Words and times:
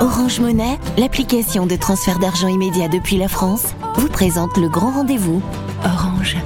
Orange 0.00 0.40
Monnaie, 0.40 0.78
l'application 0.96 1.66
de 1.66 1.76
transfert 1.76 2.18
d'argent 2.18 2.48
immédiat 2.48 2.88
depuis 2.88 3.18
la 3.18 3.28
France, 3.28 3.74
vous 3.96 4.08
présente 4.08 4.56
le 4.56 4.66
grand 4.70 4.92
rendez-vous. 4.92 5.42
Orange. 5.84 6.38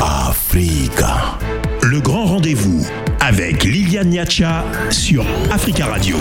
Africa. 0.00 1.38
Le 1.82 2.00
grand 2.00 2.24
rendez-vous 2.24 2.86
avec 3.20 3.64
Liliane 3.64 4.08
Niacha 4.08 4.64
sur 4.88 5.26
Africa 5.52 5.84
Radio. 5.84 6.16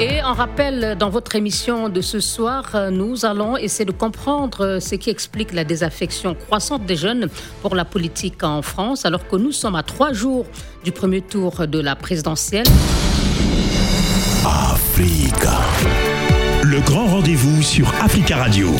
Et 0.00 0.20
en 0.24 0.32
rappel, 0.32 0.96
dans 0.98 1.08
votre 1.08 1.36
émission 1.36 1.88
de 1.88 2.00
ce 2.00 2.18
soir, 2.18 2.74
nous 2.90 3.24
allons 3.24 3.56
essayer 3.56 3.84
de 3.84 3.92
comprendre 3.92 4.80
ce 4.80 4.96
qui 4.96 5.10
explique 5.10 5.52
la 5.52 5.62
désaffection 5.62 6.34
croissante 6.34 6.84
des 6.86 6.96
jeunes 6.96 7.28
pour 7.62 7.76
la 7.76 7.84
politique 7.84 8.42
en 8.42 8.62
France, 8.62 9.06
alors 9.06 9.28
que 9.28 9.36
nous 9.36 9.52
sommes 9.52 9.76
à 9.76 9.84
trois 9.84 10.12
jours 10.12 10.44
du 10.82 10.90
premier 10.90 11.20
tour 11.20 11.68
de 11.68 11.78
la 11.78 11.94
présidentielle. 11.94 12.66
Africa. 14.44 15.60
Le 16.64 16.80
grand 16.80 17.06
rendez-vous 17.06 17.62
sur 17.62 17.88
Africa 18.02 18.36
Radio. 18.38 18.70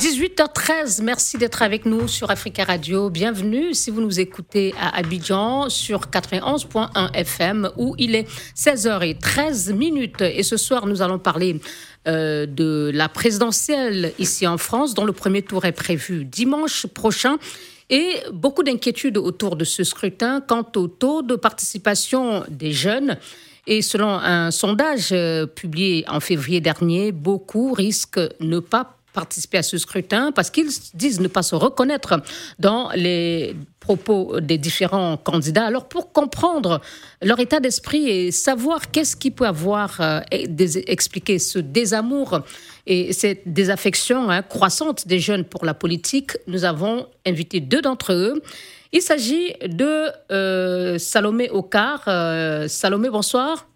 18h13, 0.00 1.02
merci 1.02 1.36
d'être 1.36 1.60
avec 1.60 1.84
nous 1.84 2.08
sur 2.08 2.30
Africa 2.30 2.64
Radio. 2.64 3.10
Bienvenue 3.10 3.74
si 3.74 3.90
vous 3.90 4.00
nous 4.00 4.20
écoutez 4.20 4.74
à 4.80 4.96
Abidjan 4.96 5.68
sur 5.68 6.06
91.1 6.06 7.12
FM 7.12 7.70
où 7.76 7.94
il 7.98 8.14
est 8.14 8.26
16h13 8.56 9.74
minutes. 9.74 10.22
Et 10.22 10.42
ce 10.42 10.56
soir, 10.56 10.86
nous 10.86 11.02
allons 11.02 11.18
parler 11.18 11.60
euh, 12.08 12.46
de 12.46 12.90
la 12.94 13.10
présidentielle 13.10 14.12
ici 14.18 14.46
en 14.46 14.56
France, 14.56 14.94
dont 14.94 15.04
le 15.04 15.12
premier 15.12 15.42
tour 15.42 15.66
est 15.66 15.72
prévu 15.72 16.24
dimanche 16.24 16.86
prochain. 16.86 17.36
Et 17.90 18.16
beaucoup 18.32 18.62
d'inquiétudes 18.62 19.18
autour 19.18 19.56
de 19.56 19.64
ce 19.64 19.84
scrutin 19.84 20.40
quant 20.40 20.66
au 20.76 20.88
taux 20.88 21.22
de 21.22 21.36
participation 21.36 22.44
des 22.48 22.72
jeunes. 22.72 23.18
Et 23.66 23.82
selon 23.82 24.08
un 24.08 24.50
sondage 24.50 25.10
euh, 25.12 25.46
publié 25.46 26.04
en 26.08 26.20
février 26.20 26.60
dernier, 26.60 27.12
beaucoup 27.12 27.72
risquent 27.72 28.20
ne 28.40 28.58
pas 28.58 28.96
participer 29.12 29.58
à 29.58 29.62
ce 29.62 29.78
scrutin 29.78 30.32
parce 30.32 30.50
qu'ils 30.50 30.70
disent 30.94 31.20
ne 31.20 31.28
pas 31.28 31.42
se 31.42 31.54
reconnaître 31.54 32.20
dans 32.58 32.90
les 32.94 33.54
propos 33.78 34.40
des 34.40 34.58
différents 34.58 35.16
candidats. 35.16 35.66
Alors 35.66 35.88
pour 35.88 36.12
comprendre 36.12 36.80
leur 37.20 37.38
état 37.40 37.60
d'esprit 37.60 38.08
et 38.08 38.30
savoir 38.30 38.90
qu'est-ce 38.90 39.16
qui 39.16 39.30
peut 39.30 39.46
avoir 39.46 40.00
euh, 40.00 40.20
expliqué 40.30 41.38
ce 41.38 41.58
désamour 41.58 42.40
et 42.86 43.12
cette 43.12 43.52
désaffection 43.52 44.30
hein, 44.30 44.42
croissante 44.42 45.06
des 45.06 45.20
jeunes 45.20 45.44
pour 45.44 45.64
la 45.64 45.74
politique, 45.74 46.32
nous 46.46 46.64
avons 46.64 47.06
invité 47.26 47.60
deux 47.60 47.80
d'entre 47.80 48.12
eux. 48.12 48.42
Il 48.92 49.00
s'agit 49.00 49.54
de 49.66 50.08
euh, 50.30 50.98
Salomé 50.98 51.48
Okar. 51.50 52.02
Euh, 52.08 52.68
Salomé, 52.68 53.08
bonsoir. 53.08 53.68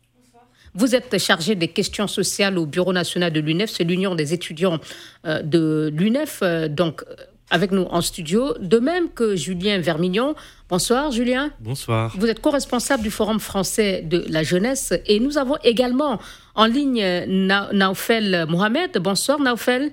Vous 0.75 0.95
êtes 0.95 1.17
chargé 1.19 1.55
des 1.55 1.69
questions 1.69 2.07
sociales 2.07 2.59
au 2.59 2.67
Bureau 2.67 2.93
national 2.93 3.33
de 3.33 3.41
l'UNEF, 3.41 3.71
c'est 3.71 3.85
l'Union 3.85 4.15
des 4.15 4.35
étudiants 4.35 4.79
euh, 5.25 5.41
de 5.41 5.91
l'UNEF, 5.95 6.43
donc 6.69 7.03
avec 7.51 7.71
nous 7.71 7.83
en 7.91 8.01
studio, 8.01 8.55
de 8.59 8.79
même 8.79 9.09
que 9.11 9.37
Julien 9.37 9.79
Vermignon. 9.79 10.35
Bonsoir 10.69 11.13
Julien. 11.13 11.51
Bonsoir. 11.61 12.13
Vous 12.17 12.27
êtes 12.27 12.41
co-responsable 12.41 13.03
du 13.03 13.11
Forum 13.11 13.39
français 13.39 14.03
de 14.03 14.25
la 14.29 14.43
jeunesse 14.43 14.93
et 15.07 15.21
nous 15.21 15.39
avons 15.39 15.57
également 15.63 16.19
en 16.55 16.67
ligne 16.67 17.05
Naufel 17.73 18.47
Mohamed. 18.49 18.99
Bonsoir 18.99 19.39
Naufel. 19.39 19.93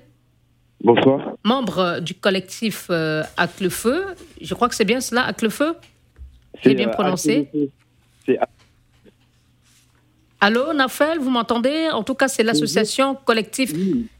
Bonsoir. 0.82 1.32
Membre 1.44 2.00
du 2.00 2.14
collectif 2.14 2.88
euh, 2.90 3.22
le 3.60 3.68
Feu. 3.68 4.04
Je 4.40 4.52
crois 4.54 4.68
que 4.68 4.74
c'est 4.74 4.84
bien 4.84 5.00
cela, 5.00 5.24
Ac 5.24 5.40
le 5.42 5.48
Feu? 5.48 5.76
J'ai 6.62 6.74
bien 6.74 6.88
prononcé? 6.88 7.48
C'est 8.26 8.38
Allô, 10.46 10.74
Nafel, 10.74 11.18
vous 11.20 11.30
m'entendez? 11.30 11.88
En 11.90 12.02
tout 12.02 12.12
cas, 12.14 12.28
c'est 12.28 12.42
l'association 12.42 13.14
collective 13.14 13.74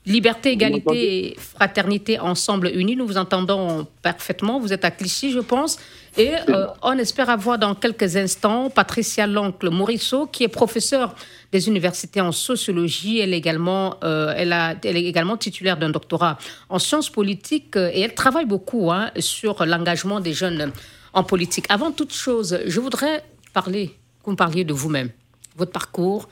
Liberté, 0.06 0.52
Égalité 0.52 1.32
et 1.32 1.36
Fraternité 1.38 2.18
Ensemble 2.18 2.68
Unis. 2.74 2.96
Nous 2.96 3.06
vous 3.06 3.18
entendons 3.18 3.86
parfaitement. 4.00 4.58
Vous 4.58 4.72
êtes 4.72 4.86
à 4.86 4.90
Clichy, 4.90 5.32
je 5.32 5.40
pense. 5.40 5.76
Et 6.16 6.30
euh, 6.48 6.68
on 6.80 6.96
espère 6.96 7.28
avoir 7.28 7.58
dans 7.58 7.74
quelques 7.74 8.16
instants 8.16 8.70
Patricia 8.70 9.26
Loncle 9.26 9.68
Morisseau, 9.68 10.24
qui 10.24 10.44
est 10.44 10.48
professeure 10.48 11.14
des 11.52 11.68
universités 11.68 12.22
en 12.22 12.32
sociologie. 12.32 13.18
Elle 13.18 13.34
est 13.34 13.38
également, 13.38 13.96
euh, 14.02 14.32
elle 14.34 14.54
a, 14.54 14.76
elle 14.82 14.96
est 14.96 15.04
également 15.04 15.36
titulaire 15.36 15.76
d'un 15.76 15.90
doctorat 15.90 16.38
en 16.70 16.78
sciences 16.78 17.10
politiques 17.10 17.76
et 17.76 18.00
elle 18.00 18.14
travaille 18.14 18.46
beaucoup 18.46 18.90
hein, 18.90 19.10
sur 19.18 19.66
l'engagement 19.66 20.20
des 20.20 20.32
jeunes 20.32 20.72
en 21.12 21.22
politique. 21.22 21.66
Avant 21.68 21.92
toute 21.92 22.14
chose, 22.14 22.60
je 22.64 22.80
voudrais 22.80 23.22
parler, 23.52 23.88
que 23.88 24.24
vous 24.24 24.32
me 24.32 24.36
parliez 24.36 24.64
de 24.64 24.72
vous-même 24.72 25.10
votre 25.56 25.72
parcours 25.72 26.28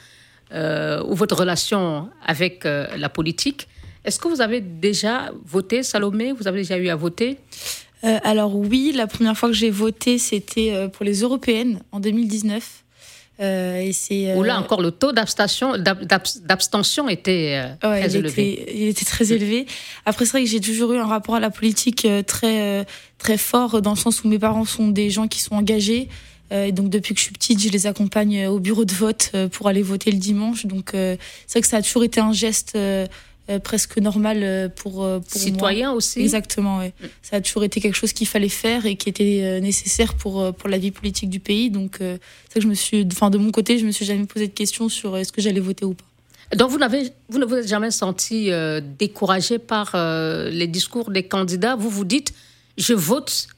euh, 0.53 1.03
ou 1.05 1.15
votre 1.15 1.35
relation 1.35 2.11
avec 2.27 2.67
euh, 2.67 2.87
la 2.99 3.09
politique. 3.09 3.69
Est-ce 4.05 4.19
que 4.19 4.29
vous 4.29 4.43
avez 4.43 4.61
déjà 4.61 5.31
voté, 5.47 5.83
Salomé? 5.83 6.33
Vous 6.33 6.47
avez 6.47 6.59
déjà 6.59 6.77
eu 6.77 6.89
à 6.89 6.97
voter? 6.97 7.39
Euh, 8.05 8.19
Alors 8.23 8.55
oui, 8.55 8.93
la 8.95 9.07
première 9.07 9.37
fois 9.37 9.49
que 9.49 9.55
j'ai 9.55 9.71
voté, 9.71 10.19
c'était 10.19 10.89
pour 10.93 11.07
les 11.07 11.21
européennes 11.21 11.81
en 11.91 12.01
2019. 12.01 12.85
et 13.41 13.93
c'est 13.95 14.35
Où 14.35 14.43
là 14.43 14.59
encore, 14.59 14.83
le 14.83 14.91
taux 14.91 15.13
d'abstention, 15.13 15.75
d'abstention 15.79 17.09
était 17.09 17.77
très 17.81 18.11
il 18.11 18.17
élevé. 18.17 18.53
Était, 18.53 18.77
il 18.77 18.89
était 18.89 19.05
très 19.07 19.33
élevé. 19.33 19.67
Après, 20.05 20.27
c'est 20.27 20.33
vrai 20.33 20.45
que 20.45 20.51
j'ai 20.51 20.61
toujours 20.61 20.93
eu 20.93 20.99
un 20.99 21.07
rapport 21.07 21.37
à 21.37 21.41
la 21.41 21.51
politique 21.51 22.07
très, 22.27 22.85
très 23.17 23.39
fort, 23.39 23.81
dans 23.81 23.93
le 23.93 23.97
sens 23.97 24.23
où 24.23 24.29
mes 24.29 24.39
parents 24.39 24.67
sont 24.67 24.89
des 24.89 25.09
gens 25.09 25.29
qui 25.29 25.41
sont 25.41 25.55
engagés. 25.55 26.09
Euh, 26.53 26.71
donc 26.71 26.91
depuis 26.91 27.15
que 27.15 27.21
je 27.21 27.25
suis 27.25 27.33
petite, 27.33 27.61
je 27.61 27.69
les 27.69 27.87
accompagne 27.87 28.47
au 28.47 28.59
bureau 28.59 28.85
de 28.85 28.93
vote 28.93 29.31
euh, 29.35 29.49
pour 29.49 29.69
aller 29.69 29.83
voter 29.83 30.11
le 30.11 30.19
dimanche. 30.19 30.67
Donc 30.67 30.95
euh, 30.95 31.17
c'est 31.47 31.59
vrai 31.59 31.63
que 31.63 31.69
ça 31.69 31.79
a 31.79 31.83
toujours 31.83 32.05
été 32.05 32.21
un 32.21 32.33
geste 32.33 32.77
presque 33.65 33.99
normal 33.99 34.73
pour, 34.77 35.07
pour 35.21 35.41
citoyen 35.41 35.93
aussi. 35.93 36.21
Exactement, 36.21 36.79
ouais. 36.79 36.95
Mm. 37.01 37.07
Ça 37.23 37.37
a 37.37 37.41
toujours 37.41 37.65
été 37.65 37.81
quelque 37.81 37.97
chose 37.97 38.13
qu'il 38.13 38.27
fallait 38.27 38.49
faire 38.49 38.87
et 38.87 38.97
qui 38.97 39.09
était 39.09 39.61
nécessaire 39.61 40.15
pour 40.15 40.55
pour 40.55 40.69
la 40.69 40.79
vie 40.79 40.91
politique 40.91 41.29
du 41.29 41.41
pays. 41.41 41.69
Donc 41.71 41.97
c'est 41.99 42.55
que 42.55 42.61
je 42.61 42.69
me 42.69 42.75
suis, 42.75 43.07
enfin 43.13 43.31
de 43.31 43.39
mon 43.39 43.51
côté, 43.51 43.79
je 43.79 43.85
me 43.85 43.91
suis 43.91 44.07
jamais 44.07 44.25
posé 44.27 44.47
de 44.47 44.53
questions 44.53 44.89
sur 44.89 45.17
est-ce 45.17 45.33
que 45.33 45.43
j'allais 45.43 45.61
voter 45.61 45.85
ou 45.85 45.95
pas. 45.95 46.05
Donc 46.57 46.71
vous 46.71 46.79
n'avez 46.79 47.11
vous 47.29 47.39
ne 47.39 47.45
vous 47.45 47.57
êtes 47.57 47.69
jamais 47.69 47.91
senti 47.91 48.51
découragé 48.99 49.59
par 49.59 49.97
les 50.51 50.67
discours 50.67 51.11
des 51.11 51.25
candidats? 51.25 51.77
Vous 51.77 51.91
vous 51.91 52.05
dites 52.05 52.33
je 52.79 52.95
vote 52.95 53.49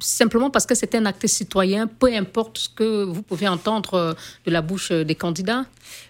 simplement 0.00 0.50
parce 0.50 0.66
que 0.66 0.74
c'est 0.74 0.94
un 0.94 1.06
acte 1.06 1.26
citoyen, 1.26 1.86
peu 1.86 2.12
importe 2.14 2.58
ce 2.58 2.68
que 2.68 3.04
vous 3.04 3.22
pouvez 3.22 3.48
entendre 3.48 3.94
euh, 3.94 4.12
de 4.46 4.50
la 4.50 4.62
bouche 4.62 4.90
euh, 4.90 5.04
des 5.04 5.14
candidats 5.14 5.64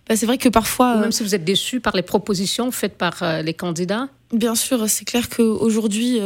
bah, 0.09 0.17
C'est 0.17 0.27
vrai 0.27 0.39
que 0.39 0.49
parfois... 0.49 0.97
même 0.97 1.13
si 1.13 1.23
vous 1.23 1.35
êtes 1.35 1.45
déçu 1.45 1.81
par 1.81 1.97
les 1.97 2.03
propositions 2.03 2.71
faites 2.71 2.97
par 2.97 3.23
euh, 3.23 3.43
les 3.43 3.55
candidats 3.55 4.09
Bien 4.33 4.55
sûr, 4.55 4.89
c'est 4.89 5.05
clair 5.05 5.29
qu'aujourd'hui, 5.29 6.21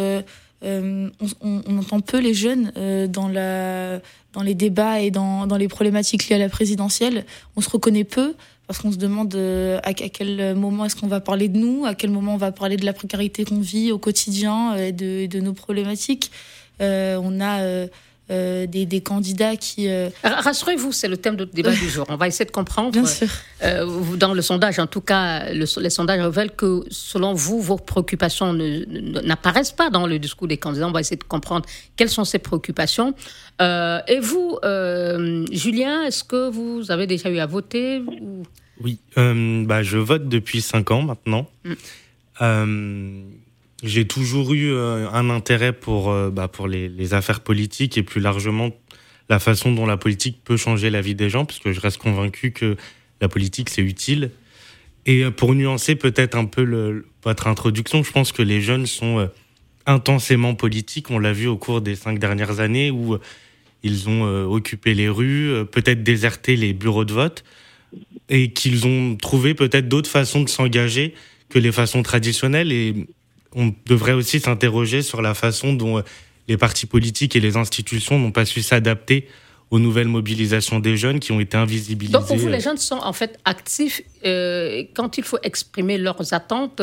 on, 0.63 1.11
on, 1.41 1.79
entend 1.79 2.01
peu 2.01 2.19
les 2.19 2.35
jeunes 2.35 2.71
dans, 3.09 3.29
la, 3.29 3.99
dans 4.35 4.43
les 4.43 4.55
débats 4.55 5.01
et 5.01 5.11
dans, 5.11 5.47
dans 5.47 5.57
les 5.57 5.69
problématiques 5.69 6.29
liées 6.29 6.37
à 6.37 6.39
la 6.39 6.51
présidentielle. 6.51 7.25
On 7.57 7.63
se 7.63 7.71
reconnaît 7.71 8.05
peu 8.05 8.35
parce 8.67 8.79
qu'on 8.79 8.93
se 8.93 8.99
demande 8.99 9.35
à, 9.83 9.95
quel 9.95 10.55
moment 10.55 10.85
est-ce 10.85 10.97
qu'on 10.97 11.07
va 11.07 11.21
parler 11.21 11.49
de 11.49 11.57
nous, 11.57 11.87
à 11.87 11.95
quel 11.95 12.11
moment 12.11 12.35
on 12.35 12.39
va 12.39 12.53
parler 12.53 12.77
de 12.77 12.85
la 12.85 12.93
précarité 12.93 13.47
qu'on 13.47 13.61
vit 13.61 13.91
au 13.91 13.99
quotidien 13.99 14.77
et 14.77 14.93
de, 14.93 15.25
de 15.25 15.41
nos 15.41 15.55
problématiques. 15.55 16.31
Euh, 16.81 17.21
on 17.23 17.41
a 17.41 17.61
euh, 17.61 17.87
euh, 18.31 18.67
des, 18.67 18.87
des, 18.87 19.01
candidats 19.01 19.57
qui. 19.57 19.89
Rassurez-vous, 20.23 20.93
c'est 20.93 21.09
le 21.09 21.17
thème 21.17 21.37
de 21.37 21.45
débat 21.45 21.73
du 21.73 21.89
jour. 21.89 22.07
On 22.09 22.17
va 22.17 22.27
essayer 22.27 22.45
de 22.45 22.51
comprendre. 22.51 22.91
Bien 22.91 23.07
sûr. 23.07 23.29
dans 24.17 24.35
le 24.35 24.43
sondage, 24.43 24.79
en 24.79 24.87
tout 24.87 25.01
cas, 25.01 25.53
le, 25.53 25.67
les 25.81 25.91
sondages 25.91 26.21
révèlent 26.21 26.53
que, 26.53 26.85
selon 26.91 27.35
vous, 27.35 27.61
vos 27.61 27.77
préoccupations 27.77 28.53
n'apparaissent 28.53 29.73
pas 29.73 29.91
dans 29.91 30.07
le 30.07 30.19
discours 30.19 30.49
des 30.49 30.57
candidats. 30.57 30.89
On 30.89 30.93
va 30.93 31.01
essayer 31.01 31.17
de 31.19 31.25
comprendre 31.25 31.67
quelles 31.97 32.11
sont 32.11 32.25
ces 32.25 32.39
préoccupations. 32.39 33.15
et 33.61 34.21
vous, 34.21 34.59
Julien, 35.53 36.05
est-ce 36.05 36.25
que 36.25 36.49
vous 36.51 36.91
avez 36.91 37.07
déjà 37.07 37.29
eu 37.29 37.39
à 37.39 37.47
voter 37.47 38.03
Oui, 38.81 38.99
bah, 39.17 39.83
je 39.83 39.99
vote 39.99 40.29
depuis 40.29 40.63
5 40.63 40.91
ans 40.91 41.03
maintenant. 41.03 41.47
Mm. 42.41 43.44
J'ai 43.85 44.07
toujours 44.07 44.55
eu 44.55 44.73
euh, 44.73 45.11
un 45.11 45.29
intérêt 45.29 45.75
pour, 45.75 46.11
euh, 46.11 46.31
bah, 46.31 46.49
pour 46.49 46.69
les, 46.69 47.13
affaires 47.13 47.41
politiques 47.41 47.99
et 47.99 48.03
plus 48.03 48.21
largement 48.23 48.71
la 49.29 49.39
façon 49.39 49.73
dont 49.73 49.85
la 49.85 49.99
politique 49.99 50.39
peut 50.43 50.57
changer 50.57 50.89
la 50.89 51.03
vie 51.03 51.15
des 51.15 51.29
gens, 51.29 51.45
parce 51.45 51.59
que 51.59 51.71
je 51.71 51.81
reste 51.81 51.99
convaincu 51.99 52.51
que 52.51 52.77
la 53.21 53.29
politique, 53.29 53.69
c'est 53.69 53.83
utile. 53.83 54.31
Et 55.05 55.23
euh, 55.23 55.31
pour 55.31 55.55
nuancer 55.55 55.97
peut-être 55.97 56.35
un 56.35 56.47
peu 56.47 57.05
votre 57.25 57.47
introduction, 57.47 58.03
je 58.03 58.11
pense 58.11 58.33
que 58.33 58.41
les 58.41 58.63
jeunes 58.63 58.87
sont 58.87 59.29
intensément 59.85 60.55
politiques. 60.55 61.11
On 61.11 61.19
l'a 61.19 61.35
vu 61.35 61.47
au 61.47 61.59
cours 61.59 61.83
des 61.83 61.95
cinq 61.95 62.19
dernières 62.19 62.61
années 62.61 62.91
où 62.91 63.19
ils 63.83 64.09
ont 64.09 64.23
occupé 64.47 64.95
les 64.95 65.11
rues, 65.11 65.67
peut-être 65.71 66.03
déserté 66.03 66.57
les 66.57 66.73
bureaux 66.73 67.05
de 67.05 67.13
vote, 67.13 67.45
et 68.31 68.51
qu'ils 68.53 68.87
ont 68.87 69.17
trouvé 69.17 69.53
peut-être 69.53 69.89
d'autres 69.89 70.11
façons 70.11 70.43
de 70.43 70.49
s'engager 70.49 71.15
que 71.51 71.59
les 71.59 71.73
façons 71.73 72.03
traditionnelles. 72.03 72.73
Et 72.73 73.07
on 73.55 73.75
devrait 73.87 74.13
aussi 74.13 74.41
s'interroger 74.41 75.03
sur 75.03 75.23
la 75.23 75.35
façon 75.35 75.73
dont 75.73 75.99
euh, 75.99 76.03
les 76.49 76.57
partis 76.57 76.87
politiques 76.87 77.37
et 77.37 77.41
les 77.41 77.57
institutions 77.57 78.19
n'ont 78.19 78.33
pas 78.33 78.45
su 78.45 78.63
s'adapter 78.63 79.29
aux 79.71 79.79
nouvelles 79.79 80.09
mobilisations 80.09 80.79
des 80.79 80.97
jeunes 80.97 81.21
qui 81.21 81.33
ont 81.33 81.41
été 81.41 81.57
invisibilisés. 81.57 82.13
Donc 82.13 82.27
pour 82.27 82.37
vous, 82.37 82.49
les 82.49 82.61
jeunes 82.61 82.77
sont 82.77 82.99
en 82.99 83.13
fait 83.13 83.39
actifs 83.45 84.03
quand 84.23 85.19
il 85.19 85.25
faut 85.25 85.39
exprimer 85.43 85.97
leurs 85.99 86.35
attentes 86.35 86.83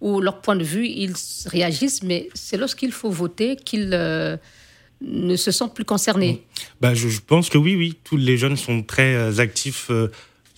ou 0.00 0.20
leur 0.20 0.40
point 0.40 0.54
de 0.54 0.62
vue, 0.62 0.86
ils 0.86 1.14
réagissent, 1.46 2.02
mais 2.02 2.28
c'est 2.34 2.56
lorsqu'il 2.58 2.92
faut 2.92 3.10
voter 3.10 3.56
qu'ils 3.56 3.88
ne 3.88 5.36
se 5.36 5.50
sentent 5.50 5.74
plus 5.74 5.86
concernés. 5.86 6.44
Bah, 6.80 6.92
je, 6.94 7.08
pense 7.26 7.48
que 7.48 7.58
oui, 7.58 7.74
oui, 7.74 7.96
tous 8.04 8.18
les 8.18 8.36
jeunes 8.36 8.56
sont 8.56 8.82
très 8.82 9.40
actifs 9.40 9.90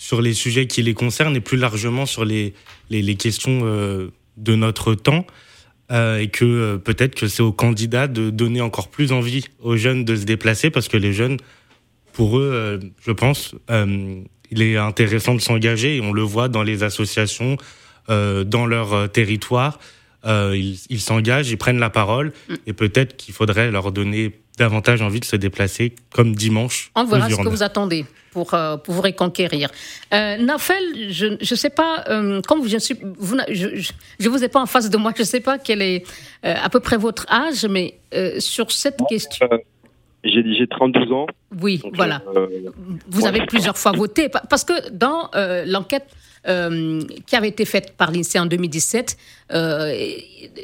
sur 0.01 0.23
les 0.23 0.33
sujets 0.33 0.67
qui 0.67 0.83
les 0.83 0.95
concernent 0.95 1.37
et 1.37 1.43
plus 1.43 1.59
largement 1.59 2.07
sur 2.07 2.25
les, 2.25 2.55
les, 2.89 3.15
questions 3.17 3.61
euh, 3.65 4.09
de 4.39 4.55
notre 4.55 4.95
temps. 4.95 5.27
Euh, 5.91 6.19
et 6.19 6.29
que 6.29 6.45
euh, 6.45 6.79
peut-être 6.79 7.17
que 7.17 7.27
c'est 7.27 7.43
aux 7.43 7.53
candidats 7.53 8.07
de 8.07 8.31
donner 8.31 8.61
encore 8.61 8.89
plus 8.89 9.11
envie 9.11 9.47
aux 9.61 9.77
jeunes 9.77 10.05
de 10.05 10.15
se 10.15 10.25
déplacer 10.25 10.71
parce 10.71 10.89
que 10.89 10.97
les 10.97 11.13
jeunes, 11.13 11.37
pour 12.13 12.39
eux, 12.39 12.81
je 13.05 13.13
pense, 13.13 13.55
il 14.51 14.63
est 14.63 14.77
intéressant 14.77 15.35
de 15.35 15.41
s'engager 15.41 15.97
et 15.97 16.01
on 16.01 16.13
le 16.13 16.23
voit 16.23 16.49
dans 16.49 16.63
les 16.63 16.83
associations, 16.83 17.57
dans 18.09 18.67
leur 18.67 19.11
territoire. 19.11 19.79
ils 20.27 21.01
s'engagent, 21.01 21.51
ils 21.51 21.57
prennent 21.57 21.79
la 21.79 21.89
parole 21.89 22.33
mm. 22.49 22.55
et 22.67 22.73
peut-être 22.73 23.17
qu'il 23.17 23.33
faudrait 23.33 23.71
leur 23.71 23.93
donner 23.93 24.33
davantage 24.61 25.01
envie 25.01 25.21
de 25.21 25.25
se 25.25 25.37
déplacer 25.37 25.95
comme 26.12 26.35
dimanche. 26.35 26.91
On 26.95 27.05
verra 27.05 27.29
ce 27.31 27.37
que 27.37 27.49
vous 27.49 27.62
attendez 27.62 28.05
pour, 28.31 28.53
euh, 28.53 28.77
pour 28.77 28.95
vous 28.95 29.01
reconquérir. 29.01 29.71
Euh, 30.12 30.37
Nafel, 30.37 31.11
je 31.11 31.27
ne 31.27 31.57
sais 31.57 31.71
pas, 31.71 32.05
euh, 32.09 32.43
comme 32.43 32.69
je 32.69 32.79
suis, 32.79 32.97
vous, 33.19 33.39
je 33.49 33.69
ne 34.21 34.29
vous 34.29 34.45
ai 34.45 34.49
pas 34.49 34.61
en 34.61 34.67
face 34.67 34.91
de 34.91 34.97
moi, 34.99 35.12
je 35.17 35.23
ne 35.23 35.27
sais 35.27 35.41
pas 35.41 35.59
quel 35.59 35.81
est 35.81 36.05
euh, 36.45 36.55
à 36.62 36.69
peu 36.69 36.81
près 36.81 36.99
votre 36.99 37.27
âge, 37.33 37.65
mais 37.65 37.95
sur 38.39 38.71
cette 38.71 39.01
question. 39.09 39.49
J'ai 40.23 40.67
32 40.69 41.12
ans. 41.12 41.27
Oui, 41.62 41.81
voilà. 41.95 42.23
vous 43.09 43.27
avez 43.27 43.47
plusieurs 43.47 43.79
fois 43.79 43.93
voté, 43.93 44.29
parce 44.29 44.65
que 44.65 44.91
dans 44.91 45.31
l'enquête 45.67 46.07
qui 46.45 47.37
avait 47.37 47.49
été 47.49 47.65
faite 47.65 47.95
par 47.97 48.11
l'INSEE 48.11 48.39
en 48.39 48.47
2017, 48.47 49.17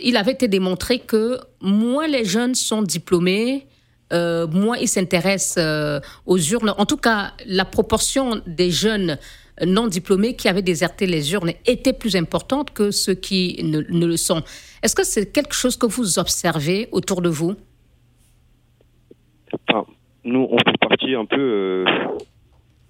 il 0.02 0.16
avait 0.16 0.32
été 0.32 0.48
démontré 0.48 0.98
que 0.98 1.38
moins 1.62 2.06
les 2.06 2.26
jeunes 2.26 2.54
sont 2.54 2.82
diplômés, 2.82 3.66
euh, 4.12 4.46
moins 4.46 4.76
ils 4.76 4.88
s'intéressent 4.88 5.56
euh, 5.58 6.00
aux 6.26 6.38
urnes. 6.38 6.72
En 6.78 6.86
tout 6.86 6.96
cas, 6.96 7.32
la 7.46 7.64
proportion 7.64 8.40
des 8.46 8.70
jeunes 8.70 9.18
non 9.66 9.88
diplômés 9.88 10.36
qui 10.36 10.48
avaient 10.48 10.62
déserté 10.62 11.06
les 11.06 11.32
urnes 11.32 11.52
était 11.66 11.92
plus 11.92 12.14
importante 12.14 12.72
que 12.72 12.90
ceux 12.90 13.14
qui 13.14 13.58
ne, 13.64 13.80
le 13.80 14.16
sont. 14.16 14.42
Est-ce 14.82 14.94
que 14.94 15.04
c'est 15.04 15.32
quelque 15.32 15.54
chose 15.54 15.76
que 15.76 15.86
vous 15.86 16.18
observez 16.18 16.88
autour 16.92 17.20
de 17.20 17.30
vous? 17.30 17.54
Nous, 20.24 20.48
on 20.50 20.58
fait 20.58 20.78
partie 20.78 21.14
un 21.14 21.24
peu. 21.24 21.40
Euh, 21.40 21.84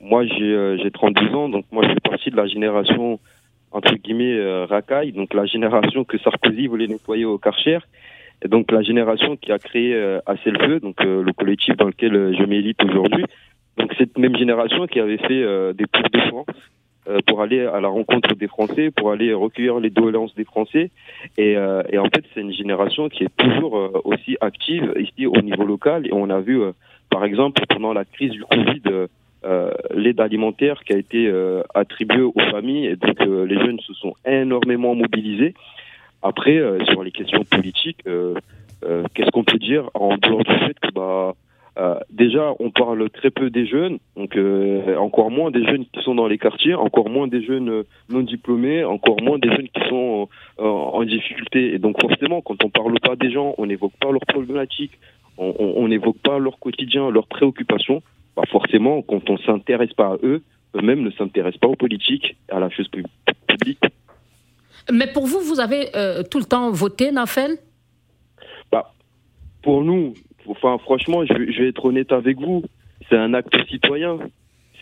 moi, 0.00 0.24
j'ai 0.26 0.90
32 0.90 1.34
ans, 1.34 1.48
donc 1.48 1.64
moi, 1.70 1.84
je 1.86 1.94
fais 1.94 2.00
partie 2.00 2.30
de 2.30 2.36
la 2.36 2.46
génération 2.46 3.20
entre 3.72 3.94
guillemets 3.94 4.64
racaille, 4.64 5.12
donc 5.12 5.34
la 5.34 5.44
génération 5.44 6.04
que 6.04 6.16
Sarkozy 6.18 6.66
voulait 6.66 6.86
nettoyer 6.86 7.24
au 7.24 7.36
Karcher. 7.36 7.78
Et 8.42 8.48
donc 8.48 8.70
la 8.70 8.82
génération 8.82 9.36
qui 9.36 9.50
a 9.52 9.58
créé 9.58 9.94
euh, 9.94 10.20
feu 10.66 10.80
donc 10.80 11.00
euh, 11.00 11.22
le 11.22 11.32
collectif 11.32 11.76
dans 11.76 11.86
lequel 11.86 12.14
euh, 12.14 12.34
je 12.38 12.44
m'élite 12.44 12.82
aujourd'hui, 12.84 13.24
donc 13.76 13.92
cette 13.98 14.18
même 14.18 14.36
génération 14.36 14.86
qui 14.86 15.00
avait 15.00 15.16
fait 15.16 15.42
euh, 15.42 15.72
des 15.72 15.84
tours 15.86 16.10
de 16.12 16.20
France 16.20 16.46
pour 17.28 17.40
aller 17.40 17.60
à 17.60 17.80
la 17.80 17.86
rencontre 17.86 18.34
des 18.34 18.48
Français, 18.48 18.90
pour 18.90 19.12
aller 19.12 19.32
recueillir 19.32 19.78
les 19.78 19.90
doléances 19.90 20.34
des 20.34 20.44
Français. 20.44 20.90
Et, 21.38 21.52
et 21.52 21.98
en 21.98 22.06
fait, 22.06 22.24
c'est 22.34 22.40
une 22.40 22.52
génération 22.52 23.08
qui 23.08 23.22
est 23.22 23.36
toujours 23.36 24.02
aussi 24.04 24.36
active 24.40 24.92
ici 24.98 25.24
au 25.24 25.40
niveau 25.40 25.64
local. 25.64 26.04
Et 26.08 26.12
on 26.12 26.28
a 26.30 26.40
vu, 26.40 26.60
par 27.08 27.24
exemple, 27.24 27.62
pendant 27.68 27.92
la 27.92 28.04
crise 28.04 28.32
du 28.32 28.42
Covid, 28.42 29.06
l'aide 29.94 30.20
alimentaire 30.20 30.82
qui 30.82 30.94
a 30.94 30.98
été 30.98 31.32
attribuée 31.76 32.22
aux 32.22 32.50
familles. 32.50 32.86
Et 32.86 32.96
donc, 32.96 33.20
les 33.20 33.54
jeunes 33.64 33.78
se 33.86 33.94
sont 33.94 34.14
énormément 34.26 34.96
mobilisés. 34.96 35.54
Après, 36.22 36.56
euh, 36.56 36.84
sur 36.86 37.02
les 37.02 37.12
questions 37.12 37.44
politiques, 37.44 38.00
euh, 38.06 38.34
euh, 38.84 39.04
qu'est-ce 39.14 39.30
qu'on 39.30 39.44
peut 39.44 39.58
dire 39.58 39.90
en 39.94 40.16
dehors 40.16 40.44
du 40.44 40.54
fait 40.54 40.78
que 40.80 40.90
bah 40.92 41.34
déjà, 42.10 42.54
on 42.58 42.70
parle 42.70 43.10
très 43.10 43.30
peu 43.30 43.50
des 43.50 43.66
jeunes, 43.66 43.98
donc 44.16 44.38
encore 44.96 45.30
moins 45.30 45.50
des 45.50 45.62
jeunes 45.62 45.84
qui 45.84 46.00
sont 46.02 46.14
dans 46.14 46.26
les 46.26 46.38
quartiers, 46.38 46.74
encore 46.74 47.10
moins 47.10 47.28
des 47.28 47.42
jeunes 47.42 47.84
non 48.08 48.20
diplômés, 48.22 48.82
encore 48.82 49.20
moins 49.20 49.38
des 49.38 49.50
jeunes 49.50 49.68
qui 49.68 49.86
sont 49.90 50.26
en 50.56 51.04
difficulté. 51.04 51.74
Et 51.74 51.78
donc 51.78 52.00
forcément, 52.00 52.40
quand 52.40 52.64
on 52.64 52.70
parle 52.70 52.98
pas 53.00 53.14
des 53.14 53.30
gens, 53.30 53.54
on 53.58 53.66
n'évoque 53.66 53.92
pas 54.00 54.10
leurs 54.10 54.24
problématiques, 54.24 54.98
on 55.36 55.86
n'évoque 55.86 56.16
pas 56.22 56.38
leur 56.38 56.58
quotidien, 56.58 57.10
leurs 57.10 57.26
préoccupations. 57.26 58.02
Bah 58.36 58.44
forcément, 58.48 59.02
quand 59.02 59.28
on 59.28 59.36
s'intéresse 59.36 59.92
pas 59.92 60.14
à 60.14 60.16
eux, 60.22 60.42
eux-mêmes 60.76 61.02
ne 61.02 61.10
s'intéressent 61.10 61.60
pas 61.60 61.68
aux 61.68 61.76
politiques, 61.76 62.36
à 62.50 62.58
la 62.58 62.70
chose 62.70 62.88
publique. 62.88 63.80
Mais 64.92 65.06
pour 65.06 65.26
vous, 65.26 65.40
vous 65.40 65.60
avez 65.60 65.88
euh, 65.96 66.22
tout 66.22 66.38
le 66.38 66.44
temps 66.44 66.70
voté, 66.70 67.10
Nafel 67.10 67.56
bah, 68.70 68.92
Pour 69.62 69.82
nous, 69.82 70.14
enfin, 70.48 70.78
franchement, 70.78 71.24
je, 71.24 71.34
vais 71.34 71.68
être 71.68 71.84
honnête 71.84 72.12
avec 72.12 72.38
vous, 72.38 72.62
c'est 73.08 73.16
un 73.16 73.34
acte 73.34 73.54
citoyen. 73.68 74.18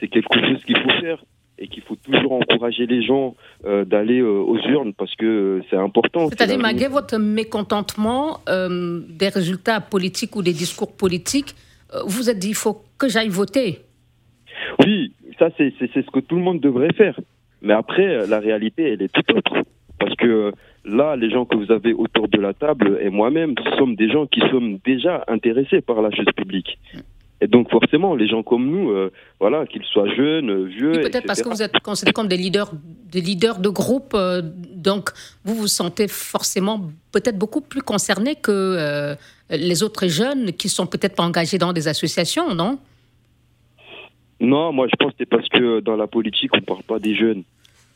C'est 0.01 0.09
quelque 0.09 0.39
chose 0.41 0.63
qu'il 0.65 0.77
faut 0.77 1.01
faire 1.01 1.25
et 1.57 1.69
qu'il 1.69 1.83
faut 1.85 1.95
toujours 1.95 2.33
encourager 2.33 2.85
les 2.87 3.03
gens 3.05 3.37
euh, 3.65 3.85
d'aller 3.85 4.19
euh, 4.19 4.41
aux 4.41 4.59
urnes 4.59 4.93
parce 4.93 5.15
que 5.15 5.63
c'est 5.71 5.77
important. 5.77 6.29
C'est-à-dire, 6.29 6.59
malgré 6.59 6.89
votre 6.89 7.17
mécontentement 7.17 8.41
des 8.47 9.29
résultats 9.29 9.81
politiques 9.81 10.37
ou 10.37 10.43
des 10.43 10.53
discours 10.53 10.95
politiques, 10.97 11.55
vous 12.07 12.29
êtes 12.29 12.41
dit 12.41 12.49
il 12.49 12.57
faut 12.57 12.83
que 12.99 13.09
j'aille 13.09 13.29
voter. 13.29 13.83
Oui, 14.85 15.13
ça 15.39 15.49
c'est 15.57 15.73
ce 15.79 16.11
que 16.11 16.19
tout 16.19 16.35
le 16.35 16.43
monde 16.43 16.61
devrait 16.61 16.93
faire. 16.93 17.19
Mais 17.63 17.73
après, 17.73 18.27
la 18.27 18.41
réalité, 18.41 18.93
elle 18.93 19.03
est 19.03 19.13
tout 19.13 19.37
autre. 19.37 19.55
Parce 19.99 20.15
que 20.17 20.53
là, 20.85 21.17
les 21.17 21.31
gens 21.31 21.45
que 21.45 21.57
vous 21.57 21.71
avez 21.73 21.93
autour 21.93 22.29
de 22.29 22.41
la 22.41 22.53
table 22.53 22.99
et 23.01 23.11
moi-même 23.11 23.55
sommes 23.79 23.95
des 23.95 24.11
gens 24.11 24.27
qui 24.27 24.41
sommes 24.51 24.79
déjà 24.85 25.25
intéressés 25.29 25.81
par 25.81 26.03
la 26.03 26.11
chose 26.11 26.27
publique. 26.37 26.79
Et 27.41 27.47
donc 27.47 27.71
forcément, 27.71 28.15
les 28.15 28.27
gens 28.27 28.43
comme 28.43 28.71
nous, 28.71 28.91
euh, 28.91 29.13
voilà, 29.41 29.67
qu'ils 29.67 29.83
soient 29.85 30.09
jeunes, 30.15 30.67
vieux, 30.67 30.93
peut-être 30.93 31.27
parce 31.27 31.43
que 31.43 31.49
vous 31.49 31.63
êtes 31.63 31.79
considérés 31.81 32.13
comme 32.13 32.29
des 32.29 32.37
leaders, 32.37 32.71
des 33.11 33.21
leaders 33.21 33.59
de 33.59 33.69
groupe, 33.69 34.13
euh, 34.15 34.41
donc 34.75 35.11
vous 35.45 35.55
vous 35.55 35.67
sentez 35.67 36.09
forcément 36.09 36.81
peut-être 37.13 37.37
beaucoup 37.37 37.61
plus 37.61 37.83
concernés 37.83 38.37
que 38.37 38.51
euh, 38.51 39.15
les 39.51 39.83
autres 39.83 40.07
jeunes 40.07 40.53
qui 40.53 40.69
sont 40.69 40.87
peut-être 40.87 41.17
pas 41.17 41.25
engagés 41.25 41.59
dans 41.59 41.73
des 41.73 41.87
associations, 41.89 42.55
non? 42.55 42.79
Non, 44.41 44.73
moi 44.73 44.87
je 44.89 44.97
pense 44.97 45.11
que 45.11 45.17
c'est 45.19 45.29
parce 45.29 45.49
que 45.49 45.81
dans 45.81 45.97
la 45.97 46.07
politique, 46.07 46.51
on 46.55 46.59
ne 46.59 46.63
parle 46.63 46.83
pas 46.85 46.99
des 46.99 47.15
jeunes 47.15 47.43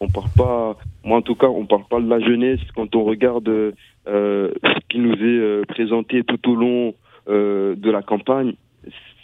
on 0.01 0.09
parle 0.09 0.31
pas, 0.37 0.77
moi 1.05 1.19
en 1.19 1.23
tout 1.23 1.35
cas, 1.35 1.49
on 1.49 1.67
parle 1.67 1.85
pas 1.85 2.01
de 2.01 2.09
la 2.09 2.21
jeunesse 2.21 2.61
quand 2.75 2.95
on 2.95 3.05
regarde 3.05 3.49
euh, 3.49 3.73
ce 4.07 4.81
qui 4.89 4.99
nous 4.99 5.15
est 5.15 5.19
euh, 5.23 5.63
présenté 5.69 6.23
tout 6.25 6.51
au 6.51 6.55
long 6.55 6.95
euh, 7.29 7.75
de 7.77 7.91
la 7.91 8.03
campagne. 8.03 8.55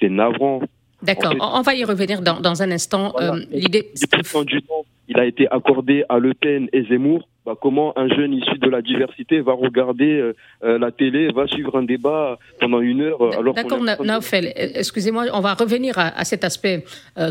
C'est 0.00 0.08
navrant. 0.08 0.62
D'accord, 1.02 1.34
on 1.54 1.62
va 1.62 1.74
y 1.74 1.84
revenir 1.84 2.22
dans, 2.22 2.40
dans 2.40 2.62
un 2.62 2.70
instant. 2.70 3.14
L'idée. 3.50 3.90
Il 5.06 5.18
a 5.18 5.26
été 5.26 5.46
accordé 5.50 6.04
à 6.08 6.18
Le 6.18 6.32
Pen 6.32 6.68
et 6.72 6.84
Zemmour 6.84 7.28
bah, 7.44 7.52
comment 7.60 7.92
un 7.98 8.08
jeune 8.08 8.32
issu 8.32 8.56
de 8.58 8.70
la 8.70 8.80
diversité 8.80 9.42
va 9.42 9.52
regarder 9.52 10.12
euh, 10.12 10.34
euh, 10.62 10.78
la 10.78 10.90
télé, 10.90 11.30
va 11.30 11.46
suivre 11.46 11.76
un 11.76 11.82
débat 11.82 12.38
pendant 12.58 12.80
une 12.80 13.02
heure. 13.02 13.20
Euh, 13.20 13.38
alors 13.38 13.52
D'accord, 13.52 13.82
Naufel, 14.02 14.50
excusez-moi, 14.56 15.26
on 15.34 15.40
va 15.40 15.52
revenir 15.52 15.98
à, 15.98 16.24
cet 16.24 16.42
aspect. 16.42 16.84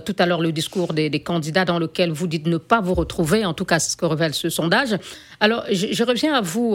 tout 0.05 0.15
à 0.20 0.27
l'heure, 0.27 0.41
le 0.41 0.51
discours 0.51 0.93
des, 0.93 1.10
candidats 1.20 1.65
dans 1.65 1.79
lequel 1.79 2.12
vous 2.12 2.27
dites 2.27 2.46
ne 2.46 2.58
pas 2.58 2.79
vous 2.79 2.93
retrouver, 2.93 3.43
en 3.43 3.55
tout 3.55 3.65
cas, 3.65 3.79
ce 3.79 3.98
que 3.98 4.05
révèle 4.05 4.36
ce 4.36 4.50
sondage. 4.50 4.96
Alors, 5.39 5.63
je, 5.72 6.03
reviens 6.03 6.36
à 6.36 6.41
vous, 6.41 6.74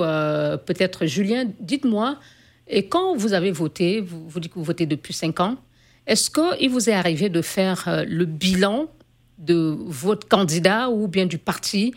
peut-être, 0.66 1.06
Julien. 1.06 1.44
Dites-moi, 1.60 2.16
et 2.66 2.88
quand 2.88 3.14
vous 3.14 3.34
avez 3.34 3.52
voté, 3.52 4.00
vous, 4.00 4.28
vous 4.28 4.40
dites 4.40 4.52
que 4.52 4.58
vous 4.58 4.64
votez 4.64 4.86
depuis 4.86 5.14
cinq 5.14 5.38
ans, 5.38 5.56
est-ce 6.08 6.28
qu'il 6.28 6.70
vous 6.70 6.90
est 6.90 6.94
arrivé 6.94 7.28
de 7.28 7.42
faire 7.42 8.04
le 8.08 8.24
bilan 8.24 8.88
de 9.38 9.76
votre 9.78 10.26
candidat 10.26 10.90
ou 10.90 11.06
bien 11.06 11.26
du 11.26 11.38
parti 11.38 11.94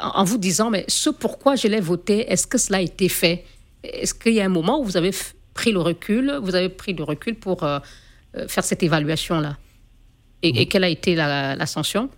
en 0.00 0.24
vous 0.24 0.38
disant, 0.38 0.70
mais 0.70 0.84
ce 0.88 1.10
pourquoi 1.10 1.56
je 1.56 1.68
l'ai 1.68 1.80
voté, 1.80 2.30
est-ce 2.30 2.46
que 2.46 2.58
cela 2.58 2.78
a 2.78 2.80
été 2.80 3.08
fait? 3.08 3.44
Est-ce 3.82 4.14
qu'il 4.14 4.34
y 4.34 4.40
a 4.40 4.44
un 4.44 4.50
moment 4.50 4.80
où 4.80 4.84
vous 4.84 4.96
avez 4.96 5.10
pris 5.54 5.72
le 5.72 5.80
recul, 5.80 6.38
vous 6.42 6.54
avez 6.54 6.68
pris 6.68 6.92
le 6.92 7.04
recul 7.04 7.34
pour 7.34 7.62
euh, 7.62 7.78
euh, 8.36 8.48
faire 8.48 8.64
cette 8.64 8.82
évaluation-là? 8.82 9.56
Et, 10.42 10.66
quelle 10.66 10.84
a 10.84 10.88
été 10.88 11.16
l'ascension? 11.16 12.10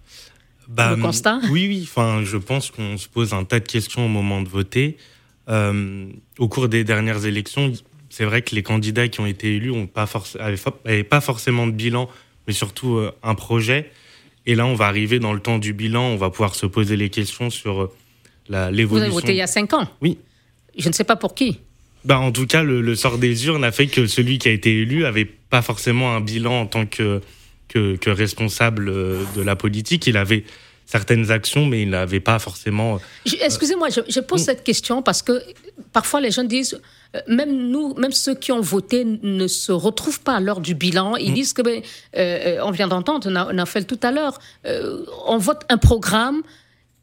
Bah, 0.69 0.90
Le 0.90 1.00
constat? 1.00 1.40
Oui, 1.50 1.66
oui. 1.69 1.80
Enfin, 1.85 2.23
je 2.23 2.37
pense 2.37 2.71
qu'on 2.71 2.99
se 2.99 3.09
pose 3.09 3.33
un 3.33 3.45
tas 3.45 3.61
de 3.61 3.66
questions 3.66 4.04
au 4.04 4.09
moment 4.09 4.42
de 4.42 4.49
voter. 4.49 4.99
Euh, 5.49 6.07
au 6.38 6.49
cours 6.49 6.69
des 6.69 6.85
dernières 6.85 7.25
élections, 7.25 7.73
c'est 8.11 8.26
vrai 8.26 8.42
que 8.42 8.54
les 8.54 8.62
candidats 8.62 9.09
qui 9.09 9.21
ont 9.21 9.26
été 9.26 9.57
élus 9.57 9.73
n'avaient 9.73 11.04
pas, 11.04 11.21
forcément 11.23 11.66
de 11.66 11.73
bilan, 11.73 12.11
mais 12.47 12.52
surtout 12.52 13.00
un 13.23 13.35
projet. 13.35 13.90
Et 14.47 14.54
là, 14.54 14.66
on 14.66 14.75
va 14.75 14.87
arriver 14.87 15.18
dans 15.18 15.32
le 15.32 15.40
temps 15.40 15.59
du 15.59 15.73
bilan, 15.73 16.02
on 16.02 16.16
va 16.16 16.30
pouvoir 16.30 16.54
se 16.54 16.66
poser 16.66 16.97
les 16.97 17.11
questions 17.11 17.50
sur 17.50 17.90
l'évolution. 18.49 18.88
Vous 18.88 18.97
avez 19.02 19.11
voté 19.11 19.32
il 19.32 19.37
y 19.37 19.42
a 19.42 19.47
cinq 19.47 19.73
ans 19.73 19.88
Oui. 20.00 20.18
Je 20.76 20.88
ne 20.88 20.94
sais 20.94 21.04
pas 21.04 21.16
pour 21.16 21.35
qui. 21.35 21.59
bah, 22.04 22.18
En 22.18 22.32
tout 22.32 22.47
cas, 22.47 22.62
le, 22.62 22.94
sort 22.94 23.18
des 23.18 23.47
urnes 23.47 23.64
a 23.64 23.73
fait 23.73 23.87
que 23.87 24.06
celui 24.06 24.38
qui 24.38 24.49
a 24.49 24.52
été 24.52 24.80
élu 24.80 25.04
avait 25.04 25.25
pas 25.25 25.62
forcément 25.62 26.14
un 26.14 26.20
bilan 26.20 26.62
en 26.62 26.66
tant 26.66 26.87
que, 26.87 27.20
que, 27.68 27.97
que 27.97 28.11
responsable 28.11 28.87
de 28.87 29.42
la 29.42 29.56
politique. 29.56 30.06
Il 30.06 30.16
avait 30.16 30.44
certaines 30.90 31.30
actions, 31.30 31.66
mais 31.66 31.82
il 31.82 31.90
n'avait 31.90 32.20
pas 32.20 32.38
forcément. 32.38 32.99
Excusez-moi, 33.25 33.88
je, 33.90 34.20
pose 34.20 34.42
mm. 34.42 34.44
cette 34.44 34.64
question 34.64 35.02
parce 35.02 35.23
que 35.23 35.40
parfois 35.92 36.20
les 36.20 36.32
gens 36.32 36.44
disent, 36.44 36.75
euh, 36.75 36.78
même 37.26 37.71
nous, 37.71 37.95
même 37.95 38.12
ceux 38.12 38.35
qui 38.35 38.52
ont 38.52 38.61
voté 38.61 39.05
ne 39.05 39.47
se 39.47 39.73
retrouvent 39.73 40.21
pas 40.21 40.40
lors 40.40 40.61
du 40.61 40.75
bilan. 40.75 41.17
Ils 41.17 41.33
mm. 41.33 41.35
disent 41.35 41.52
que, 41.52 41.62
ben, 41.62 41.83
euh, 42.17 42.61
on 42.62 42.71
vient 42.71 42.88
d'entendre, 42.88 43.29
on, 43.29 43.59
a 43.59 43.67
fait 43.67 43.85
tout 43.85 43.99
à 44.02 44.12
l'heure, 44.12 44.38
euh, 44.67 45.05
on 45.26 45.38
vote 45.38 45.62
un 45.69 45.79
programme. 45.79 46.43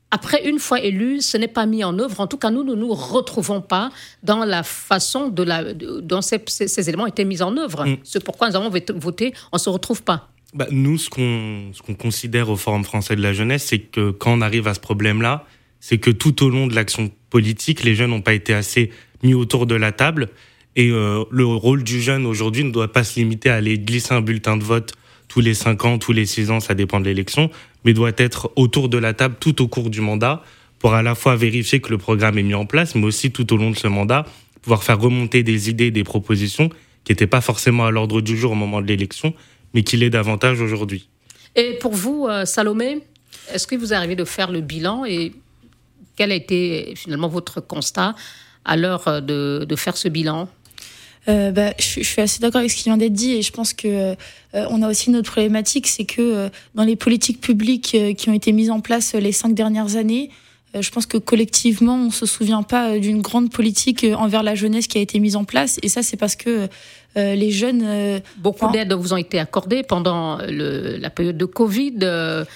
Après, 0.10 0.48
une 0.48 0.60
fois 0.60 0.80
élu, 0.80 1.20
ce 1.20 1.36
n'est 1.36 1.50
pas 1.50 1.66
mis 1.66 1.84
en 1.84 2.00
œuvre. 2.00 2.22
En 2.22 2.28
tout 2.28 2.38
cas, 2.38 2.50
nous 2.50 2.64
ne 2.64 2.76
nous 2.76 2.94
retrouvons 2.94 3.60
pas 3.60 3.92
dans 4.24 4.46
la 4.46 4.64
façon 4.64 5.28
de 5.28 5.44
la, 5.44 5.74
dont 5.74 6.22
ces, 6.22 6.42
ces, 6.48 6.90
éléments 6.90 7.08
étaient 7.08 7.26
mis 7.26 7.42
en 7.42 7.58
œuvre. 7.58 7.86
Mm. 7.86 7.98
C'est 8.04 8.24
pourquoi 8.24 8.50
nous 8.50 8.56
avons 8.56 8.70
voté, 8.70 9.34
on 9.52 9.58
ne 9.58 9.60
se 9.60 9.70
retrouve 9.70 10.04
pas. 10.04 10.30
Bah, 10.54 10.68
nous, 10.72 10.98
ce 10.98 11.10
qu'on 11.10 11.72
qu'on 11.86 11.96
considère 11.96 12.50
au 12.50 12.56
Forum 12.56 12.86
français 12.86 13.18
de 13.18 13.22
la 13.22 13.34
jeunesse, 13.34 13.66
c'est 13.66 13.80
que 13.80 14.12
quand 14.12 14.32
on 14.32 14.40
arrive 14.40 14.68
à 14.70 14.74
ce 14.74 14.80
problème-là, 14.80 15.46
c'est 15.82 15.98
que 15.98 16.10
tout 16.10 16.44
au 16.44 16.50
long 16.50 16.68
de 16.68 16.76
l'action 16.76 17.12
politique, 17.30 17.84
les 17.84 17.96
jeunes 17.96 18.12
n'ont 18.12 18.22
pas 18.22 18.34
été 18.34 18.54
assez 18.54 18.92
mis 19.24 19.34
autour 19.34 19.66
de 19.66 19.76
la 19.76 19.92
table. 19.92 20.30
Et 20.76 20.90
euh, 20.90 21.24
le 21.32 21.46
rôle 21.46 21.84
du 21.84 22.02
jeune 22.02 22.26
aujourd'hui 22.26 22.64
ne 22.64 22.72
doit 22.72 22.92
pas 22.92 23.04
se 23.04 23.20
limiter 23.20 23.50
à 23.50 23.56
aller 23.56 23.80
glisser 23.80 24.14
un 24.14 24.22
bulletin 24.22 24.58
de 24.58 24.64
vote 24.64 24.94
tous 25.28 25.42
les 25.42 25.54
5 25.54 25.86
ans, 25.86 25.98
tous 25.98 26.14
les 26.14 26.26
6 26.26 26.52
ans, 26.52 26.60
ça 26.60 26.74
dépend 26.74 27.00
de 27.00 27.06
l'élection, 27.06 27.50
mais 27.84 27.94
doit 27.94 28.12
être 28.18 28.52
autour 28.56 28.90
de 28.90 28.98
la 28.98 29.14
table 29.14 29.36
tout 29.40 29.62
au 29.62 29.68
cours 29.68 29.90
du 29.90 30.02
mandat 30.02 30.44
pour 30.80 30.94
à 30.94 31.02
la 31.02 31.16
fois 31.16 31.36
vérifier 31.36 31.80
que 31.82 31.90
le 31.90 31.98
programme 31.98 32.38
est 32.38 32.44
mis 32.44 32.54
en 32.54 32.66
place, 32.66 32.96
mais 32.96 33.06
aussi 33.06 33.32
tout 33.32 33.52
au 33.54 33.58
long 33.58 33.72
de 33.72 33.76
ce 33.76 33.88
mandat, 33.88 34.26
pouvoir 34.62 34.84
faire 34.84 35.00
remonter 35.00 35.44
des 35.44 35.70
idées, 35.70 35.92
des 35.92 36.04
propositions 36.04 36.70
qui 37.04 37.12
n'étaient 37.12 37.28
pas 37.28 37.42
forcément 37.42 37.86
à 37.86 37.92
l'ordre 37.92 38.22
du 38.22 38.38
jour 38.38 38.52
au 38.52 38.56
moment 38.56 38.82
de 38.82 38.88
l'élection, 38.88 39.34
mais 39.74 39.84
qu'il 39.84 40.04
est 40.04 40.10
davantage 40.10 40.62
aujourd'hui. 40.62 41.08
Et 41.56 41.74
pour 41.80 41.94
vous, 41.94 42.28
euh, 42.30 42.46
Salomé, 42.46 43.00
est-ce 43.52 43.66
que 43.66 43.76
vous 43.76 43.94
arrivez 43.94 44.16
de 44.16 44.26
faire 44.26 44.52
le 44.52 44.62
bilan 44.62 45.06
et 45.06 45.34
quel 46.16 46.32
a 46.32 46.36
été 46.36 46.94
finalement 46.96 47.30
votre 47.30 47.62
constat 47.62 48.16
à 48.68 48.76
l'heure 48.76 49.08
euh, 49.08 49.66
de, 49.66 49.76
faire 49.76 49.98
ce 49.98 50.08
bilan 50.08 50.48
euh, 51.28 51.52
bah, 51.52 51.74
je, 51.80 52.04
suis 52.04 52.22
assez 52.22 52.40
d'accord 52.40 52.60
avec 52.60 52.72
ce 52.72 52.78
qui 52.78 52.86
vient 52.86 52.98
d'être 52.98 53.14
dit 53.14 53.34
et 53.34 53.42
je 53.42 53.52
pense 53.52 53.74
que 53.74 54.16
on 54.54 54.82
a 54.82 54.90
aussi 54.90 55.10
une 55.10 55.18
autre 55.18 55.30
problématique, 55.32 55.86
c'est 55.88 56.06
que 56.06 56.50
dans 56.74 56.84
les 56.84 56.96
politiques 56.96 57.42
publiques 57.42 57.96
qui 58.18 58.30
ont 58.30 58.34
été 58.34 58.52
mises 58.54 58.72
en 58.72 58.80
place 58.80 59.14
les 59.14 59.32
cinq 59.32 59.54
dernières 59.54 59.98
années, 59.98 60.32
je 60.74 60.90
pense 60.90 61.06
que 61.06 61.18
collectivement, 61.18 61.96
on 61.96 62.12
se 62.12 62.26
souvient 62.26 62.64
pas 62.64 62.98
d'une 62.98 63.22
grande 63.22 63.52
politique 63.52 64.06
envers 64.18 64.42
la 64.42 64.56
jeunesse 64.56 64.88
qui 64.88 64.98
a 64.98 65.02
été 65.02 65.20
mise 65.20 65.36
en 65.36 65.44
place. 65.44 65.80
Et 65.84 65.90
ça, 65.90 66.02
c'est 66.02 66.18
parce 66.18 66.36
que 66.36 66.68
euh, 67.18 67.36
les 67.36 67.52
jeunes. 67.52 67.84
Euh, 67.84 68.20
Beaucoup 68.38 68.72
d'aides 68.72 68.94
vous 68.94 69.14
ont 69.14 69.18
été 69.18 69.40
accordées 69.40 69.84
pendant 69.84 70.38
la 70.38 71.10
période 71.10 71.38
de 71.38 71.46
Covid. 71.46 71.94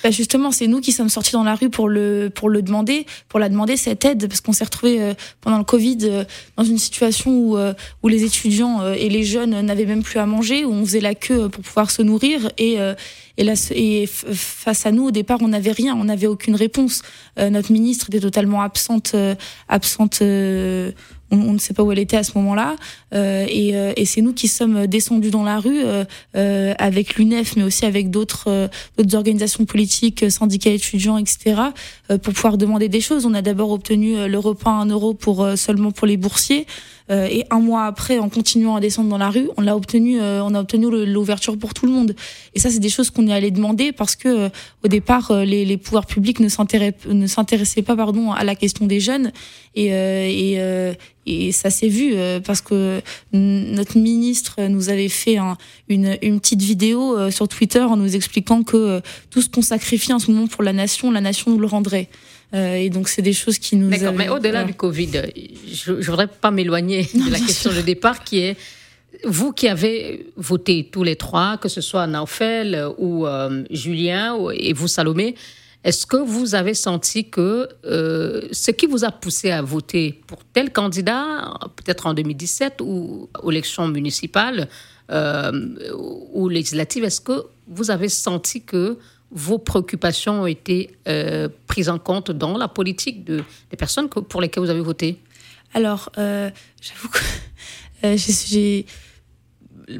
Bah, 0.03 0.11
justement, 0.11 0.51
c'est 0.51 0.67
nous 0.67 0.81
qui 0.81 0.91
sommes 0.91 1.09
sortis 1.09 1.33
dans 1.33 1.43
la 1.43 1.55
rue 1.55 1.69
pour 1.69 1.89
le 1.89 2.31
pour 2.33 2.49
le 2.49 2.61
demander, 2.61 3.05
pour 3.29 3.39
la 3.39 3.49
demander 3.49 3.77
cette 3.77 4.05
aide, 4.05 4.27
parce 4.27 4.41
qu'on 4.41 4.53
s'est 4.53 4.63
retrouvé 4.63 5.13
pendant 5.41 5.57
le 5.57 5.63
Covid 5.63 6.25
dans 6.57 6.63
une 6.63 6.77
situation 6.77 7.31
où 7.31 7.57
où 8.03 8.07
les 8.07 8.23
étudiants 8.23 8.91
et 8.93 9.09
les 9.09 9.23
jeunes 9.23 9.61
n'avaient 9.61 9.85
même 9.85 10.03
plus 10.03 10.19
à 10.19 10.25
manger, 10.25 10.65
où 10.65 10.71
on 10.71 10.85
faisait 10.85 11.01
la 11.01 11.15
queue 11.15 11.49
pour 11.49 11.63
pouvoir 11.63 11.91
se 11.91 12.01
nourrir 12.01 12.51
et 12.57 12.77
et, 13.37 13.43
là, 13.43 13.53
et 13.73 14.07
face 14.07 14.85
à 14.85 14.91
nous, 14.91 15.07
au 15.07 15.11
départ, 15.11 15.39
on 15.41 15.47
n'avait 15.47 15.71
rien, 15.71 15.95
on 15.95 16.03
n'avait 16.03 16.27
aucune 16.27 16.55
réponse. 16.55 17.01
notre 17.37 17.71
ministre 17.71 18.07
était 18.09 18.19
totalement 18.19 18.61
absente, 18.61 19.15
absente 19.67 20.21
on, 21.31 21.53
ne 21.53 21.57
sait 21.57 21.73
pas 21.73 21.83
où 21.83 21.91
elle 21.91 21.99
était 21.99 22.17
à 22.17 22.23
ce 22.23 22.37
moment-là. 22.37 22.75
Euh, 23.13 23.45
euh, 23.49 23.93
et, 23.95 24.05
c'est 24.05 24.21
nous 24.21 24.33
qui 24.33 24.47
sommes 24.47 24.87
descendus 24.87 25.31
dans 25.31 25.43
la 25.43 25.59
rue 25.59 25.81
euh, 26.35 26.73
avec 26.77 27.15
l'UNEF, 27.15 27.55
mais 27.55 27.63
aussi 27.63 27.85
avec 27.85 28.09
d'autres 28.09 28.69
d'autres 28.97 29.15
organisations 29.15 29.65
politiques, 29.65 30.29
syndicats 30.29 30.71
étudiants, 30.71 31.17
etc., 31.17 31.61
pour 32.07 32.33
pouvoir 32.33 32.57
demander 32.57 32.89
des 32.89 33.01
choses. 33.01 33.25
On 33.25 33.33
a 33.33 33.41
d'abord 33.41 33.71
obtenu 33.71 34.27
le 34.27 34.37
repas 34.39 34.71
à 34.71 34.73
un 34.73 34.87
euro 34.87 35.13
pour 35.13 35.47
seulement 35.55 35.91
pour 35.91 36.07
les 36.07 36.17
boursiers. 36.17 36.65
Euh, 37.09 37.27
et 37.29 37.45
un 37.49 37.59
mois 37.59 37.85
après, 37.85 38.19
en 38.19 38.29
continuant 38.29 38.75
à 38.75 38.79
descendre 38.79 39.09
dans 39.09 39.17
la 39.17 39.29
rue, 39.29 39.49
on 39.57 39.61
l'a 39.61 39.75
obtenu, 39.75 40.21
euh, 40.21 40.43
on 40.43 40.53
a 40.53 40.59
obtenu 40.59 41.05
l'ouverture 41.05 41.57
pour 41.57 41.73
tout 41.73 41.85
le 41.85 41.91
monde. 41.91 42.15
Et 42.53 42.59
ça, 42.59 42.69
c'est 42.69 42.79
des 42.79 42.89
choses 42.89 43.09
qu'on 43.09 43.27
est 43.27 43.33
allé 43.33 43.51
demander 43.51 43.91
parce 43.91 44.15
que 44.15 44.27
euh, 44.27 44.49
au 44.83 44.87
départ, 44.87 45.33
les, 45.33 45.65
les, 45.65 45.77
pouvoirs 45.77 46.05
publics 46.05 46.39
ne 46.39 46.47
s'intéressaient 46.47 47.81
pas, 47.81 47.95
pardon, 47.95 48.31
à 48.31 48.43
la 48.43 48.55
question 48.55 48.85
des 48.85 48.99
jeunes. 48.99 49.31
Et, 49.73 49.87
et, 49.87 50.59
et 51.25 51.51
ça 51.53 51.69
s'est 51.69 51.87
vu 51.87 52.13
parce 52.43 52.59
que 52.61 53.01
notre 53.31 53.97
ministre 53.97 54.59
nous 54.67 54.89
avait 54.89 55.07
fait 55.07 55.37
une, 55.87 56.17
une, 56.21 56.39
petite 56.41 56.61
vidéo 56.61 57.31
sur 57.31 57.47
Twitter 57.47 57.79
en 57.79 57.95
nous 57.95 58.15
expliquant 58.15 58.63
que 58.63 59.01
tout 59.29 59.41
ce 59.41 59.47
qu'on 59.47 59.61
sacrifie 59.61 60.11
en 60.11 60.19
ce 60.19 60.29
moment 60.29 60.47
pour 60.47 60.63
la 60.63 60.73
nation, 60.73 61.09
la 61.09 61.21
nation 61.21 61.51
nous 61.51 61.59
le 61.59 61.67
rendrait. 61.67 62.09
Euh, 62.53 62.75
et 62.75 62.89
donc, 62.89 63.07
c'est 63.07 63.21
des 63.21 63.33
choses 63.33 63.57
qui 63.57 63.75
nous. 63.75 63.89
D'accord, 63.89 64.13
mais 64.13 64.29
au-delà 64.29 64.63
du 64.63 64.73
Covid, 64.73 65.11
je 65.71 65.91
ne 65.93 66.01
voudrais 66.01 66.27
pas 66.27 66.51
m'éloigner 66.51 67.03
de 67.13 67.31
la 67.31 67.39
question 67.39 67.71
de 67.71 67.81
départ 67.81 68.23
qui 68.23 68.39
est 68.39 68.57
vous 69.25 69.51
qui 69.51 69.67
avez 69.67 70.31
voté 70.35 70.89
tous 70.91 71.03
les 71.03 71.15
trois, 71.15 71.57
que 71.57 71.69
ce 71.69 71.81
soit 71.81 72.07
Naufel 72.07 72.87
ou 72.97 73.27
euh, 73.27 73.63
Julien 73.69 74.37
et 74.53 74.73
vous 74.73 74.87
Salomé, 74.87 75.35
est-ce 75.83 76.05
que 76.05 76.17
vous 76.17 76.55
avez 76.55 76.73
senti 76.73 77.29
que 77.29 77.67
euh, 77.85 78.47
ce 78.51 78.71
qui 78.71 78.87
vous 78.87 79.03
a 79.03 79.11
poussé 79.11 79.51
à 79.51 79.61
voter 79.61 80.21
pour 80.27 80.39
tel 80.53 80.71
candidat, 80.71 81.53
peut-être 81.75 82.07
en 82.07 82.13
2017 82.13 82.81
ou 82.81 83.29
aux 83.43 83.51
élections 83.51 83.87
municipales 83.87 84.67
ou 85.13 86.47
législatives, 86.47 87.03
est-ce 87.03 87.19
que 87.19 87.43
vous 87.67 87.91
avez 87.91 88.07
senti 88.07 88.63
que 88.63 88.97
vos 89.31 89.57
préoccupations 89.57 90.43
ont 90.43 90.47
été 90.47 90.91
euh, 91.07 91.47
prises 91.67 91.89
en 91.89 91.99
compte 91.99 92.31
dans 92.31 92.57
la 92.57 92.67
politique 92.67 93.23
de, 93.23 93.43
des 93.69 93.77
personnes 93.77 94.09
pour 94.09 94.41
lesquelles 94.41 94.63
vous 94.63 94.69
avez 94.69 94.81
voté? 94.81 95.17
Alors, 95.73 96.11
euh, 96.17 96.49
j'avoue 96.81 97.07
que 97.07 97.19
euh, 98.03 98.17
j'ai 98.17 98.85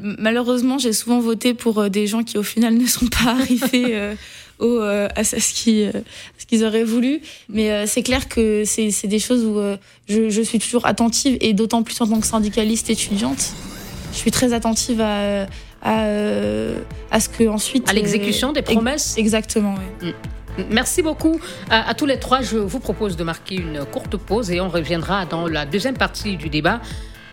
malheureusement, 0.00 0.78
j'ai 0.78 0.92
souvent 0.92 1.20
voté 1.20 1.54
pour 1.54 1.90
des 1.90 2.06
gens 2.06 2.22
qui, 2.22 2.38
au 2.38 2.42
final, 2.42 2.74
ne 2.74 2.86
sont 2.86 3.08
pas 3.08 3.32
arrivés 3.32 4.14
au, 4.58 4.80
à 4.80 5.24
ce 5.24 5.52
qu'ils 6.46 6.64
auraient 6.64 6.84
voulu. 6.84 7.20
Mais 7.50 7.86
c'est 7.86 8.02
clair 8.02 8.26
que 8.26 8.64
c'est 8.64 9.06
des 9.06 9.18
choses 9.18 9.44
où 9.44 9.60
je, 10.08 10.30
je, 10.30 10.40
suis 10.40 10.58
toujours 10.58 10.86
attentive, 10.86 11.36
et 11.42 11.52
d'autant 11.52 11.82
plus 11.82 12.00
en 12.00 12.06
tant 12.06 12.20
que 12.20 12.26
syndicaliste 12.26 12.88
étudiante. 12.88 13.52
Je 14.12 14.18
suis 14.18 14.30
très 14.30 14.54
attentive 14.54 15.02
à, 15.02 15.46
euh, 15.86 16.78
à, 17.10 17.20
ce 17.20 17.28
que 17.28 17.48
ensuite. 17.48 17.88
À 17.88 17.92
l'exécution 17.92 18.50
euh, 18.50 18.52
des 18.52 18.62
promesses 18.62 19.16
Exactement, 19.18 19.74
oui. 20.02 20.08
Mm. 20.08 20.12
Merci 20.70 21.00
beaucoup 21.00 21.40
à, 21.70 21.94
tous 21.94 22.04
les 22.04 22.18
trois. 22.18 22.42
Je 22.42 22.58
vous 22.58 22.78
propose 22.78 23.16
de 23.16 23.24
marquer 23.24 23.54
une 23.54 23.86
courte 23.86 24.18
pause 24.18 24.50
et 24.50 24.60
on 24.60 24.68
reviendra 24.68 25.24
dans 25.24 25.46
la 25.46 25.64
deuxième 25.64 25.96
partie 25.96 26.36
du 26.36 26.50
débat. 26.50 26.80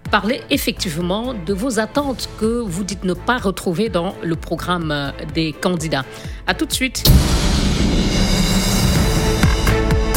Parler 0.09 0.39
effectivement 0.49 1.33
de 1.33 1.53
vos 1.53 1.79
attentes 1.79 2.29
que 2.39 2.45
vous 2.45 2.85
dites 2.85 3.03
ne 3.03 3.13
pas 3.13 3.37
retrouver 3.37 3.89
dans 3.89 4.15
le 4.23 4.37
programme 4.37 5.11
des 5.33 5.51
candidats. 5.51 6.05
À 6.47 6.53
tout 6.53 6.65
de 6.65 6.71
suite. 6.71 7.03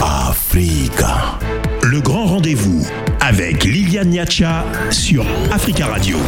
Africa. 0.01 1.39
Le 1.83 2.01
grand 2.01 2.27
rendez-vous 2.27 2.87
avec 3.21 3.65
Liliane 3.65 4.11
Niacha 4.11 4.65
sur 4.91 5.27
Africa 5.51 5.87
Radio. 5.87 6.19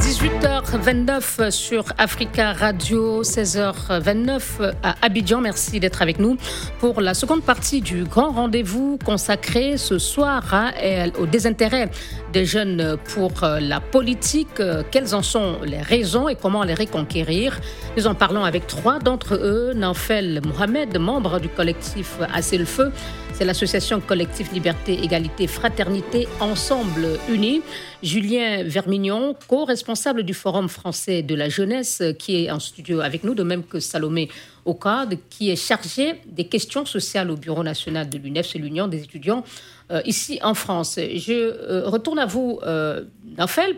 18h29 0.00 1.50
sur 1.50 1.84
Africa 1.98 2.54
Radio, 2.54 3.22
16h29 3.22 4.72
à 4.82 4.94
Abidjan. 5.02 5.42
Merci 5.42 5.78
d'être 5.78 6.00
avec 6.00 6.18
nous 6.18 6.38
pour 6.78 7.02
la 7.02 7.12
seconde 7.12 7.42
partie 7.42 7.82
du 7.82 8.04
grand 8.04 8.30
rendez-vous 8.30 8.98
consacré 9.04 9.76
ce 9.76 9.98
soir 9.98 10.72
au 11.18 11.26
désintérêt 11.26 11.90
des 12.32 12.46
jeunes 12.46 12.96
pour 13.14 13.32
la 13.42 13.80
politique. 13.80 14.62
Quelles 14.90 15.14
en 15.14 15.22
sont 15.22 15.58
les 15.64 15.82
raisons 15.82 16.28
et 16.28 16.34
comment 16.34 16.64
les 16.64 16.74
reconquérir 16.74 17.60
Nous 17.98 18.06
en 18.06 18.14
parlons 18.14 18.44
avec 18.44 18.66
trois 18.66 19.00
d'entre 19.00 19.34
eux. 19.34 19.74
Nanfel 19.76 20.40
Mohamed, 20.46 20.98
membre 20.98 21.40
du 21.40 21.50
collectif 21.50 22.16
Assez 22.32 22.56
le 22.56 22.64
Feu, 22.64 22.90
c'est 23.34 23.44
l'association 23.44 24.00
collective 24.00 24.52
Liberté, 24.52 25.02
Égalité, 25.02 25.46
Fraternité, 25.46 26.26
Ensemble 26.40 27.18
Unis. 27.28 27.62
Julien 28.02 28.62
Vermignon, 28.64 29.36
co-responsable 29.46 30.22
du 30.22 30.34
Forum 30.34 30.68
français 30.68 31.22
de 31.22 31.34
la 31.34 31.48
jeunesse, 31.48 32.02
qui 32.18 32.44
est 32.44 32.50
en 32.50 32.58
studio 32.58 33.00
avec 33.00 33.24
nous, 33.24 33.34
de 33.34 33.42
même 33.42 33.62
que 33.62 33.78
Salomé 33.78 34.28
Ocade, 34.64 35.18
qui 35.28 35.50
est 35.50 35.56
chargé 35.56 36.20
des 36.26 36.46
questions 36.46 36.86
sociales 36.86 37.30
au 37.30 37.36
Bureau 37.36 37.62
national 37.62 38.08
de 38.08 38.18
l'UNEF, 38.18 38.48
c'est 38.50 38.58
l'Union 38.58 38.88
des 38.88 39.02
étudiants 39.02 39.44
euh, 39.90 40.00
ici 40.06 40.38
en 40.42 40.54
France. 40.54 40.98
Je 40.98 41.32
euh, 41.32 41.88
retourne 41.88 42.18
à 42.18 42.26
vous, 42.26 42.60
euh, 42.62 43.04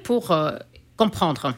pour 0.02 0.30
euh, 0.30 0.52
comprendre. 0.96 1.54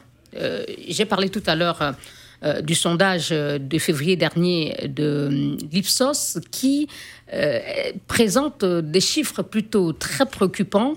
J'ai 0.87 1.05
parlé 1.05 1.29
tout 1.29 1.43
à 1.45 1.55
l'heure 1.55 1.95
euh, 2.43 2.61
du 2.61 2.75
sondage 2.75 3.29
de 3.29 3.79
février 3.79 4.17
dernier 4.17 4.75
de 4.87 5.55
l'Ipsos 5.71 6.37
qui 6.51 6.87
euh, 7.33 7.59
présente 8.07 8.63
des 8.63 9.01
chiffres 9.01 9.41
plutôt 9.41 9.93
très 9.93 10.25
préoccupants. 10.25 10.93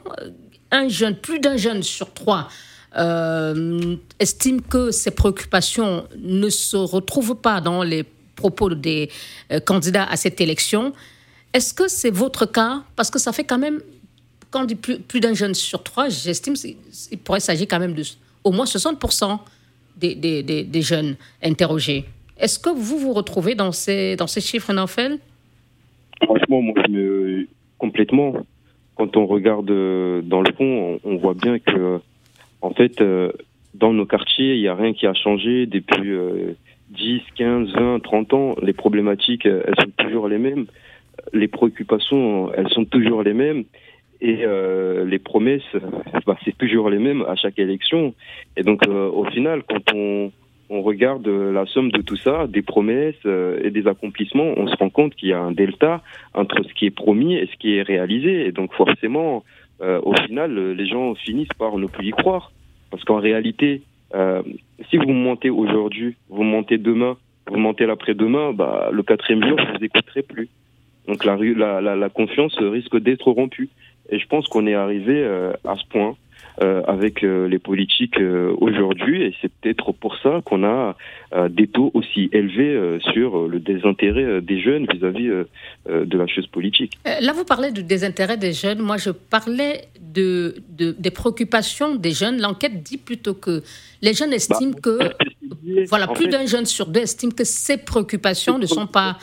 un 0.70 0.88
jeune, 0.88 1.16
plus 1.16 1.40
d'un 1.40 1.56
jeune 1.56 1.82
sur 1.82 2.12
trois 2.12 2.48
euh, 2.96 3.96
estime 4.18 4.62
que 4.62 4.90
ces 4.90 5.10
préoccupations 5.10 6.06
ne 6.18 6.48
se 6.48 6.76
retrouvent 6.76 7.36
pas 7.36 7.60
dans 7.60 7.82
les 7.82 8.04
propos 8.34 8.70
des 8.74 9.10
euh, 9.52 9.60
candidats 9.60 10.04
à 10.04 10.16
cette 10.16 10.40
élection. 10.40 10.92
Est-ce 11.52 11.74
que 11.74 11.88
c'est 11.88 12.10
votre 12.10 12.46
cas? 12.46 12.82
Parce 12.96 13.10
que 13.10 13.18
ça 13.18 13.32
fait 13.32 13.44
quand 13.44 13.58
même, 13.58 13.80
quand 14.50 14.62
on 14.62 14.64
dit 14.64 14.74
plus, 14.74 14.98
plus 15.00 15.20
d'un 15.20 15.34
jeune 15.34 15.54
sur 15.54 15.82
trois, 15.82 16.08
j'estime 16.08 16.54
qu'il 16.54 17.18
pourrait 17.18 17.40
s'agir 17.40 17.66
quand 17.68 17.78
même 17.78 17.94
de 17.94 18.04
au 18.44 18.52
moins 18.52 18.64
60% 18.64 19.38
des, 19.96 20.14
des, 20.14 20.82
jeunes 20.82 21.16
interrogés. 21.42 22.04
Est-ce 22.38 22.58
que 22.58 22.70
vous 22.70 22.98
vous 22.98 23.12
retrouvez 23.12 23.56
dans 23.56 23.72
ces, 23.72 24.14
dans 24.14 24.28
ces 24.28 24.40
chiffres, 24.40 24.72
Naufel 24.72 25.18
Franchement, 26.22 26.62
moi, 26.62 26.74
complètement. 27.78 28.34
Quand 28.96 29.16
on 29.16 29.26
regarde 29.26 29.70
euh, 29.70 30.22
dans 30.22 30.40
le 30.40 30.52
fond, 30.52 30.98
on, 31.04 31.16
voit 31.16 31.34
bien 31.34 31.58
que, 31.58 32.00
en 32.62 32.70
fait, 32.70 33.00
euh, 33.00 33.30
dans 33.74 33.92
nos 33.92 34.06
quartiers, 34.06 34.54
il 34.54 34.60
n'y 34.60 34.68
a 34.68 34.74
rien 34.74 34.92
qui 34.92 35.06
a 35.06 35.14
changé 35.14 35.66
depuis 35.66 36.12
10, 36.90 37.20
15, 37.36 37.72
20, 37.72 38.02
30 38.02 38.34
ans. 38.34 38.54
Les 38.60 38.72
problématiques, 38.72 39.46
elles 39.46 39.74
sont 39.78 39.92
toujours 39.98 40.28
les 40.28 40.38
mêmes. 40.38 40.66
Les 41.32 41.48
préoccupations, 41.48 42.52
elles 42.54 42.68
sont 42.70 42.84
toujours 42.84 43.22
les 43.22 43.34
mêmes. 43.34 43.64
Et 44.20 44.40
euh, 44.42 45.04
les 45.04 45.18
promesses, 45.18 45.76
bah, 46.26 46.36
c'est 46.44 46.56
toujours 46.56 46.90
les 46.90 46.98
mêmes 46.98 47.24
à 47.28 47.36
chaque 47.36 47.58
élection. 47.58 48.14
Et 48.56 48.62
donc, 48.62 48.86
euh, 48.86 49.08
au 49.08 49.24
final, 49.26 49.62
quand 49.68 49.94
on, 49.94 50.32
on, 50.70 50.82
regarde 50.82 51.26
la 51.26 51.66
somme 51.66 51.90
de 51.90 52.02
tout 52.02 52.16
ça, 52.16 52.46
des 52.46 52.62
promesses 52.62 53.14
euh, 53.26 53.60
et 53.62 53.70
des 53.70 53.86
accomplissements, 53.86 54.52
on 54.56 54.66
se 54.66 54.76
rend 54.76 54.90
compte 54.90 55.14
qu'il 55.14 55.28
y 55.28 55.32
a 55.32 55.40
un 55.40 55.52
delta 55.52 56.02
entre 56.34 56.62
ce 56.62 56.72
qui 56.74 56.86
est 56.86 56.90
promis 56.90 57.34
et 57.34 57.46
ce 57.46 57.56
qui 57.56 57.76
est 57.76 57.82
réalisé. 57.82 58.46
Et 58.46 58.52
donc, 58.52 58.72
forcément, 58.74 59.44
euh, 59.80 60.00
au 60.02 60.14
final, 60.14 60.72
les 60.72 60.86
gens 60.86 61.14
finissent 61.14 61.56
par 61.58 61.76
ne 61.78 61.86
plus 61.86 62.08
y 62.08 62.10
croire. 62.10 62.52
Parce 62.90 63.04
qu'en 63.04 63.18
réalité, 63.18 63.82
si 64.88 64.96
vous 64.96 65.12
montez 65.12 65.50
aujourd'hui, 65.50 66.16
vous 66.30 66.42
montez 66.42 66.78
demain, 66.78 67.18
vous 67.50 67.58
montez 67.58 67.84
l'après-demain, 67.84 68.54
bah, 68.54 68.88
le 68.90 69.02
quatrième 69.02 69.46
jour, 69.46 69.58
vous 69.58 69.78
n'écouterez 69.78 70.22
plus. 70.22 70.48
Donc 71.06 71.24
la, 71.24 71.36
la, 71.36 71.96
la 71.96 72.08
confiance 72.08 72.56
risque 72.58 72.98
d'être 72.98 73.30
rompue. 73.30 73.68
Et 74.10 74.18
je 74.18 74.26
pense 74.26 74.48
qu'on 74.48 74.66
est 74.66 74.74
arrivé 74.74 75.22
euh, 75.22 75.52
à 75.66 75.76
ce 75.76 75.86
point 75.88 76.16
euh, 76.60 76.82
avec 76.86 77.22
euh, 77.22 77.46
les 77.48 77.58
politiques 77.58 78.18
aujourd'hui, 78.60 79.22
et 79.22 79.34
c'est 79.40 79.50
peut-être 79.52 79.92
pour 79.92 80.16
ça 80.18 80.40
qu'on 80.44 80.64
a 80.64 80.96
des 81.50 81.66
taux 81.66 81.90
aussi 81.94 82.30
élevés 82.32 82.98
sur 83.12 83.48
le 83.48 83.60
désintérêt 83.60 84.40
des 84.40 84.60
jeunes 84.60 84.86
vis-à-vis 84.90 85.28
de 85.88 86.18
la 86.18 86.26
chose 86.26 86.46
politique. 86.46 86.98
Là, 87.04 87.32
vous 87.34 87.44
parlez 87.44 87.70
du 87.70 87.82
désintérêt 87.82 88.38
des 88.38 88.54
jeunes. 88.54 88.78
Moi, 88.80 88.96
je 88.96 89.10
parlais 89.10 89.88
de, 90.00 90.54
de 90.70 90.96
des 90.98 91.10
préoccupations 91.10 91.94
des 91.96 92.12
jeunes. 92.12 92.40
L'enquête 92.40 92.82
dit 92.82 92.96
plutôt 92.96 93.34
que 93.34 93.62
les 94.00 94.14
jeunes 94.14 94.32
estiment 94.32 94.72
bah, 94.72 94.80
que, 94.82 95.86
voilà, 95.88 96.06
plus 96.08 96.28
d'un 96.28 96.46
jeune 96.46 96.66
sur 96.66 96.86
deux 96.86 97.00
estime 97.00 97.32
que 97.32 97.44
ces 97.44 97.76
préoccupations 97.76 98.58
ne 98.58 98.66
sont 98.66 98.86
pas 98.86 99.18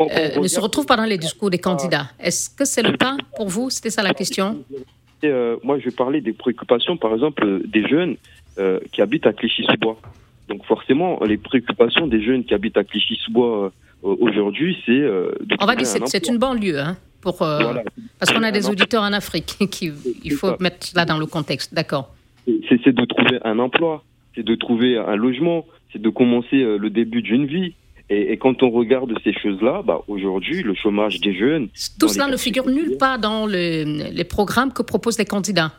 euh, 0.00 0.40
ne 0.40 0.48
se 0.48 0.60
retrouvent 0.60 0.86
pas 0.86 0.96
dans 0.96 1.04
les 1.04 1.18
discours 1.18 1.50
des 1.50 1.58
candidats. 1.58 2.08
Est-ce 2.20 2.50
que 2.50 2.64
c'est 2.64 2.82
le 2.82 2.96
cas 2.96 3.16
pour 3.36 3.48
vous? 3.48 3.70
C'était 3.70 3.90
ça 3.90 4.02
la 4.02 4.14
question 4.14 4.64
euh, 5.24 5.56
Moi, 5.62 5.78
je 5.78 5.86
vais 5.86 5.94
parler 5.94 6.20
des 6.20 6.32
préoccupations, 6.32 6.96
par 6.96 7.12
exemple, 7.12 7.62
des 7.66 7.86
jeunes 7.86 8.16
euh, 8.58 8.80
qui 8.92 9.02
habitent 9.02 9.26
à 9.26 9.32
Clichy-sous-Bois. 9.32 9.98
Donc 10.48 10.64
forcément, 10.64 11.20
les 11.24 11.38
préoccupations 11.38 12.06
des 12.06 12.22
jeunes 12.22 12.44
qui 12.44 12.54
habitent 12.54 12.76
à 12.76 12.84
Clichy-sous-Bois 12.84 13.72
aujourd'hui, 14.02 14.76
c'est... 14.84 15.00
On 15.60 15.66
va 15.66 15.76
dire 15.76 15.86
que 15.86 16.06
c'est 16.06 16.28
une 16.28 16.38
banlieue, 16.38 16.80
hein, 16.80 16.96
pour, 17.20 17.38
parce 17.38 18.32
qu'on 18.32 18.42
a 18.42 18.50
des 18.50 18.68
auditeurs 18.68 19.04
en 19.04 19.12
Afrique. 19.12 19.56
Qui, 19.70 19.92
il 20.24 20.32
faut 20.32 20.56
mettre 20.58 20.84
cela 20.84 21.04
dans 21.04 21.18
le 21.18 21.26
contexte, 21.26 21.72
d'accord. 21.72 22.12
C'est 22.44 22.88
de 22.88 23.04
trouver 23.04 23.38
un 23.44 23.60
emploi, 23.60 24.02
c'est 24.34 24.42
de 24.42 24.54
trouver 24.56 24.98
un 24.98 25.14
logement, 25.14 25.64
c'est 25.92 26.02
de 26.02 26.10
commencer 26.10 26.56
le 26.56 26.90
début 26.90 27.22
d'une 27.22 27.46
vie. 27.46 27.74
Et, 28.12 28.36
quand 28.36 28.62
on 28.62 28.70
regarde 28.70 29.12
ces 29.24 29.32
choses-là, 29.32 29.82
bah, 29.84 30.02
aujourd'hui, 30.06 30.62
le 30.62 30.74
chômage 30.74 31.20
des 31.20 31.34
jeunes... 31.34 31.68
Tout 31.98 32.08
cela 32.08 32.26
ne 32.28 32.36
figure 32.36 32.68
nulle 32.68 32.98
part 32.98 33.18
dans 33.18 33.46
les 33.46 34.24
programmes 34.24 34.72
que 34.72 34.82
proposent 34.82 35.18
les 35.18 35.24
candidats. 35.24 35.72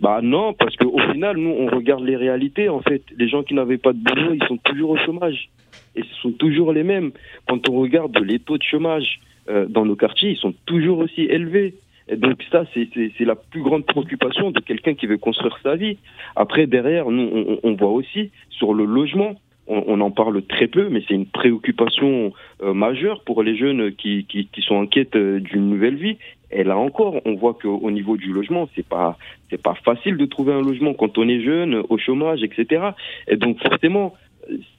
Bah 0.00 0.20
non, 0.22 0.52
parce 0.52 0.76
qu'au 0.76 0.98
final, 1.12 1.38
nous, 1.38 1.50
on 1.50 1.66
regarde 1.66 2.04
les 2.04 2.16
réalités. 2.16 2.68
En 2.68 2.80
fait, 2.80 3.02
les 3.16 3.28
gens 3.28 3.42
qui 3.42 3.54
n'avaient 3.54 3.78
pas 3.78 3.92
de 3.92 3.98
boulot, 3.98 4.34
ils 4.34 4.46
sont 4.46 4.58
toujours 4.58 4.90
au 4.90 4.98
chômage. 4.98 5.48
Et 5.94 6.02
ce 6.02 6.20
sont 6.20 6.32
toujours 6.32 6.72
les 6.72 6.82
mêmes. 6.82 7.12
Quand 7.48 7.68
on 7.68 7.80
regarde 7.80 8.16
les 8.18 8.38
taux 8.38 8.58
de 8.58 8.62
chômage 8.62 9.20
euh, 9.48 9.66
dans 9.66 9.86
nos 9.86 9.96
quartiers, 9.96 10.30
ils 10.30 10.36
sont 10.36 10.54
toujours 10.66 10.98
aussi 10.98 11.22
élevés. 11.22 11.74
Et 12.08 12.16
donc 12.16 12.42
ça, 12.52 12.64
c'est 12.74 13.24
la 13.24 13.34
plus 13.34 13.62
grande 13.62 13.86
préoccupation 13.86 14.50
de 14.50 14.60
quelqu'un 14.60 14.94
qui 14.94 15.06
veut 15.06 15.16
construire 15.16 15.58
sa 15.62 15.76
vie. 15.76 15.96
Après, 16.36 16.66
derrière, 16.66 17.10
nous, 17.10 17.28
on, 17.32 17.58
on 17.62 17.74
voit 17.74 17.90
aussi 17.90 18.30
sur 18.50 18.74
le 18.74 18.84
logement, 18.84 19.34
on, 19.68 20.00
en 20.00 20.10
parle 20.10 20.42
très 20.42 20.68
peu, 20.68 20.88
mais 20.88 21.02
c'est 21.06 21.14
une 21.14 21.26
préoccupation 21.26 22.32
euh, 22.62 22.72
majeure 22.72 23.22
pour 23.22 23.42
les 23.42 23.56
jeunes 23.56 23.92
qui, 23.92 24.24
qui, 24.24 24.48
sont 24.62 24.76
en 24.76 24.86
quête 24.86 25.16
euh, 25.16 25.40
d'une 25.40 25.68
nouvelle 25.68 25.96
vie. 25.96 26.18
Et 26.50 26.62
là 26.62 26.78
encore, 26.78 27.20
on 27.24 27.34
voit 27.34 27.54
qu'au 27.54 27.90
niveau 27.90 28.16
du 28.16 28.32
logement, 28.32 28.68
c'est 28.76 28.86
pas 28.86 29.18
c'est 29.50 29.60
pas 29.60 29.74
facile 29.74 30.16
de 30.16 30.26
trouver 30.26 30.52
un 30.52 30.62
logement 30.62 30.94
quand 30.94 31.18
on 31.18 31.28
est 31.28 31.40
jeune, 31.40 31.82
au 31.88 31.98
chômage, 31.98 32.42
etc. 32.44 32.90
Et 33.26 33.36
donc 33.36 33.60
forcément, 33.60 34.14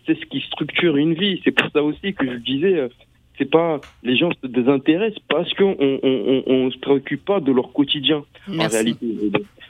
c'est 0.06 0.17
ce 0.17 0.26
qui 0.26 0.39
structure 0.41 0.95
une 0.95 1.13
vie. 1.13 1.41
C'est 1.43 1.52
pour 1.52 1.69
ça 1.71 1.84
aussi 1.84 2.13
que 2.13 2.26
je 2.26 2.38
disais, 2.38 2.78
euh, 2.78 2.88
c'est 3.38 3.50
pas 3.50 3.82
les 4.04 4.15
gens 4.15 4.32
se 4.41 4.47
désintéressent 4.47 5.21
parce 5.28 5.54
qu'on 5.54 5.76
on, 5.78 6.43
on, 6.47 6.71
se 6.71 6.78
préoccupe 6.78 7.26
pas 7.26 7.41
de 7.41 7.52
leur 7.52 7.73
quotidien 7.73 8.23
en 8.47 8.67
réalité. 8.67 9.06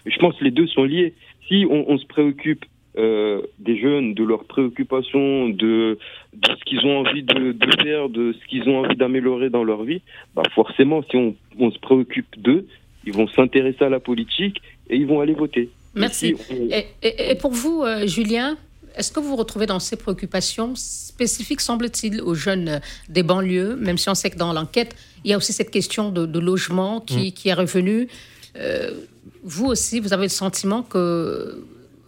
Je 0.05 0.17
pense 0.19 0.37
que 0.37 0.43
les 0.43 0.51
deux 0.51 0.67
sont 0.67 0.83
liés. 0.83 1.15
Si 1.47 1.65
on 1.69 1.97
se 1.97 2.05
préoccupe 2.05 2.65
euh, 2.97 3.41
des 3.59 3.77
jeunes, 3.77 4.13
de 4.13 4.23
leurs 4.23 4.45
préoccupations, 4.45 5.49
de, 5.49 5.97
de 6.33 6.49
ce 6.49 6.63
qu'ils 6.65 6.85
ont 6.85 6.99
envie 6.99 7.23
de, 7.23 7.51
de, 7.51 7.83
faire, 7.83 8.09
de 8.09 8.33
ce 8.33 8.47
qu'ils 8.47 8.67
ont 8.69 8.79
envie 8.79 8.95
d'améliorer 8.95 9.49
dans 9.49 9.63
leur 9.63 9.83
vie, 9.83 10.01
bah 10.35 10.43
forcément, 10.55 11.03
si 11.09 11.15
on, 11.15 11.35
on 11.59 11.71
se 11.71 11.79
préoccupe 11.79 12.27
d'eux, 12.37 12.65
ils 13.05 13.13
vont 13.13 13.27
s'intéresser 13.27 13.83
à 13.85 13.89
la 13.89 13.99
politique 13.99 14.61
et 14.89 14.97
ils 14.97 15.07
vont 15.07 15.21
aller 15.21 15.33
voter. 15.33 15.69
Merci. 15.95 16.35
Et, 16.69 16.85
et, 17.01 17.35
pour 17.35 17.51
vous, 17.51 17.83
euh, 17.83 18.05
Julien, 18.05 18.57
est-ce 18.97 19.11
que 19.11 19.19
vous 19.19 19.29
vous 19.29 19.35
retrouvez 19.35 19.65
dans 19.65 19.79
ces 19.79 19.95
préoccupations 19.95 20.73
spécifiques, 20.75 21.61
semble-t-il, 21.61 22.21
aux 22.21 22.33
jeunes 22.33 22.81
des 23.09 23.23
banlieues, 23.23 23.75
même 23.75 23.97
si 23.97 24.09
on 24.09 24.15
sait 24.15 24.29
que 24.29 24.37
dans 24.37 24.53
l'enquête, 24.53 24.95
il 25.23 25.31
y 25.31 25.33
a 25.33 25.37
aussi 25.37 25.53
cette 25.53 25.71
question 25.71 26.11
de, 26.11 26.25
de 26.25 26.39
logement 26.39 27.01
qui, 27.01 27.29
mm. 27.29 27.31
qui, 27.31 27.49
est 27.49 27.53
revenue. 27.53 28.07
Euh, 28.55 28.91
vous 29.43 29.65
aussi, 29.65 29.99
vous 29.99 30.13
avez 30.13 30.23
le 30.23 30.29
sentiment 30.29 30.81
que 30.81 31.63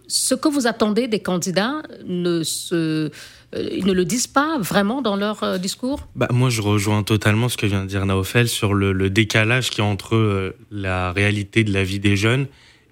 ce 0.09 0.35
que 0.35 0.49
vous 0.49 0.67
attendez 0.67 1.07
des 1.07 1.19
candidats 1.19 1.83
ne 2.05 2.43
euh, 2.73 3.09
ils 3.53 3.85
ne 3.85 3.93
le 3.93 4.05
disent 4.05 4.27
pas 4.27 4.57
vraiment 4.59 5.01
dans 5.01 5.15
leur 5.15 5.43
euh, 5.43 5.57
discours? 5.57 6.07
Bah, 6.15 6.27
Moi, 6.31 6.49
je 6.49 6.61
rejoins 6.61 7.03
totalement 7.03 7.47
ce 7.47 7.57
que 7.57 7.65
vient 7.65 7.83
de 7.83 7.87
dire 7.87 8.05
Naofel 8.05 8.47
sur 8.47 8.73
le, 8.73 9.09
décalage 9.09 9.69
qui 9.69 9.81
entre 9.81 10.15
euh, 10.15 10.55
la 10.71 11.11
réalité 11.11 11.63
de 11.63 11.71
la 11.71 11.83
vie 11.83 11.99
des 11.99 12.15
jeunes 12.15 12.47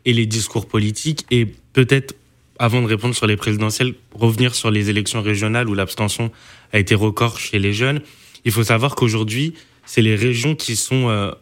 et 0.06 0.14
les 0.14 0.26
discours 0.26 0.68
politiques. 0.68 1.26
Et 1.32 1.46
peut-être, 1.74 2.16
avant 2.60 2.82
de 2.82 2.88
répondre 2.88 3.16
sur 3.16 3.28
les 3.28 3.36
présidentielles, 3.36 3.96
revenir 4.14 4.56
sur 4.56 4.72
les 4.72 4.90
élections 4.90 5.22
régionales 5.22 5.68
où 5.70 5.74
l'abstention 5.74 6.32
a 6.72 6.80
été 6.80 6.96
record 6.96 7.40
chez 7.40 7.60
les 7.60 7.74
jeunes. 7.74 8.02
Il 8.46 8.52
faut 8.52 8.64
savoir 8.64 8.96
qu'aujourd'hui, 8.96 9.54
c'est 9.86 10.02
les 10.02 10.16
régions 10.16 10.56
qui 10.56 10.76
sont 10.76 11.34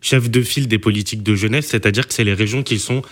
chefs 0.00 0.30
de 0.30 0.42
file 0.42 0.68
des 0.68 0.78
politiques 0.78 1.22
de 1.22 1.34
jeunesse, 1.34 1.66
c'est-à-dire 1.66 2.06
que 2.06 2.14
c'est 2.14 2.24
les 2.24 2.34
régions 2.34 2.62
qui 2.62 2.78
sont 2.78 3.02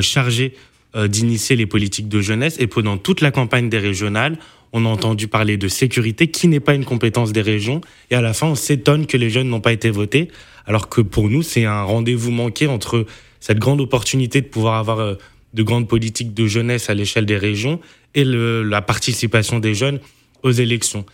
chargées 0.00 0.54
euh, 0.54 0.69
d'initier 0.94 1.56
les 1.56 1.66
politiques 1.66 2.08
de 2.08 2.20
jeunesse. 2.20 2.56
Et 2.58 2.66
pendant 2.66 2.96
toute 2.96 3.20
la 3.20 3.30
campagne 3.30 3.68
des 3.68 3.78
régionales, 3.78 4.38
on 4.72 4.86
a 4.86 4.88
entendu 4.88 5.28
parler 5.28 5.56
de 5.56 5.68
sécurité 5.68 6.28
qui 6.28 6.48
n'est 6.48 6.60
pas 6.60 6.74
une 6.74 6.84
compétence 6.84 7.32
des 7.32 7.42
régions. 7.42 7.80
Et 8.10 8.14
à 8.14 8.20
la 8.20 8.32
fin, 8.32 8.48
on 8.48 8.54
s'étonne 8.54 9.06
que 9.06 9.16
les 9.16 9.30
jeunes 9.30 9.48
n'ont 9.48 9.60
pas 9.60 9.72
été 9.72 9.90
votés, 9.90 10.28
alors 10.66 10.88
que 10.88 11.00
pour 11.00 11.28
nous, 11.28 11.42
c'est 11.42 11.64
un 11.64 11.82
rendez-vous 11.82 12.30
manqué 12.30 12.66
entre 12.66 13.06
cette 13.40 13.58
grande 13.58 13.80
opportunité 13.80 14.40
de 14.40 14.46
pouvoir 14.46 14.74
avoir 14.74 15.00
euh, 15.00 15.14
de 15.54 15.62
grandes 15.62 15.88
politiques 15.88 16.34
de 16.34 16.46
jeunesse 16.46 16.90
à 16.90 16.94
l'échelle 16.94 17.26
des 17.26 17.36
régions 17.36 17.80
et 18.14 18.24
la 18.24 18.82
participation 18.82 19.58
des 19.58 19.74
jeunes 19.74 19.98
aux 20.42 20.52
élections. 20.52 21.04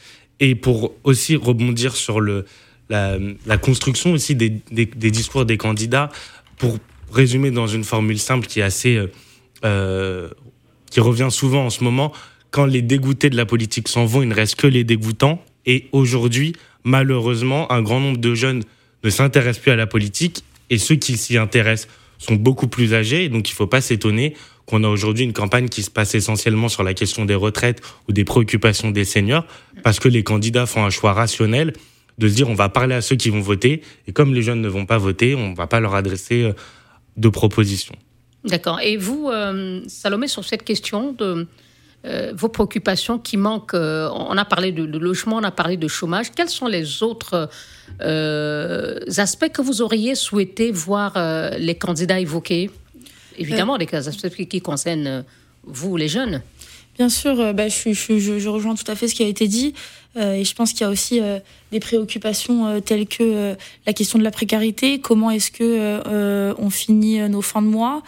Et 0.40 0.54
pour 0.54 0.94
aussi 1.04 1.36
rebondir 1.36 1.96
sur 1.96 2.20
le, 2.20 2.44
la, 2.90 3.18
construction 3.58 4.12
aussi 4.12 4.34
des, 4.34 4.50
discours 4.50 5.46
des 5.46 5.56
candidats, 5.56 6.10
pour 6.58 6.78
résumer 7.10 7.50
dans 7.50 7.66
une 7.66 7.84
formule 7.84 8.18
simple 8.18 8.46
qui 8.46 8.60
est 8.60 8.62
assez 8.62 9.00
euh, 9.66 10.28
qui 10.90 11.00
revient 11.00 11.28
souvent 11.30 11.66
en 11.66 11.70
ce 11.70 11.84
moment. 11.84 12.12
Quand 12.50 12.64
les 12.64 12.82
dégoûtés 12.82 13.28
de 13.28 13.36
la 13.36 13.44
politique 13.44 13.88
s'en 13.88 14.06
vont, 14.06 14.22
il 14.22 14.28
ne 14.28 14.34
reste 14.34 14.54
que 14.54 14.66
les 14.66 14.84
dégoûtants. 14.84 15.42
Et 15.66 15.88
aujourd'hui, 15.92 16.54
malheureusement, 16.84 17.70
un 17.72 17.82
grand 17.82 18.00
nombre 18.00 18.18
de 18.18 18.34
jeunes 18.34 18.62
ne 19.04 19.10
s'intéressent 19.10 19.62
plus 19.62 19.72
à 19.72 19.76
la 19.76 19.86
politique 19.86 20.44
et 20.70 20.78
ceux 20.78 20.94
qui 20.94 21.16
s'y 21.16 21.36
intéressent 21.36 21.88
sont 22.18 22.36
beaucoup 22.36 22.68
plus 22.68 22.94
âgés. 22.94 23.28
donc, 23.28 23.48
il 23.48 23.52
ne 23.52 23.56
faut 23.56 23.66
pas 23.66 23.80
s'étonner 23.80 24.34
qu'on 24.64 24.84
a 24.84 24.88
aujourd'hui 24.88 25.24
une 25.24 25.32
campagne 25.32 25.68
qui 25.68 25.82
se 25.82 25.90
passe 25.90 26.14
essentiellement 26.14 26.68
sur 26.68 26.82
la 26.82 26.94
question 26.94 27.24
des 27.24 27.34
retraites 27.34 27.82
ou 28.08 28.12
des 28.12 28.24
préoccupations 28.24 28.90
des 28.90 29.04
seniors, 29.04 29.44
parce 29.82 30.00
que 30.00 30.08
les 30.08 30.22
candidats 30.22 30.66
font 30.66 30.84
un 30.84 30.90
choix 30.90 31.12
rationnel 31.12 31.72
de 32.18 32.28
se 32.28 32.34
dire 32.34 32.48
on 32.48 32.54
va 32.54 32.68
parler 32.68 32.94
à 32.94 33.00
ceux 33.00 33.16
qui 33.16 33.30
vont 33.30 33.40
voter, 33.40 33.82
et 34.08 34.12
comme 34.12 34.34
les 34.34 34.42
jeunes 34.42 34.60
ne 34.60 34.68
vont 34.68 34.86
pas 34.86 34.98
voter, 34.98 35.34
on 35.34 35.50
ne 35.50 35.54
va 35.54 35.66
pas 35.66 35.80
leur 35.80 35.94
adresser 35.94 36.42
euh, 36.42 36.52
de 37.16 37.28
propositions. 37.28 37.94
D'accord. 38.46 38.80
Et 38.80 38.96
vous, 38.96 39.30
Salomé, 39.88 40.28
sur 40.28 40.44
cette 40.44 40.62
question 40.64 41.12
de 41.12 41.46
vos 42.34 42.48
préoccupations 42.48 43.18
qui 43.18 43.36
manquent, 43.36 43.74
on 43.74 44.36
a 44.36 44.44
parlé 44.44 44.70
de, 44.70 44.98
logement, 44.98 45.36
on 45.36 45.42
a 45.42 45.50
parlé 45.50 45.76
de 45.76 45.88
chômage, 45.88 46.30
quels 46.30 46.48
sont 46.48 46.68
les 46.68 47.02
autres 47.02 47.50
aspects 48.00 49.50
que 49.52 49.62
vous 49.62 49.82
auriez 49.82 50.14
souhaité 50.14 50.70
voir 50.70 51.14
les 51.58 51.74
candidats 51.74 52.20
évoquer 52.20 52.70
Évidemment, 53.38 53.76
des 53.78 53.88
aspects 53.92 54.46
qui 54.48 54.60
concernent 54.60 55.24
vous, 55.64 55.96
les 55.96 56.08
jeunes. 56.08 56.42
Bien 56.96 57.08
sûr, 57.10 57.38
euh, 57.40 57.52
bah, 57.52 57.68
je, 57.68 57.92
je, 57.92 58.48
rejoins 58.48 58.74
tout 58.74 58.90
à 58.90 58.94
fait 58.94 59.06
ce 59.08 59.14
qui 59.14 59.22
a 59.22 59.26
été 59.26 59.48
dit. 59.48 59.74
Euh, 60.16 60.32
et 60.32 60.44
je 60.44 60.54
pense 60.54 60.72
qu'il 60.72 60.80
y 60.80 60.84
a 60.84 60.88
aussi 60.88 61.20
euh, 61.20 61.38
des 61.70 61.80
préoccupations 61.80 62.80
telles 62.80 63.06
que 63.06 63.54
la 63.86 63.92
question 63.92 64.18
de 64.18 64.24
la 64.24 64.30
précarité. 64.30 64.98
Comment 64.98 65.30
est-ce 65.30 65.50
que 65.50 66.54
on 66.58 66.70
finit 66.70 67.18
nos 67.28 67.42
fins 67.42 67.62
de 67.62 67.66
mois? 67.66 68.02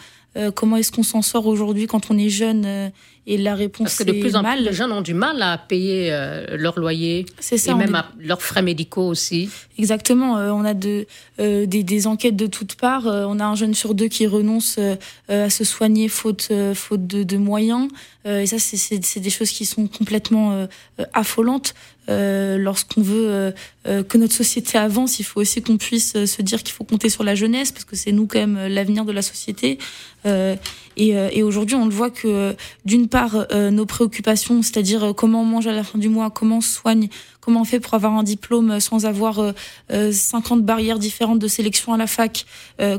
Comment 0.55 0.77
est-ce 0.77 0.91
qu'on 0.91 1.03
s'en 1.03 1.21
sort 1.21 1.47
aujourd'hui 1.47 1.87
quand 1.87 2.11
on 2.11 2.17
est 2.17 2.29
jeune 2.29 2.91
et 3.29 3.37
la 3.37 3.53
réponse 3.53 3.83
Parce 3.85 3.97
que 3.99 4.03
de 4.03 4.13
plus 4.13 4.35
en 4.35 4.43
plus, 4.43 4.59
les 4.59 4.73
jeunes 4.73 4.91
ont 4.91 5.01
du 5.01 5.13
mal 5.13 5.41
à 5.43 5.57
payer 5.57 6.11
euh, 6.11 6.57
leur 6.57 6.79
loyer. 6.79 7.27
Ça. 7.39 7.55
Et 7.55 7.73
même 7.75 8.01
leurs 8.19 8.41
frais 8.41 8.63
médicaux 8.63 9.07
aussi. 9.07 9.49
Exactement. 9.77 10.37
Euh, 10.37 10.49
on 10.49 10.65
a 10.65 10.73
de, 10.73 11.05
euh, 11.39 11.67
des, 11.67 12.07
enquêtes 12.07 12.35
de 12.35 12.47
toutes 12.47 12.75
parts. 12.75 13.05
on 13.05 13.39
a 13.39 13.45
un 13.45 13.55
jeune 13.55 13.75
sur 13.75 13.93
deux 13.93 14.07
qui 14.07 14.25
renonce 14.25 14.79
à 15.27 15.49
se 15.49 15.63
soigner 15.63 16.09
faute, 16.09 16.51
faute 16.73 17.05
de, 17.05 17.37
moyens. 17.37 17.87
et 18.25 18.47
ça, 18.47 18.57
c'est 18.57 19.19
des 19.19 19.29
choses 19.29 19.51
qui 19.51 19.65
sont 19.65 19.87
complètement 19.87 20.67
affolantes. 21.13 21.75
Lorsqu'on 22.09 23.01
veut 23.01 23.53
que 23.85 24.17
notre 24.17 24.33
société 24.33 24.77
avance, 24.77 25.19
il 25.19 25.23
faut 25.23 25.39
aussi 25.41 25.61
qu'on 25.61 25.77
puisse 25.77 26.25
se 26.25 26.41
dire 26.41 26.63
qu'il 26.63 26.73
faut 26.73 26.83
compter 26.83 27.09
sur 27.09 27.23
la 27.23 27.35
jeunesse, 27.35 27.71
parce 27.71 27.85
que 27.85 27.95
c'est 27.95 28.11
nous 28.11 28.27
quand 28.27 28.39
même 28.39 28.67
l'avenir 28.67 29.05
de 29.05 29.11
la 29.11 29.21
société. 29.21 29.77
et, 30.25 30.49
et 30.97 31.43
aujourd'hui, 31.43 31.75
on 31.75 31.85
le 31.85 31.93
voit 31.93 32.09
que 32.09 32.55
d'une 32.85 33.07
part, 33.07 33.45
euh, 33.51 33.71
nos 33.71 33.85
préoccupations, 33.85 34.61
c'est-à-dire 34.61 35.03
euh, 35.03 35.13
comment 35.13 35.41
on 35.41 35.45
mange 35.45 35.67
à 35.67 35.73
la 35.73 35.83
fin 35.83 35.97
du 35.97 36.09
mois, 36.09 36.29
comment 36.29 36.57
on 36.57 36.61
soigne, 36.61 37.09
comment 37.49 37.61
on 37.61 37.65
fait 37.65 37.79
pour 37.79 37.95
avoir 37.95 38.13
un 38.13 38.21
diplôme 38.21 38.79
sans 38.79 39.07
avoir 39.07 39.41
50 39.89 40.59
euh, 40.59 40.61
barrières 40.61 40.99
différentes 40.99 41.39
de 41.39 41.47
sélection 41.47 41.95
à 41.95 41.97
la 41.97 42.05
fac, 42.05 42.45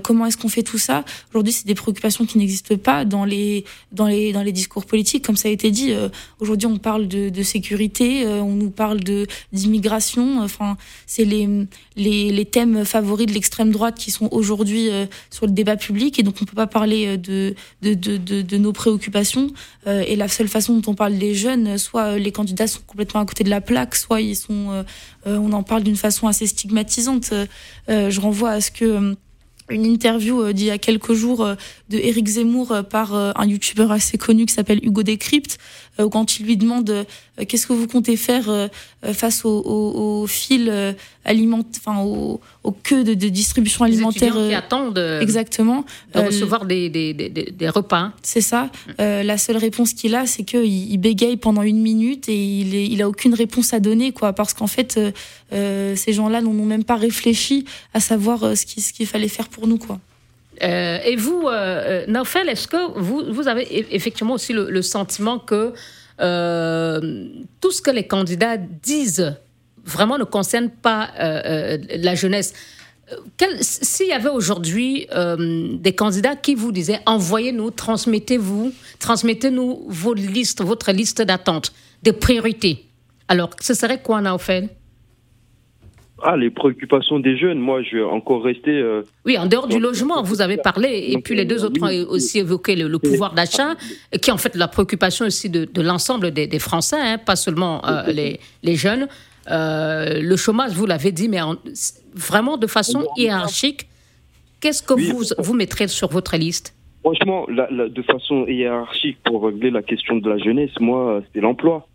comment 0.02 0.26
est-ce 0.26 0.36
qu'on 0.36 0.48
fait 0.48 0.64
tout 0.64 0.76
ça? 0.76 1.04
Aujourd'hui, 1.30 1.52
c'est 1.52 1.68
des 1.68 1.76
préoccupations 1.76 2.26
qui 2.26 2.36
n'existent 2.36 2.76
pas 2.76 3.04
dans 3.04 3.24
les, 3.24 3.64
dans, 3.92 4.08
les, 4.08 4.32
dans 4.32 4.42
les 4.42 4.50
discours 4.50 4.86
politiques, 4.86 5.24
comme 5.24 5.36
ça 5.36 5.48
a 5.48 5.52
été 5.52 5.70
dit. 5.70 5.92
Aujourd'hui, 6.40 6.66
on 6.66 6.78
parle 6.78 7.06
de, 7.06 7.28
de 7.28 7.42
sécurité, 7.44 8.26
on 8.26 8.54
nous 8.54 8.70
parle 8.70 8.98
de 9.00 9.28
d'immigration, 9.52 10.40
enfin, 10.40 10.76
c'est 11.06 11.24
les, 11.24 11.48
les, 11.94 12.32
les, 12.32 12.44
thèmes 12.44 12.84
favoris 12.84 13.26
de 13.26 13.32
l'extrême 13.32 13.70
droite 13.70 13.96
qui 13.96 14.10
sont 14.10 14.28
aujourd'hui 14.32 14.88
sur 15.30 15.46
le 15.46 15.52
débat 15.52 15.76
public, 15.76 16.18
et 16.18 16.24
donc 16.24 16.34
on 16.42 16.44
peut 16.44 16.56
pas 16.56 16.66
parler 16.66 17.16
de, 17.18 17.54
de, 17.82 17.94
de, 17.94 18.16
de 18.42 18.56
nos 18.56 18.72
préoccupations. 18.72 19.52
Et 19.86 20.16
la 20.16 20.26
seule 20.26 20.48
façon 20.48 20.76
dont 20.76 20.90
on 20.90 20.94
parle 20.96 21.18
des 21.18 21.36
jeunes, 21.36 21.78
soit 21.78 22.18
les 22.18 22.32
candidats 22.32 22.66
sont 22.66 22.80
complètement 22.84 23.20
à 23.20 23.26
côté 23.26 23.44
de 23.44 23.50
la 23.50 23.60
plaque, 23.60 23.94
soit 23.94 24.20
ils 24.20 24.39
euh, 24.50 24.82
euh, 25.26 25.36
on 25.38 25.52
en 25.52 25.62
parle 25.62 25.82
d'une 25.82 25.96
façon 25.96 26.26
assez 26.26 26.46
stigmatisante. 26.46 27.32
Euh, 27.88 28.10
je 28.10 28.20
renvoie 28.20 28.50
à 28.50 28.60
ce 28.60 28.70
que 28.70 29.16
une 29.68 29.86
interview 29.86 30.52
d'il 30.52 30.66
y 30.66 30.70
a 30.72 30.78
quelques 30.78 31.12
jours 31.12 31.46
de 31.90 31.96
Eric 31.96 32.26
Zemmour 32.26 32.74
par 32.90 33.14
un 33.14 33.46
youtubeur 33.46 33.92
assez 33.92 34.18
connu 34.18 34.44
qui 34.44 34.52
s'appelle 34.52 34.84
Hugo 34.84 35.04
Décrypte, 35.04 35.58
quand 36.08 36.38
il 36.38 36.46
lui 36.46 36.56
demande 36.56 37.06
qu'est-ce 37.48 37.66
que 37.66 37.72
vous 37.72 37.86
comptez 37.86 38.16
faire 38.16 38.68
face 39.12 39.44
aux, 39.44 40.26
fils 40.28 40.70
alimentaires, 41.24 41.80
enfin 41.86 42.02
aux, 42.02 42.40
queues 42.82 43.04
de, 43.04 43.28
distribution 43.28 43.84
alimentaire. 43.84 44.34
qui 44.34 44.54
attendent 44.54 44.98
exactement 45.20 45.84
de 46.14 46.20
recevoir 46.20 46.64
des, 46.64 46.88
des, 46.88 47.12
des, 47.14 47.28
des, 47.28 47.68
repas. 47.68 48.12
C'est 48.22 48.40
ça. 48.40 48.70
la 48.98 49.38
seule 49.38 49.56
réponse 49.56 49.92
qu'il 49.94 50.14
a, 50.14 50.26
c'est 50.26 50.44
qu'il 50.44 50.64
il 50.64 50.98
bégaye 50.98 51.36
pendant 51.36 51.62
une 51.62 51.80
minute 51.80 52.28
et 52.28 52.60
il, 52.60 52.74
est, 52.74 52.86
il 52.86 53.02
a 53.02 53.08
aucune 53.08 53.34
réponse 53.34 53.72
à 53.72 53.80
donner, 53.80 54.12
quoi, 54.12 54.32
parce 54.32 54.54
qu'en 54.54 54.66
fait, 54.66 54.98
ces 55.50 56.12
gens-là 56.12 56.40
n'ont 56.40 56.52
même 56.52 56.84
pas 56.84 56.96
réfléchi 56.96 57.64
à 57.94 58.00
savoir 58.00 58.56
ce 58.56 58.66
qu'il 58.66 58.82
ce 58.82 58.92
qu'il 58.92 59.06
fallait 59.06 59.28
faire 59.28 59.48
pour 59.48 59.66
nous, 59.66 59.78
quoi. 59.78 59.98
Euh, 60.62 60.98
et 61.04 61.16
vous, 61.16 61.48
euh, 61.48 62.04
Naufel, 62.06 62.48
est-ce 62.48 62.68
que 62.68 62.98
vous, 62.98 63.32
vous 63.32 63.48
avez 63.48 63.64
e-, 63.64 63.86
effectivement 63.90 64.34
aussi 64.34 64.52
le, 64.52 64.82
sentiment 64.82 65.38
que 65.38 65.72
euh, 66.20 67.28
tout 67.60 67.70
ce 67.70 67.80
que 67.80 67.90
les 67.90 68.06
candidats 68.06 68.56
disent 68.56 69.34
vraiment 69.84 70.18
ne 70.18 70.24
concerne 70.24 70.70
pas 70.70 71.10
la 71.16 72.14
jeunesse? 72.14 72.52
S'il 73.60 74.06
y 74.06 74.12
avait 74.12 74.28
aujourd'hui 74.28 75.08
des 75.80 75.94
candidats 75.94 76.36
qui 76.36 76.54
vous 76.54 76.70
disaient 76.70 77.00
envoyez-nous, 77.06 77.70
transmettez-vous, 77.70 78.72
transmettez-nous 78.98 79.86
vos 79.88 80.14
listes, 80.14 80.62
votre 80.62 80.92
liste 80.92 81.22
d'attente, 81.22 81.72
de 82.02 82.12
priorités, 82.12 82.86
alors 83.26 83.50
ce 83.60 83.74
serait 83.74 84.00
quoi, 84.02 84.20
Naufel 84.20 84.68
ah, 86.22 86.36
les 86.36 86.50
préoccupations 86.50 87.18
des 87.18 87.36
jeunes, 87.36 87.58
moi, 87.58 87.82
je 87.82 87.96
vais 87.96 88.02
encore 88.02 88.42
rester. 88.42 88.70
Euh, 88.70 89.02
oui, 89.24 89.38
en 89.38 89.46
dehors 89.46 89.66
du 89.66 89.78
logement, 89.78 90.22
vous 90.22 90.40
avez 90.40 90.56
parlé, 90.56 91.06
et 91.10 91.18
puis 91.18 91.34
les 91.34 91.44
deux 91.44 91.64
autres 91.64 91.82
ont 91.82 92.10
aussi 92.10 92.38
évoqué 92.38 92.76
le, 92.76 92.98
pouvoir 92.98 93.34
d'achat, 93.34 93.74
qui 94.20 94.30
est 94.30 94.32
en 94.32 94.36
fait 94.36 94.54
la 94.54 94.68
préoccupation 94.68 95.26
aussi 95.26 95.48
de, 95.48 95.68
l'ensemble 95.80 96.30
des, 96.30 96.58
Français, 96.58 96.96
hein, 97.00 97.18
pas 97.18 97.36
seulement 97.36 97.86
euh, 97.86 98.06
les, 98.12 98.40
les, 98.62 98.76
jeunes. 98.76 99.08
Euh, 99.50 100.20
le 100.20 100.36
chômage, 100.36 100.72
vous 100.72 100.86
l'avez 100.86 101.12
dit, 101.12 101.28
mais 101.28 101.40
vraiment 102.14 102.56
de 102.56 102.66
façon 102.66 103.06
hiérarchique, 103.16 103.86
qu'est-ce 104.60 104.82
que 104.82 104.94
vous, 104.94 105.24
vous 105.38 105.54
mettrez 105.54 105.88
sur 105.88 106.08
votre 106.08 106.36
liste? 106.36 106.74
Franchement, 107.02 107.46
de 107.48 108.02
façon 108.02 108.46
hiérarchique, 108.46 109.18
pour 109.24 109.46
régler 109.46 109.70
la 109.70 109.82
question 109.82 110.16
de 110.16 110.28
la 110.28 110.36
jeunesse, 110.36 110.72
moi, 110.80 111.22
c'est 111.32 111.40
l'emploi. 111.40 111.86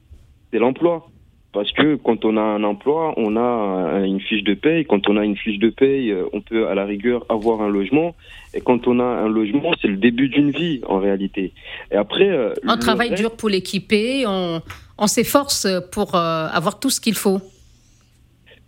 C'est 0.51 0.57
l'emploi. 0.57 1.07
Parce 1.55 1.71
que 1.71 1.95
quand 1.95 2.25
on 2.25 2.35
a 2.35 2.41
un 2.41 2.65
emploi, 2.65 3.13
on 3.15 3.37
a 3.37 4.01
une 4.05 4.19
fiche 4.19 4.43
de 4.43 4.55
paye. 4.55 4.83
Quand 4.83 5.07
on 5.07 5.15
a 5.15 5.23
une 5.23 5.37
fiche 5.37 5.57
de 5.57 5.69
paye, 5.69 6.11
euh, 6.11 6.25
on 6.33 6.41
peut 6.41 6.67
à 6.67 6.75
la 6.75 6.83
rigueur 6.83 7.25
avoir 7.29 7.61
un 7.61 7.69
logement. 7.69 8.13
Et 8.53 8.59
quand 8.59 8.87
on 8.87 8.99
a 8.99 9.05
un 9.05 9.29
logement, 9.29 9.71
c'est 9.81 9.87
le 9.87 9.95
début 9.95 10.27
d'une 10.27 10.51
vie 10.51 10.81
en 10.85 10.99
réalité. 10.99 11.53
Et 11.91 11.95
après, 11.95 12.27
euh, 12.27 12.53
on 12.67 12.75
travaille 12.75 13.15
dur 13.15 13.37
pour 13.37 13.47
l'équiper. 13.47 14.25
On, 14.27 15.07
s'efforce 15.07 15.65
pour 15.93 16.15
euh, 16.15 16.47
avoir 16.51 16.77
tout 16.77 16.89
ce 16.89 16.99
qu'il 16.99 17.15
faut. 17.15 17.39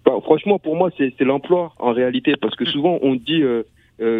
Bah, 0.06 0.14
franchement, 0.24 0.58
pour 0.58 0.78
moi, 0.78 0.90
c'est 0.98 1.20
l'emploi 1.20 1.74
en 1.80 1.92
réalité, 1.92 2.36
parce 2.40 2.56
que 2.56 2.64
souvent 2.64 3.00
on 3.02 3.16
dit 3.16 3.44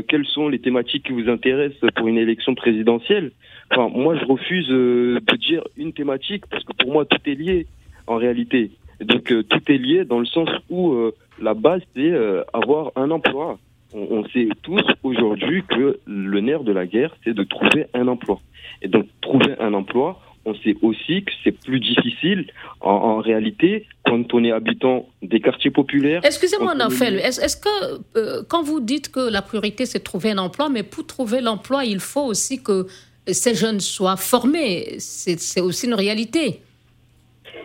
quelles 0.10 0.26
sont 0.26 0.50
les 0.50 0.60
thématiques 0.60 1.06
qui 1.06 1.14
vous 1.14 1.30
intéressent 1.30 1.90
pour 1.96 2.10
une 2.10 2.18
élection 2.18 2.54
présidentielle. 2.54 3.32
Enfin, 3.72 3.88
moi, 3.88 4.18
je 4.18 4.26
refuse 4.26 4.68
de 4.68 5.38
dire 5.38 5.64
une 5.78 5.94
thématique 5.94 6.44
parce 6.48 6.66
que 6.66 6.74
pour 6.74 6.92
moi, 6.92 7.06
tout 7.06 7.22
est 7.26 7.36
lié 7.36 7.68
en 8.08 8.16
réalité. 8.16 8.72
Donc 9.02 9.32
euh, 9.32 9.44
tout 9.44 9.62
est 9.68 9.78
lié 9.78 10.06
dans 10.06 10.20
le 10.20 10.26
sens 10.26 10.50
où 10.70 10.92
euh, 10.94 11.14
la 11.42 11.54
base 11.54 11.82
c'est 11.96 12.12
euh, 12.12 12.44
avoir 12.54 12.92
un 12.96 13.12
emploi. 13.12 13.60
On, 13.94 14.26
sait 14.26 14.50
tous 14.64 14.84
aujourd'hui 15.02 15.64
que 15.64 16.00
le 16.06 16.42
nerf 16.42 16.64
de 16.64 16.74
la 16.74 16.86
guerre 16.86 17.16
c'est 17.24 17.34
de 17.34 17.44
trouver 17.44 17.88
un 17.94 18.08
emploi. 18.08 18.42
Et 18.82 18.90
donc 18.90 19.08
trouver 19.22 19.56
un 19.60 19.74
emploi, 19.74 20.20
on 20.46 20.54
sait 20.56 20.76
aussi 20.82 21.24
que 21.24 21.32
c'est 21.44 21.54
plus 21.54 21.80
difficile 21.80 22.48
en, 22.82 23.20
réalité 23.20 23.86
quand 24.06 24.34
on 24.34 24.44
est 24.44 24.52
habitant 24.52 25.08
des 25.22 25.40
quartiers 25.40 25.72
populaires. 25.72 26.22
Excusez-moi, 26.26 26.76
Nafel, 26.76 27.16
est-ce 27.20 27.56
que 27.56 28.44
quand 28.44 28.62
vous 28.62 28.82
dites 28.82 29.10
que 29.10 29.32
la 29.32 29.42
priorité 29.42 29.86
c'est 29.86 30.02
trouver 30.02 30.32
un 30.32 30.40
emploi, 30.40 30.68
mais 30.68 30.84
pour 30.84 31.08
trouver 31.08 31.40
l'emploi, 31.40 31.86
il 31.86 32.02
faut 32.02 32.26
aussi 32.26 32.62
que 32.62 32.88
ces 33.26 33.56
jeunes 33.56 33.80
soient 33.80 34.18
formés. 34.18 34.96
C'est 35.00 35.62
aussi 35.62 35.88
une 35.88 35.94
réalité. 35.94 36.60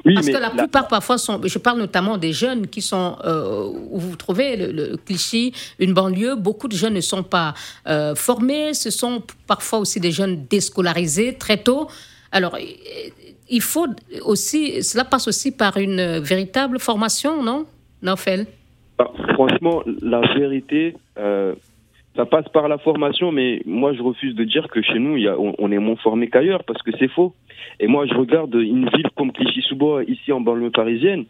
Parce 0.04 0.26
que 0.26 0.36
la, 0.36 0.50
plupart, 0.50 0.88
parfois, 0.88 1.18
sont, 1.18 1.40
je 1.44 1.58
parle 1.58 1.78
notamment 1.78 2.18
des 2.18 2.32
jeunes 2.32 2.66
qui 2.66 2.82
sont, 2.82 3.16
euh, 3.24 3.68
où 3.90 3.98
vous 3.98 4.16
trouvez 4.16 4.56
le, 4.56 4.96
cliché, 4.96 5.52
une 5.78 5.94
banlieue, 5.94 6.34
beaucoup 6.34 6.68
de 6.68 6.74
jeunes 6.74 6.94
ne 6.94 7.00
sont 7.00 7.22
pas 7.22 7.54
euh, 7.86 8.14
formés, 8.14 8.74
ce 8.74 8.90
sont 8.90 9.22
parfois 9.46 9.78
aussi 9.78 10.00
des 10.00 10.10
jeunes 10.10 10.46
déscolarisés 10.50 11.34
très 11.34 11.58
tôt. 11.58 11.88
Alors, 12.32 12.58
il 13.48 13.60
faut 13.60 13.86
aussi, 14.22 14.82
cela 14.82 15.04
passe 15.04 15.28
aussi 15.28 15.52
par 15.52 15.76
une 15.76 16.18
véritable 16.18 16.78
formation, 16.78 17.42
non, 17.42 17.66
Nofel 18.02 18.46
ah, 18.98 19.04
Franchement, 19.34 19.82
la 20.00 20.20
vérité, 20.34 20.96
euh, 21.18 21.54
ça 22.16 22.27
passe 22.27 22.48
par 22.51 22.68
la 22.68 22.79
formation, 22.79 23.33
mais 23.33 23.62
moi 23.64 23.94
je 23.94 24.03
refuse 24.03 24.35
de 24.35 24.44
dire 24.44 24.68
que 24.68 24.83
chez 24.83 24.98
nous, 24.98 25.16
y 25.16 25.29
a, 25.29 25.37
on, 25.38 25.72
est 25.72 25.79
moins 25.79 25.96
formé 25.96 26.29
qu'ailleurs, 26.29 26.64
parce 26.64 26.83
que 26.83 26.90
c'est 26.98 27.09
faux. 27.09 27.35
Et 27.81 27.87
moi 27.87 28.07
je 28.07 28.14
regarde 28.14 28.55
une 28.55 28.88
ville 28.90 29.09
comme 29.16 29.33
Clichy-sous-Bois, 29.33 30.05
ici 30.05 30.33
en 30.33 30.40
banlieue 30.40 30.70
parisienne, 30.70 31.25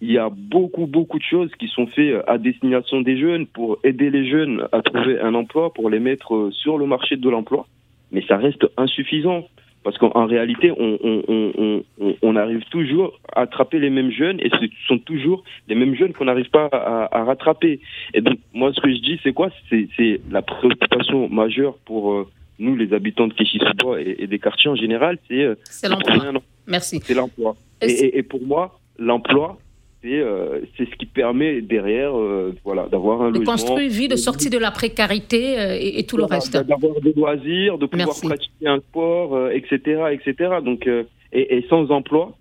il 0.00 0.12
y 0.12 0.18
a 0.18 0.28
beaucoup, 0.30 0.86
beaucoup 0.86 1.18
de 1.18 1.24
choses 1.24 1.50
qui 1.58 1.66
sont 1.68 1.86
faites 1.86 2.22
à 2.26 2.38
destination 2.38 3.00
des 3.00 3.18
jeunes 3.18 3.46
pour 3.46 3.78
aider 3.82 4.10
les 4.10 4.28
jeunes 4.28 4.68
à 4.70 4.82
trouver 4.82 5.18
un 5.18 5.34
emploi, 5.34 5.72
pour 5.72 5.90
les 5.90 5.98
mettre 5.98 6.50
sur 6.52 6.78
le 6.78 6.86
marché 6.86 7.16
de 7.16 7.28
l'emploi. 7.28 7.66
Mais 8.12 8.22
ça 8.28 8.36
reste 8.36 8.66
insuffisant. 8.76 9.44
Parce 9.84 9.96
qu'en 9.96 10.26
réalité, 10.26 10.72
on, 10.72 10.98
on, 11.02 11.82
on, 11.98 12.14
on, 12.20 12.36
arrive 12.36 12.64
toujours 12.70 13.18
à 13.34 13.42
attraper 13.42 13.78
les 13.78 13.90
mêmes 13.90 14.10
jeunes 14.10 14.38
et 14.40 14.50
ce 14.50 14.66
sont 14.86 14.98
toujours 14.98 15.44
les 15.68 15.74
mêmes 15.74 15.94
jeunes 15.94 16.12
qu'on 16.12 16.24
n'arrive 16.24 16.50
pas 16.50 16.66
à, 16.72 17.16
à, 17.16 17.24
rattraper. 17.24 17.80
Et 18.12 18.20
donc, 18.20 18.38
moi, 18.52 18.72
ce 18.74 18.80
que 18.80 18.92
je 18.92 19.00
dis, 19.00 19.20
c'est 19.22 19.32
quoi? 19.32 19.50
C'est 19.70 20.20
la 20.30 20.42
préoccupation 20.42 21.28
majeure 21.28 21.78
pour 21.84 22.12
euh, 22.12 22.28
nous, 22.58 22.76
les 22.76 22.92
habitants 22.92 23.28
de 23.28 23.34
Kéchisouba 23.34 24.00
et, 24.00 24.16
et, 24.18 24.26
des 24.26 24.38
quartiers 24.38 24.70
en 24.70 24.76
général, 24.76 25.18
c'est 25.28 25.44
euh, 25.44 25.54
l'emploi. 25.84 26.32
Merci. 26.66 27.00
C'est 27.02 27.14
l'emploi. 27.14 27.56
Et, 27.80 28.18
et, 28.18 28.22
pour 28.22 28.42
moi, 28.42 28.80
l'emploi, 28.98 29.58
euh, 30.04 30.60
c'est 30.76 30.88
ce 30.88 30.96
qui 30.96 31.06
permet 31.06 31.60
derrière 31.60 32.16
euh, 32.16 32.54
voilà, 32.64 32.86
d'avoir 32.86 33.20
un 33.22 33.30
de 33.30 33.38
logement. 33.38 33.52
Construire 33.52 33.80
une 33.80 33.88
vie, 33.88 34.08
de 34.08 34.16
sortir 34.16 34.50
de 34.50 34.58
la 34.58 34.70
précarité 34.70 35.58
euh, 35.58 35.76
et, 35.80 36.04
tout 36.04 36.16
le 36.16 36.24
reste. 36.24 36.52
D'avoir 36.52 37.00
des 37.02 37.12
loisirs, 37.14 37.78
de 37.78 37.86
pouvoir 37.86 38.16
pratiquer 38.20 38.66
un 38.66 38.78
sport, 38.78 39.50
etc. 39.50 40.04
etc. 40.12 40.56
Donc, 40.64 40.86
et, 40.86 41.56
et, 41.56 41.66
sans 41.68 41.90
emploi, 41.90 42.32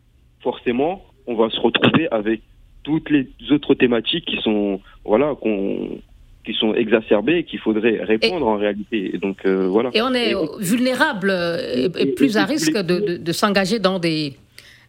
forcément, 0.41 1.03
on 1.25 1.35
va 1.35 1.49
se 1.49 1.59
retrouver 1.59 2.07
avec 2.11 2.41
toutes 2.83 3.09
les 3.09 3.27
autres 3.49 3.73
thématiques 3.73 4.25
qui 4.25 4.37
sont, 4.37 4.79
voilà, 5.03 5.35
qu'on 5.41 5.99
qui 6.45 6.53
sont 6.53 6.73
exacerbées 6.75 7.39
et 7.39 7.43
qu'il 7.43 7.59
faudrait 7.59 8.01
répondre 8.03 8.47
en 8.47 8.55
réalité. 8.55 9.15
Et 9.15 9.17
donc, 9.17 9.45
voilà. 9.45 9.89
Et 9.93 10.01
on 10.01 10.13
est 10.13 10.33
vulnérable 10.59 11.33
et, 11.75 12.05
plus 12.13 12.37
à 12.37 12.45
risque 12.45 12.77
de, 12.77 12.99
de, 12.99 13.17
de 13.17 13.31
s'engager 13.31 13.79
dans 13.79 13.99
des 13.99 14.35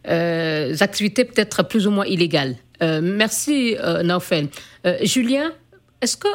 euh, 0.07 0.75
activités 0.79 1.25
peut-être 1.25 1.63
plus 1.63 1.85
ou 1.85 1.91
moins 1.91 2.05
illégales. 2.05 2.55
Euh, 2.81 3.01
merci, 3.03 3.75
euh, 3.79 4.01
Naufel. 4.01 4.47
Julien, 5.03 5.51
est-ce 6.01 6.15
que 6.15 6.29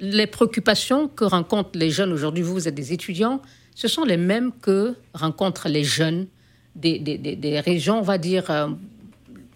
les 0.00 0.26
préoccupations 0.26 1.08
que 1.08 1.24
rencontrent 1.24 1.78
les 1.78 1.90
jeunes 1.90 2.12
aujourd'hui, 2.12 2.42
vous, 2.42 2.66
êtes 2.66 2.74
des 2.74 2.92
étudiants, 2.92 3.42
ce 3.74 3.88
sont 3.88 4.04
les 4.04 4.16
mêmes 4.16 4.52
que 4.62 4.94
rencontrent 5.12 5.68
les 5.68 5.84
jeunes 5.84 6.26
des, 6.74 6.98
des, 6.98 7.18
des, 7.18 7.60
régions, 7.60 7.98
on 7.98 8.02
va 8.02 8.18
dire, 8.18 8.68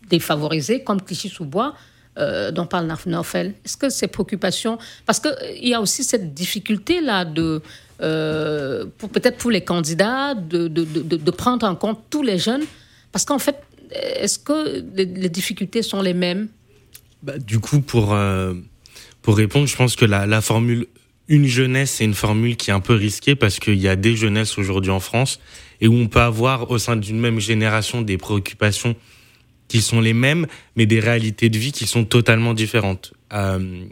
défavorisées, 0.08 0.84
comme 0.84 1.00
Clichy-sous-Bois, 1.00 1.74
dont 2.52 2.66
parle 2.66 2.92
Naufel 3.06 3.54
Est-ce 3.64 3.76
que 3.76 3.88
ces 3.88 4.08
préoccupations. 4.08 4.78
Parce 5.06 5.18
qu'il 5.20 5.68
y 5.68 5.74
a 5.74 5.80
aussi 5.80 6.04
cette 6.04 6.34
difficulté-là 6.34 7.24
de. 7.24 7.62
peut-être 7.98 9.38
pour 9.38 9.50
les 9.50 9.62
candidats, 9.62 10.34
de, 10.34 10.68
de, 10.68 10.84
de, 10.84 11.30
prendre 11.30 11.66
en 11.66 11.74
compte 11.74 12.04
tous 12.10 12.22
les 12.22 12.38
jeunes 12.38 12.64
parce 13.12 13.24
qu'en 13.24 13.38
fait, 13.38 13.56
est-ce 13.90 14.38
que 14.38 14.84
les, 14.94 15.28
difficultés 15.28 15.82
sont 15.82 16.02
les 16.02 16.14
mêmes? 16.14 16.48
Bah, 17.22 17.38
Du 17.38 17.58
coup, 17.58 17.80
pour, 17.80 18.12
euh, 18.12 18.54
pour 19.22 19.36
répondre, 19.36 19.66
je 19.66 19.76
pense 19.76 19.96
que 19.96 20.04
la, 20.04 20.40
formule 20.40 20.86
une 21.28 21.46
jeunesse, 21.46 21.92
c'est 21.92 22.04
une 22.04 22.14
formule 22.14 22.56
qui 22.56 22.70
est 22.70 22.74
un 22.74 22.80
peu 22.80 22.94
risquée 22.94 23.34
parce 23.34 23.58
qu'il 23.58 23.78
y 23.78 23.88
a 23.88 23.96
des 23.96 24.16
jeunesses 24.16 24.56
aujourd'hui 24.56 24.90
en 24.90 25.00
France 25.00 25.40
et 25.80 25.88
où 25.88 25.94
on 25.94 26.08
peut 26.08 26.20
avoir 26.20 26.70
au 26.70 26.78
sein 26.78 26.96
d'une 26.96 27.20
même 27.20 27.38
génération 27.38 28.02
des 28.02 28.16
préoccupations 28.16 28.96
qui 29.68 29.82
sont 29.82 30.00
les 30.00 30.14
mêmes, 30.14 30.46
mais 30.76 30.86
des 30.86 31.00
réalités 31.00 31.50
de 31.50 31.58
vie 31.58 31.72
qui 31.72 31.86
sont 31.86 32.04
totalement 32.04 32.54
différentes. 32.54 33.12
Euh, 33.34 33.84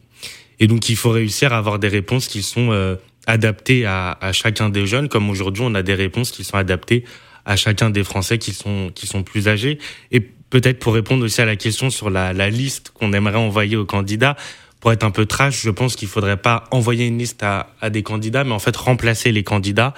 et 0.59 0.67
donc, 0.67 0.89
il 0.89 0.97
faut 0.97 1.11
réussir 1.11 1.53
à 1.53 1.59
avoir 1.59 1.79
des 1.79 1.89
réponses 1.89 2.29
qui 2.29 2.43
sont 2.43 2.73
euh, 2.73 2.97
adaptées 3.27 3.85
à, 3.85 4.19
chacun 4.33 4.71
des 4.71 4.87
jeunes, 4.87 5.09
comme 5.09 5.29
aujourd'hui, 5.29 5.63
on 5.67 5.75
a 5.75 5.83
des 5.83 5.95
réponses 5.95 6.31
qui 6.31 6.45
sont 6.45 6.57
adaptées 6.57 7.05
à 7.47 7.57
chacun 7.57 7.89
des 7.91 8.05
Français 8.05 8.39
qui 8.39 8.53
sont, 8.53 8.91
qui 8.95 9.07
sont 9.07 9.23
plus 9.23 9.49
âgés. 9.49 9.79
Et 10.11 10.21
peut-être 10.21 10.79
pour 10.79 10.93
répondre 10.93 11.25
aussi 11.25 11.41
à 11.41 11.47
la 11.47 11.57
question 11.57 11.89
sur 11.89 12.11
la, 12.11 12.33
la 12.33 12.51
liste 12.51 12.91
qu'on 12.91 13.13
aimerait 13.13 13.37
envoyer 13.37 13.77
aux 13.77 13.87
candidats, 13.87 14.37
pour 14.81 14.93
être 14.93 15.05
un 15.05 15.11
peu 15.11 15.27
trash, 15.27 15.63
je 15.63 15.71
pense 15.71 15.97
qu'il 15.97 16.09
faudrait 16.09 16.37
pas 16.37 16.65
envoyer 16.71 17.07
une 17.07 17.19
liste 17.19 17.43
à, 17.43 17.75
à, 17.81 17.89
des 17.89 18.03
candidats, 18.03 18.45
mais 18.45 18.53
en 18.53 18.59
fait 18.59 18.77
remplacer 18.77 19.33
les 19.33 19.43
candidats. 19.43 19.95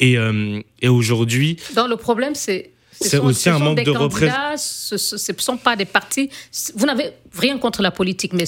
Et, 0.00 0.18
euh, 0.18 0.60
et 0.80 0.88
aujourd'hui. 0.88 1.58
Dans 1.76 1.86
le 1.86 1.96
problème, 1.96 2.34
c'est 2.34 2.71
c'est 3.02 3.18
aussi 3.18 3.48
un 3.48 3.58
manque 3.58 3.82
de 3.82 3.90
représentation. 3.90 4.96
Ce 4.96 5.32
ne 5.32 5.38
sont 5.38 5.56
pas 5.56 5.76
des 5.76 5.84
partis. 5.84 6.30
Vous 6.74 6.86
n'avez 6.86 7.10
rien 7.36 7.58
contre 7.58 7.82
la 7.82 7.90
politique, 7.90 8.32
mais 8.32 8.44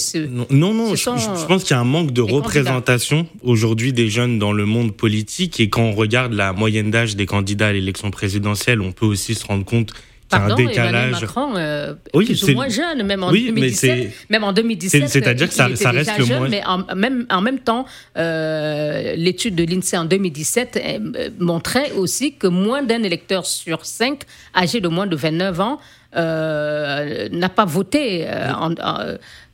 Non, 0.49 0.73
non, 0.73 0.95
je, 0.95 1.45
pense 1.47 1.63
qu'il 1.63 1.71
y 1.71 1.77
a 1.77 1.79
un 1.79 1.83
manque 1.83 2.11
de 2.11 2.21
représentation 2.21 3.27
aujourd'hui 3.43 3.93
des 3.93 4.09
jeunes 4.09 4.39
dans 4.39 4.53
le 4.53 4.65
monde 4.65 4.95
politique. 4.95 5.59
Et 5.59 5.69
quand 5.69 5.83
on 5.83 5.93
regarde 5.93 6.33
la 6.33 6.53
moyenne 6.53 6.91
d'âge 6.91 7.15
des 7.15 7.25
candidats 7.25 7.67
à 7.67 7.73
l'élection 7.73 8.11
présidentielle, 8.11 8.81
on 8.81 8.91
peut 8.91 9.05
aussi 9.05 9.35
se 9.35 9.45
rendre 9.45 9.65
compte 9.65 9.93
Pardon, 10.29 10.55
un 10.55 10.57
décalage. 10.57 11.21
Macron, 11.21 11.55
euh, 11.55 11.93
oui, 12.13 12.25
plus 12.25 12.43
ou 12.45 12.53
moins 12.53 12.67
jeune, 12.67 13.03
même 13.03 13.23
en 13.23 13.29
oui, 13.29 13.47
2017. 13.47 14.11
même 14.29 14.43
en 14.43 14.53
2017, 14.53 15.07
c'est-à-dire 15.07 15.47
que 15.47 15.53
ça, 15.53 15.75
ça 15.75 15.91
reste 15.91 16.17
le 16.17 16.25
jeune, 16.25 16.39
moins. 16.39 16.49
Mais 16.49 16.63
en 16.65 16.95
même, 16.95 17.25
en 17.29 17.41
même 17.41 17.59
temps, 17.59 17.85
euh, 18.17 19.15
l'étude 19.15 19.55
de 19.55 19.63
l'INSEE 19.63 19.97
en 19.97 20.05
2017 20.05 20.81
euh, 20.83 21.29
montrait 21.39 21.91
aussi 21.91 22.33
que 22.33 22.47
moins 22.47 22.81
d'un 22.81 23.03
électeur 23.03 23.45
sur 23.45 23.85
cinq 23.85 24.21
âgé 24.55 24.81
de 24.81 24.87
moins 24.87 25.07
de 25.07 25.15
29 25.15 25.59
ans 25.59 25.79
euh, 26.15 27.27
n'a 27.29 27.49
pas 27.49 27.65
voté 27.65 28.25
euh, 28.25 28.53
en, 28.53 28.73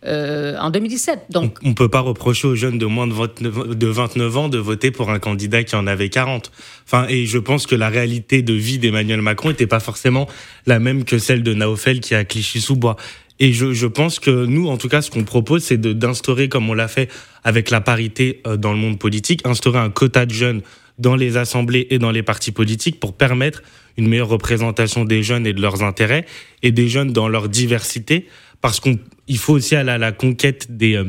euh, 0.06 0.58
en 0.58 0.70
2017. 0.70 1.26
Donc, 1.32 1.58
on 1.64 1.70
ne 1.70 1.74
peut 1.74 1.90
pas 1.90 2.02
reprocher 2.02 2.48
aux 2.48 2.56
jeunes 2.56 2.78
de 2.78 2.86
moins 2.86 3.08
de 3.08 3.14
29, 3.14 3.70
de 3.70 3.88
29 3.88 4.38
ans 4.38 4.50
de 4.50 4.60
voter 4.60 4.92
pour 4.92 5.10
un 5.10 5.18
candidat 5.18 5.64
qui 5.64 5.76
en 5.76 5.88
avait 5.88 6.10
40. 6.10 6.52
Enfin, 6.86 7.08
et 7.10 7.26
je 7.26 7.40
pense 7.40 7.66
que 7.66 7.76
la 7.76 7.90
réalité 7.90 8.44
de 8.44 8.54
vie 8.54 8.78
d'Emmanuel 8.78 9.22
Macron 9.22 9.50
n'était 9.50 9.66
pas 9.66 9.80
forcément 9.80 10.28
la 10.68 10.80
même 10.80 11.04
que 11.04 11.18
celle 11.18 11.42
de 11.42 11.54
Naofel 11.54 12.00
qui 12.00 12.14
a 12.14 12.24
Clichy-sous-Bois. 12.26 12.96
Et 13.40 13.54
je, 13.54 13.74
je, 13.74 13.88
pense 13.88 14.20
que 14.20 14.46
nous, 14.46 14.68
en 14.68 14.78
tout 14.78 14.88
cas, 14.88 15.02
ce 15.02 15.10
qu'on 15.10 15.24
propose, 15.24 15.64
c'est 15.64 15.82
d'instaurer, 15.82 16.48
comme 16.48 16.70
on 16.70 16.76
l'a 16.76 16.88
fait 16.88 17.10
avec 17.44 17.72
la 17.72 17.82
parité 17.82 18.44
dans 18.60 18.72
le 18.72 18.78
monde 18.78 19.00
politique, 19.00 19.42
instaurer 19.48 19.80
un 19.80 19.90
quota 19.90 20.28
de 20.28 20.34
jeunes 20.34 20.62
dans 21.02 21.16
les 21.16 21.36
assemblées 21.38 21.88
et 21.90 22.00
dans 22.00 22.12
les 22.12 22.24
partis 22.24 22.52
politiques 22.52 23.00
pour 23.00 23.14
permettre 23.14 23.64
une 23.98 24.08
meilleure 24.08 24.30
représentation 24.30 25.04
des 25.04 25.24
jeunes 25.24 25.46
et 25.46 25.54
de 25.54 25.62
leurs 25.62 25.84
intérêts 25.84 26.26
et 26.62 26.72
des 26.72 26.88
jeunes 26.88 27.12
dans 27.12 27.28
leur 27.28 27.50
diversité. 27.50 28.28
Parce 28.62 28.80
qu'il 28.80 29.38
faut 29.38 29.54
aussi 29.54 29.76
aller 29.76 29.92
à 29.92 29.98
la 29.98 30.12
conquête 30.12 30.78
des, 30.78 30.96
euh, 30.96 31.06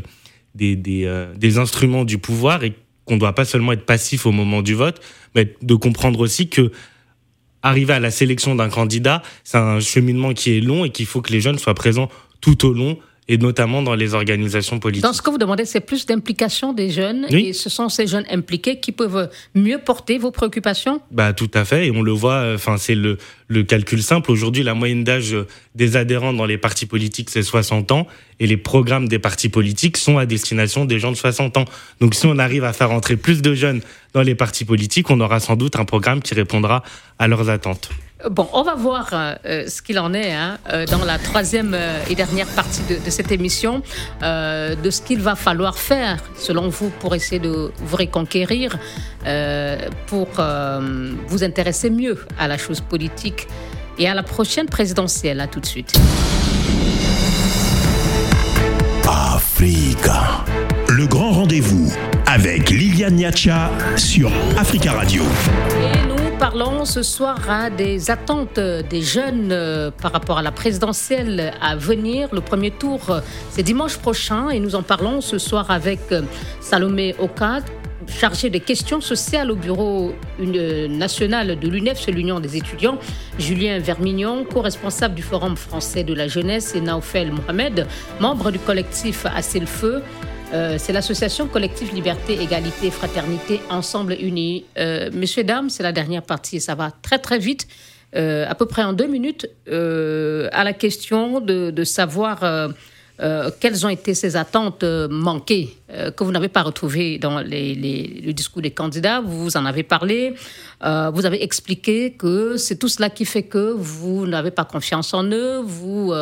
des, 0.54 0.78
euh, 1.04 1.32
des 1.36 1.58
instruments 1.58 2.04
du 2.04 2.18
pouvoir 2.18 2.64
et 2.64 2.72
qu'on 3.04 3.14
ne 3.14 3.20
doit 3.20 3.34
pas 3.34 3.44
seulement 3.44 3.72
être 3.72 3.84
passif 3.84 4.26
au 4.26 4.32
moment 4.32 4.62
du 4.62 4.74
vote, 4.74 5.00
mais 5.34 5.54
de 5.60 5.74
comprendre 5.74 6.20
aussi 6.20 6.48
que 6.48 6.72
arriver 7.62 7.92
à 7.92 8.00
la 8.00 8.10
sélection 8.10 8.54
d'un 8.54 8.70
candidat, 8.70 9.22
c'est 9.44 9.58
un 9.58 9.80
cheminement 9.80 10.32
qui 10.32 10.56
est 10.56 10.60
long 10.60 10.84
et 10.84 10.90
qu'il 10.90 11.06
faut 11.06 11.20
que 11.20 11.32
les 11.32 11.40
jeunes 11.40 11.58
soient 11.58 11.74
présents 11.74 12.08
tout 12.40 12.66
au 12.66 12.72
long 12.72 12.98
et 13.28 13.38
notamment 13.38 13.82
dans 13.82 13.94
les 13.94 14.14
organisations 14.14 14.80
politiques. 14.80 15.04
Dans 15.04 15.12
ce 15.12 15.22
que 15.22 15.30
vous 15.30 15.38
demandez, 15.38 15.64
c'est 15.64 15.80
plus 15.80 16.06
d'implication 16.06 16.72
des 16.72 16.90
jeunes 16.90 17.26
et 17.30 17.52
ce 17.52 17.70
sont 17.70 17.88
ces 17.88 18.06
jeunes 18.06 18.24
impliqués 18.30 18.80
qui 18.80 18.92
peuvent 18.92 19.30
mieux 19.54 19.78
porter 19.78 20.18
vos 20.18 20.30
préoccupations? 20.30 21.00
Bah 21.10 21.32
tout 21.32 21.50
à 21.54 21.64
fait 21.64 21.86
et 21.86 21.90
on 21.92 22.02
le 22.02 22.12
voit, 22.12 22.34
euh, 22.34 22.56
enfin 22.56 22.76
c'est 22.78 22.94
le, 22.94 23.18
le 23.48 23.62
calcul 23.62 24.02
simple. 24.02 24.30
Aujourd'hui, 24.30 24.62
la 24.62 24.74
moyenne 24.74 25.04
d'âge 25.04 25.36
des 25.74 25.96
adhérents 25.96 26.32
dans 26.32 26.46
les 26.46 26.58
partis 26.58 26.86
politiques, 26.86 27.30
c'est 27.30 27.42
60 27.42 27.92
ans 27.92 28.06
et 28.40 28.46
les 28.46 28.56
programmes 28.56 29.08
des 29.08 29.18
partis 29.18 29.48
politiques 29.48 29.96
sont 29.96 30.18
à 30.18 30.26
destination 30.26 30.84
des 30.84 30.98
gens 30.98 31.12
de 31.12 31.16
60 31.16 31.56
ans. 31.58 31.64
Donc 32.00 32.14
si 32.14 32.26
on 32.26 32.38
arrive 32.38 32.64
à 32.64 32.72
faire 32.72 32.90
entrer 32.90 33.16
plus 33.16 33.40
de 33.40 33.54
jeunes 33.54 33.82
dans 34.14 34.22
les 34.22 34.34
partis 34.34 34.64
politiques, 34.64 35.10
on 35.10 35.20
aura 35.20 35.38
sans 35.38 35.56
doute 35.56 35.76
un 35.76 35.84
programme 35.84 36.22
qui 36.22 36.34
répondra 36.34 36.82
à 37.18 37.28
leurs 37.28 37.50
attentes. 37.50 37.90
Bon, 38.30 38.48
on 38.52 38.62
va 38.62 38.74
voir 38.74 39.08
euh, 39.12 39.34
euh, 39.46 39.66
ce 39.66 39.82
qu'il 39.82 39.98
en 39.98 40.14
est 40.14 40.32
hein, 40.32 40.58
euh, 40.72 40.86
dans 40.86 41.04
la 41.04 41.18
troisième 41.18 41.76
et 42.08 42.14
dernière 42.14 42.46
partie 42.46 42.82
de, 42.82 43.10
cette 43.10 43.32
émission, 43.32 43.82
de 44.20 44.90
ce 44.90 45.02
qu'il 45.02 45.20
va 45.20 45.34
falloir 45.34 45.78
faire, 45.78 46.18
selon 46.36 46.68
vous, 46.68 46.90
pour 47.00 47.14
essayer 47.14 47.40
de 47.40 47.72
vous 47.78 47.96
reconquérir, 47.96 48.78
pour 50.06 50.28
vous 51.26 51.44
intéresser 51.44 51.90
mieux 51.90 52.18
à 52.38 52.48
la 52.48 52.58
chose 52.58 52.80
politique 52.80 53.48
et 53.98 54.08
à 54.08 54.14
la 54.14 54.22
prochaine 54.22 54.66
présidentielle. 54.66 55.40
À 55.40 55.46
tout 55.46 55.60
de 55.60 55.66
suite. 55.66 55.92
Africa. 59.06 60.44
Le 60.88 61.06
grand 61.06 61.32
rendez-vous 61.32 61.92
avec 62.26 62.70
Liliane 62.70 63.16
Niacha 63.16 63.70
sur 63.96 64.30
Africa 64.56 64.92
Radio 64.92 65.22
parlons 66.42 66.84
ce 66.84 67.04
soir 67.04 67.38
à 67.48 67.70
des 67.70 68.10
attentes 68.10 68.58
des 68.58 69.00
jeunes 69.00 69.50
euh, 69.52 69.92
par 69.92 70.10
rapport 70.10 70.38
à 70.38 70.42
la 70.42 70.50
présidentielle 70.50 71.52
à 71.60 71.76
venir. 71.76 72.30
Le 72.32 72.40
premier 72.40 72.72
tour, 72.72 73.10
euh, 73.10 73.20
c'est 73.50 73.62
dimanche 73.62 73.96
prochain 73.96 74.50
et 74.50 74.58
nous 74.58 74.74
en 74.74 74.82
parlons 74.82 75.20
ce 75.20 75.38
soir 75.38 75.70
avec 75.70 76.00
euh, 76.10 76.22
Salomé 76.60 77.14
Okad, 77.20 77.62
chargé 78.08 78.50
des 78.50 78.58
questions 78.58 79.00
sociales 79.00 79.52
au 79.52 79.54
bureau 79.54 80.14
national 80.40 81.60
de 81.60 81.68
l'UNEF, 81.68 82.00
c'est 82.04 82.10
l'Union 82.10 82.40
des 82.40 82.56
étudiants, 82.56 82.98
Julien 83.38 83.78
Vermignon, 83.78 84.44
co-responsable 84.44 85.14
du 85.14 85.22
Forum 85.22 85.56
français 85.56 86.02
de 86.02 86.12
la 86.12 86.26
jeunesse, 86.26 86.74
et 86.74 86.80
Naofel 86.80 87.30
Mohamed, 87.30 87.86
membre 88.18 88.50
du 88.50 88.58
collectif 88.58 89.26
Assez 89.26 89.60
le 89.60 89.66
Feu. 89.66 90.02
Euh, 90.52 90.76
c'est 90.78 90.92
l'association 90.92 91.48
collective 91.48 91.94
Liberté, 91.94 92.40
Égalité, 92.40 92.90
Fraternité, 92.90 93.60
Ensemble 93.70 94.16
Unis. 94.20 94.66
Euh, 94.76 95.10
messieurs, 95.12 95.44
dames, 95.44 95.70
c'est 95.70 95.82
la 95.82 95.92
dernière 95.92 96.22
partie, 96.22 96.60
ça 96.60 96.74
va 96.74 96.90
très 96.90 97.18
très 97.18 97.38
vite. 97.38 97.66
Euh, 98.14 98.44
à 98.46 98.54
peu 98.54 98.66
près 98.66 98.82
en 98.82 98.92
deux 98.92 99.06
minutes, 99.06 99.48
à 99.66 100.64
la 100.64 100.72
question 100.74 101.40
de, 101.40 101.84
savoir 101.84 102.70
quelles 103.60 103.86
ont 103.86 103.88
été 103.88 104.12
ces 104.14 104.36
attentes 104.36 104.84
manquées 104.84 105.74
que 105.88 106.24
vous 106.24 106.32
n'avez 106.32 106.48
pas 106.48 106.62
retrouvées 106.62 107.18
dans 107.18 107.40
le 107.40 108.32
discours 108.32 108.60
des 108.60 108.72
candidats 108.72 109.22
Vous 109.22 109.56
en 109.56 109.64
avez 109.64 109.82
parlé. 109.82 110.34
vous 110.82 111.24
avez 111.24 111.42
expliqué 111.42 112.12
que 112.12 112.58
c'est 112.58 112.76
tout 112.76 112.88
cela 112.88 113.08
qui 113.08 113.24
fait 113.24 113.44
que 113.44 113.72
vous 113.74 114.26
n'avez 114.26 114.50
pas 114.50 114.66
confiance 114.66 115.14
en 115.14 115.24
eux. 115.24 115.62
Vous 115.64 116.12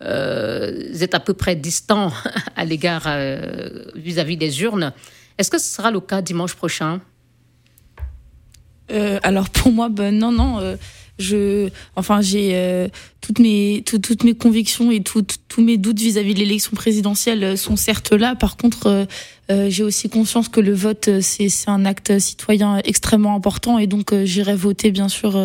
êtes 0.00 1.14
à 1.14 1.20
peu 1.20 1.34
près 1.34 1.56
distant 1.56 2.12
à 2.56 2.64
l'égard 2.64 3.08
vis-à-vis 3.94 4.36
des 4.36 4.62
urnes. 4.62 4.92
Est-ce 5.38 5.50
que 5.50 5.58
ce 5.58 5.68
sera 5.74 5.90
le 5.90 6.00
cas 6.00 6.22
dimanche 6.22 6.54
prochain? 6.54 7.00
Alors 8.88 9.50
pour 9.50 9.72
moi, 9.72 9.88
ben, 9.88 10.16
non, 10.16 10.32
non 10.32 10.76
je, 11.18 11.70
enfin, 11.94 12.20
j'ai 12.20 12.50
euh, 12.54 12.88
toutes 13.20 13.38
mes 13.38 13.82
toutes 13.86 14.22
mes 14.22 14.34
convictions 14.34 14.90
et 14.90 15.02
tous 15.02 15.24
mes 15.58 15.78
doutes 15.78 15.98
vis-à-vis 15.98 16.34
de 16.34 16.40
l'élection 16.40 16.72
présidentielle 16.76 17.42
euh, 17.42 17.56
sont 17.56 17.76
certes 17.76 18.12
là. 18.12 18.34
Par 18.34 18.56
contre, 18.56 19.06
euh, 19.50 19.70
j'ai 19.70 19.82
aussi 19.82 20.10
conscience 20.10 20.48
que 20.48 20.60
le 20.60 20.74
vote 20.74 21.20
c'est 21.20 21.48
c'est 21.48 21.70
un 21.70 21.84
acte 21.84 22.18
citoyen 22.18 22.78
extrêmement 22.84 23.34
important 23.34 23.78
et 23.78 23.86
donc 23.86 24.12
j'irai 24.24 24.54
voter 24.54 24.90
bien 24.90 25.08
sûr 25.08 25.40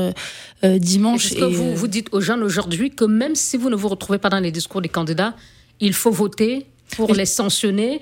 dimanche. 0.63 1.27
Est-ce 1.27 1.35
que 1.35 1.45
vous 1.45 1.75
vous 1.75 1.87
dites 1.87 2.09
aux 2.11 2.21
jeunes 2.21 2.43
aujourd'hui 2.43 2.91
que 2.91 3.05
même 3.05 3.35
si 3.35 3.57
vous 3.57 3.69
ne 3.69 3.75
vous 3.75 3.87
retrouvez 3.87 4.19
pas 4.19 4.29
dans 4.29 4.39
les 4.39 4.51
discours 4.51 4.81
des 4.81 4.89
candidats, 4.89 5.35
il 5.79 5.93
faut 5.93 6.11
voter 6.11 6.65
pour 6.95 7.13
les 7.13 7.25
sanctionner 7.25 8.01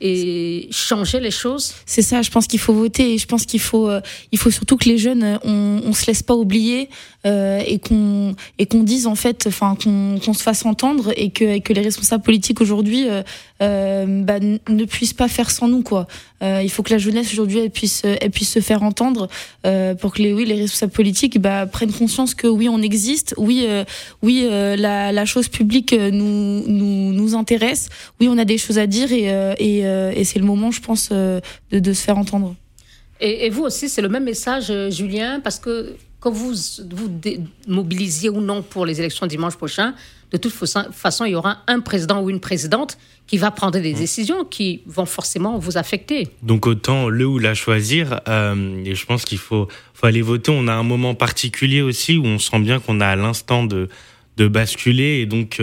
et 0.00 0.68
changer 0.70 1.20
les 1.20 1.30
choses. 1.30 1.74
C'est 1.86 2.02
ça, 2.02 2.22
je 2.22 2.30
pense 2.30 2.46
qu'il 2.46 2.60
faut 2.60 2.74
voter 2.74 3.14
et 3.14 3.18
je 3.18 3.26
pense 3.26 3.44
qu'il 3.46 3.60
faut, 3.60 3.88
euh, 3.88 4.00
il 4.32 4.38
faut 4.38 4.50
surtout 4.50 4.76
que 4.76 4.88
les 4.88 4.98
jeunes, 4.98 5.22
euh, 5.22 5.38
on, 5.44 5.82
on 5.84 5.92
se 5.92 6.06
laisse 6.06 6.22
pas 6.22 6.34
oublier 6.34 6.88
euh, 7.28 7.62
et 7.66 7.78
qu'on 7.78 8.34
et 8.58 8.66
qu'on 8.66 8.82
dise 8.82 9.06
en 9.06 9.14
fait, 9.14 9.46
enfin 9.46 9.76
qu'on 9.82 10.34
se 10.34 10.42
fasse 10.42 10.64
entendre 10.64 11.12
et 11.16 11.30
que, 11.30 11.72
les 11.72 11.80
responsables 11.80 12.24
politiques 12.24 12.60
aujourd'hui 12.60 13.08
euh, 13.08 13.22
euh, 13.62 14.22
bah, 14.22 14.40
ne 14.40 14.84
puissent 14.84 15.12
pas 15.12 15.28
faire 15.28 15.50
sans 15.50 15.68
nous 15.68 15.82
quoi. 15.82 16.06
il 16.42 16.70
faut 16.70 16.82
que 16.82 16.92
la 16.92 16.98
jeunesse 16.98 17.32
aujourd'hui 17.32 17.58
elle 17.58 17.70
puisse 17.70 18.02
elle 18.04 18.30
puisse 18.30 18.52
se 18.52 18.60
faire 18.60 18.82
entendre 18.82 19.28
pour 20.00 20.14
que 20.14 20.22
les 20.22 20.32
oui 20.32 20.44
les 20.44 20.54
responsables 20.54 20.92
politiques 20.92 21.40
bah, 21.40 21.66
prennent 21.66 21.92
conscience 21.92 22.34
que 22.34 22.46
oui 22.46 22.68
on 22.68 22.80
existe, 22.80 23.34
oui 23.36 23.66
oui 24.22 24.46
la, 24.48 25.24
chose 25.24 25.48
publique 25.48 25.92
nous 25.92 26.62
nous 26.66 27.12
nous 27.12 27.34
intéresse, 27.34 27.88
oui 28.20 28.28
on 28.30 28.38
a 28.38 28.44
des 28.44 28.58
choses 28.58 28.78
à 28.78 28.86
dire 28.86 29.12
et, 29.12 29.26
et 29.58 29.84
et 30.18 30.24
c'est 30.24 30.38
le 30.38 30.44
moment, 30.44 30.70
je 30.70 30.80
pense, 30.80 31.10
euh, 31.12 31.40
de, 31.70 31.92
se 31.92 32.02
faire 32.02 32.18
entendre. 32.18 32.56
Et, 33.20 33.48
vous 33.50 33.62
aussi, 33.62 33.88
c'est 33.88 34.02
le 34.02 34.08
même 34.08 34.24
message, 34.24 34.72
Julien, 34.90 35.40
parce 35.40 35.58
que 35.58 35.94
quand 36.20 36.30
vous 36.30 36.52
vous 36.90 37.20
mobilisiez 37.66 38.28
ou 38.28 38.40
non 38.40 38.62
pour 38.62 38.86
les 38.86 38.98
élections 39.00 39.26
dimanche 39.26 39.56
prochain, 39.56 39.94
de 40.30 40.36
toute 40.36 40.52
façon, 40.52 41.24
il 41.24 41.32
y 41.32 41.34
aura 41.34 41.58
un 41.68 41.80
président 41.80 42.20
ou 42.20 42.28
une 42.28 42.40
présidente 42.40 42.98
qui 43.26 43.38
va 43.38 43.50
prendre 43.50 43.78
des 43.78 43.92
mmh. 43.92 43.98
décisions 43.98 44.44
qui 44.44 44.82
vont 44.86 45.06
forcément 45.06 45.58
vous 45.58 45.78
affecter. 45.78 46.28
Donc 46.42 46.66
autant 46.66 47.08
le 47.08 47.26
ou 47.26 47.38
la 47.38 47.54
choisir. 47.54 48.20
et 48.26 48.94
je 48.94 49.06
pense 49.06 49.24
qu'il 49.24 49.38
faut, 49.38 49.68
faut 49.94 50.06
aller 50.06 50.22
voter. 50.22 50.50
On 50.54 50.68
a 50.68 50.74
un 50.74 50.82
moment 50.82 51.14
particulier 51.14 51.80
aussi 51.80 52.18
où 52.18 52.24
on 52.26 52.38
sent 52.38 52.58
bien 52.60 52.78
qu'on 52.78 53.00
a 53.00 53.06
à 53.06 53.16
l'instant 53.16 53.64
de, 53.64 53.88
de 54.36 54.48
basculer. 54.48 55.20
Et 55.20 55.26
donc, 55.26 55.62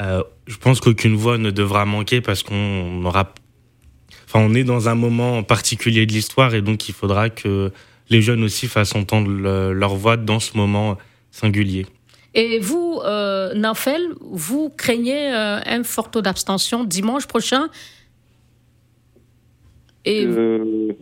je 0.00 0.56
pense 0.60 0.80
qu'aucune 0.80 1.16
voix 1.16 1.38
ne 1.38 1.50
devra 1.50 1.86
manquer 1.86 2.20
parce 2.20 2.42
qu'on 2.42 3.04
aura 3.04 3.32
Enfin, 4.28 4.40
on 4.40 4.54
est 4.54 4.64
dans 4.64 4.88
un 4.88 4.96
moment 4.96 5.44
particulier 5.44 6.04
de 6.04 6.12
l'histoire 6.12 6.54
et 6.54 6.60
donc 6.60 6.88
il 6.88 6.94
faudra 6.94 7.30
que 7.30 7.70
les 8.10 8.22
jeunes 8.22 8.42
aussi 8.44 8.66
fassent 8.66 8.94
entendre 8.94 9.30
leur 9.72 9.94
voix 9.94 10.16
dans 10.16 10.40
ce 10.40 10.56
moment 10.56 10.96
singulier. 11.30 11.86
Et 12.34 12.58
vous, 12.58 13.00
euh, 13.04 13.54
Nafel, 13.54 14.02
vous 14.20 14.68
craignez 14.68 15.32
euh, 15.32 15.58
un 15.64 15.82
fort 15.84 16.10
taux 16.10 16.20
d'abstention 16.20 16.84
dimanche 16.84 17.26
prochain? 17.26 17.68
Et... 20.04 20.24
Euh, 20.26 20.92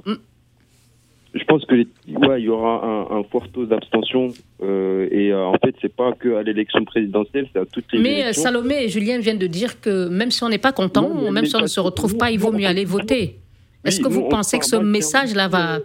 je 1.35 1.43
pense 1.47 1.65
que 1.67 1.75
ouais, 1.75 2.41
il 2.41 2.45
y 2.45 2.49
aura 2.49 2.85
un, 2.85 3.19
un 3.19 3.25
fort 3.25 3.49
taux 3.53 3.67
d'abstention 3.67 4.29
euh, 4.63 5.09
et 5.11 5.33
euh, 5.33 5.45
en 5.45 5.55
fait 5.55 5.75
c'est 5.83 5.93
pas 5.93 6.13
que 6.13 6.37
à 6.37 6.45
l'élection 6.45 6.85
présidentielle, 6.85 7.49
c'est 7.53 7.59
à 7.59 7.67
toutes 7.67 7.93
les. 7.93 7.99
Mais 7.99 8.33
Salomé 8.33 8.85
et 8.85 8.89
Julien 8.89 9.19
viennent 9.19 9.39
de 9.39 9.49
dire 9.49 9.81
que 9.81 10.07
même 10.09 10.31
si 10.31 10.45
on 10.45 10.49
n'est 10.49 10.59
pas 10.59 10.71
content, 10.71 11.33
même 11.33 11.47
si 11.47 11.57
on 11.57 11.61
ne 11.61 11.67
se 11.67 11.81
retrouve 11.81 12.17
pas, 12.17 12.31
il 12.31 12.39
vaut 12.39 12.53
mieux 12.53 12.67
aller 12.67 12.85
voter. 12.85 13.41
Est-ce 13.85 14.01
que 14.01 14.09
vous 14.09 14.29
pensez 14.29 14.61
que 14.61 14.65
ce 14.65 14.77
message-là 14.77 15.49
va, 15.49 15.81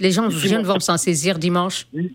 les 0.00 0.10
gens 0.10 0.28
jeunes 0.30 0.64
vont 0.64 0.80
s'en 0.80 0.96
saisir 0.96 1.38
dimanche 1.38 1.86
Oui. 1.92 2.12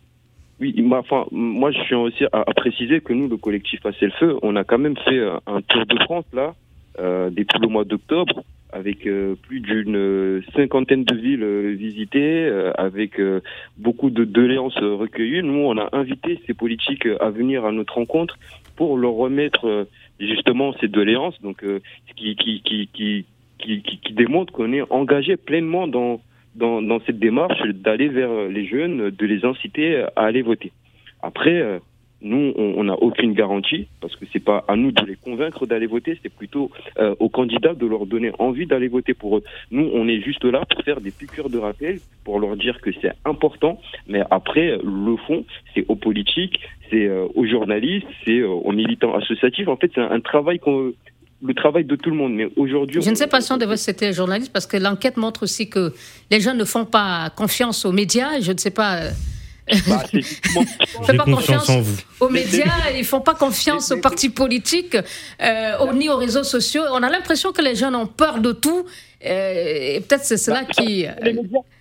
Oui, 0.62 0.76
enfin, 0.92 1.26
moi 1.32 1.72
je 1.72 1.80
suis 1.84 1.96
aussi 1.96 2.26
à, 2.34 2.44
préciser 2.54 3.00
que 3.00 3.14
nous, 3.14 3.30
le 3.30 3.38
collectif 3.38 3.80
Passer 3.80 4.08
le 4.08 4.12
Feu, 4.20 4.38
on 4.42 4.58
a 4.58 4.66
quand 4.66 4.78
même 4.78 4.98
fait 4.98 5.22
un 5.48 5.62
tour 5.62 5.86
de 5.86 5.98
France 6.04 6.26
là, 6.34 6.54
euh, 7.00 7.30
depuis 7.30 7.60
le 7.62 7.70
mois 7.70 7.86
d'octobre, 7.86 8.44
avec 8.72 9.08
euh, 9.08 9.36
plus 9.36 9.62
d'une 9.62 9.96
euh, 9.96 10.42
cinquantaine 10.56 11.04
de 11.04 11.16
villes 11.16 11.44
euh, 11.44 11.76
visitées, 11.78 12.52
avec 12.78 13.20
beaucoup 13.78 14.10
de 14.10 14.24
doléances 14.24 14.78
recueillies. 14.78 15.44
Nous, 15.44 15.60
on 15.60 15.78
a 15.78 15.90
invité 15.94 16.40
ces 16.46 16.54
politiques 16.54 17.08
à 17.20 17.30
venir 17.30 17.66
à 17.66 17.72
notre 17.72 17.96
rencontre 17.96 18.38
pour 18.76 18.98
leur 18.98 19.14
remettre 19.14 19.88
justement 20.20 20.74
ces 20.80 20.88
doléances, 20.88 21.40
donc 21.42 21.64
qui, 22.16 22.36
qui, 22.36 22.62
qui, 22.62 22.90
qui, 22.94 23.26
qui, 23.58 23.82
qui 23.82 24.14
démontre 24.14 24.54
qu'on 24.54 24.74
est 24.74 24.84
engagé 24.90 25.38
pleinement 25.38 25.88
dans, 25.88 26.22
dans, 26.56 27.00
cette 27.06 27.20
démarche 27.20 27.62
d'aller 27.68 28.08
vers 28.10 28.48
les 28.50 28.66
jeunes, 28.66 29.10
de 29.10 29.26
les 29.26 29.46
inciter 29.46 30.06
à 30.16 30.24
aller 30.24 30.42
voter. 30.42 30.72
Après, 31.22 31.80
nous, 32.22 32.54
on 32.58 32.84
n'a 32.84 32.96
aucune 32.96 33.34
garantie 33.34 33.88
parce 34.02 34.16
que 34.18 34.26
c'est 34.34 34.44
pas 34.44 34.66
à 34.68 34.76
nous 34.76 34.92
de 34.92 35.06
les 35.06 35.16
convaincre 35.16 35.66
d'aller 35.66 35.88
voter, 35.88 36.20
c'est 36.22 36.34
plutôt 36.34 36.70
euh, 36.98 37.16
aux 37.20 37.30
candidats 37.30 37.74
de 37.74 37.86
leur 37.86 38.06
donner 38.06 38.32
envie 38.40 38.66
d'aller 38.66 38.90
voter 38.90 39.14
pour 39.14 39.38
eux. 39.38 39.44
Nous, 39.72 39.90
on 39.94 40.08
est 40.08 40.22
juste 40.22 40.44
là 40.44 40.64
pour 40.70 40.84
faire 40.84 41.00
des 41.00 41.12
piqûres 41.12 41.50
de 41.50 41.58
rappel, 41.58 42.00
pour 42.26 42.40
leur 42.40 42.58
dire 42.58 42.82
que 42.82 42.92
c'est 43.02 43.14
important, 43.24 43.80
mais 44.08 44.22
après, 44.32 44.78
le 44.84 45.16
fond, 45.28 45.46
c'est 45.74 45.86
aux 45.88 45.96
politiques, 45.96 46.60
c'est 46.90 47.08
euh, 47.08 47.26
aux 47.36 47.46
journalistes, 47.46 48.08
c'est 48.26 48.40
euh, 48.40 48.50
aux 48.50 48.74
militants 48.74 49.16
associatifs. 49.16 49.70
En 49.70 49.78
fait, 49.78 49.92
c'est 49.96 50.02
un, 50.02 50.20
travail 50.20 50.60
qu'on 50.60 50.92
le 51.42 51.54
travail 51.54 51.86
de 51.86 51.96
tout 51.96 52.10
le 52.10 52.16
monde. 52.16 52.34
Mais 52.34 52.48
aujourd'hui. 52.56 53.02
Je 53.02 53.10
ne 53.10 53.16
sais 53.16 53.28
pas 53.28 53.42
si 53.42 53.52
on 53.52 53.58
devrait 53.58 53.78
citer 53.78 54.14
journaliste 54.14 54.52
parce 54.52 54.66
que 54.66 54.78
l'enquête 54.78 55.18
montre 55.18 55.44
aussi 55.44 55.70
que 55.70 55.94
les 56.32 56.40
gens 56.40 56.54
ne 56.54 56.66
font 56.66 56.86
pas 56.86 57.30
confiance 57.36 57.86
aux 57.86 57.92
médias. 57.92 58.40
Je 58.42 58.52
ne 58.52 58.58
sais 58.58 58.72
pas. 58.72 59.02
Bah, 59.88 60.04
J'ai 60.12 61.16
pas 61.16 61.26
confiance 61.26 61.70
en 61.70 61.82
vous. 61.82 61.98
aux 62.20 62.30
médias, 62.30 62.90
ils 62.98 63.06
font 63.06 63.22
pas 63.22 63.36
confiance 63.36 63.92
aux 63.92 64.02
partis 64.02 64.30
politiques, 64.32 64.96
euh, 64.96 65.94
ni 65.94 66.10
aux 66.10 66.18
réseaux 66.18 66.44
sociaux. 66.44 66.82
On 66.92 67.04
a 67.04 67.10
l'impression 67.10 67.52
que 67.52 67.62
les 67.62 67.76
jeunes 67.76 67.96
ont 67.96 68.08
peur 68.08 68.40
de 68.40 68.52
tout. 68.52 68.86
Euh, 69.24 69.96
et 69.96 70.00
peut-être 70.00 70.24
c'est 70.24 70.38
cela 70.38 70.62
bah, 70.62 70.70
qui. 70.72 71.06
Euh, 71.06 71.12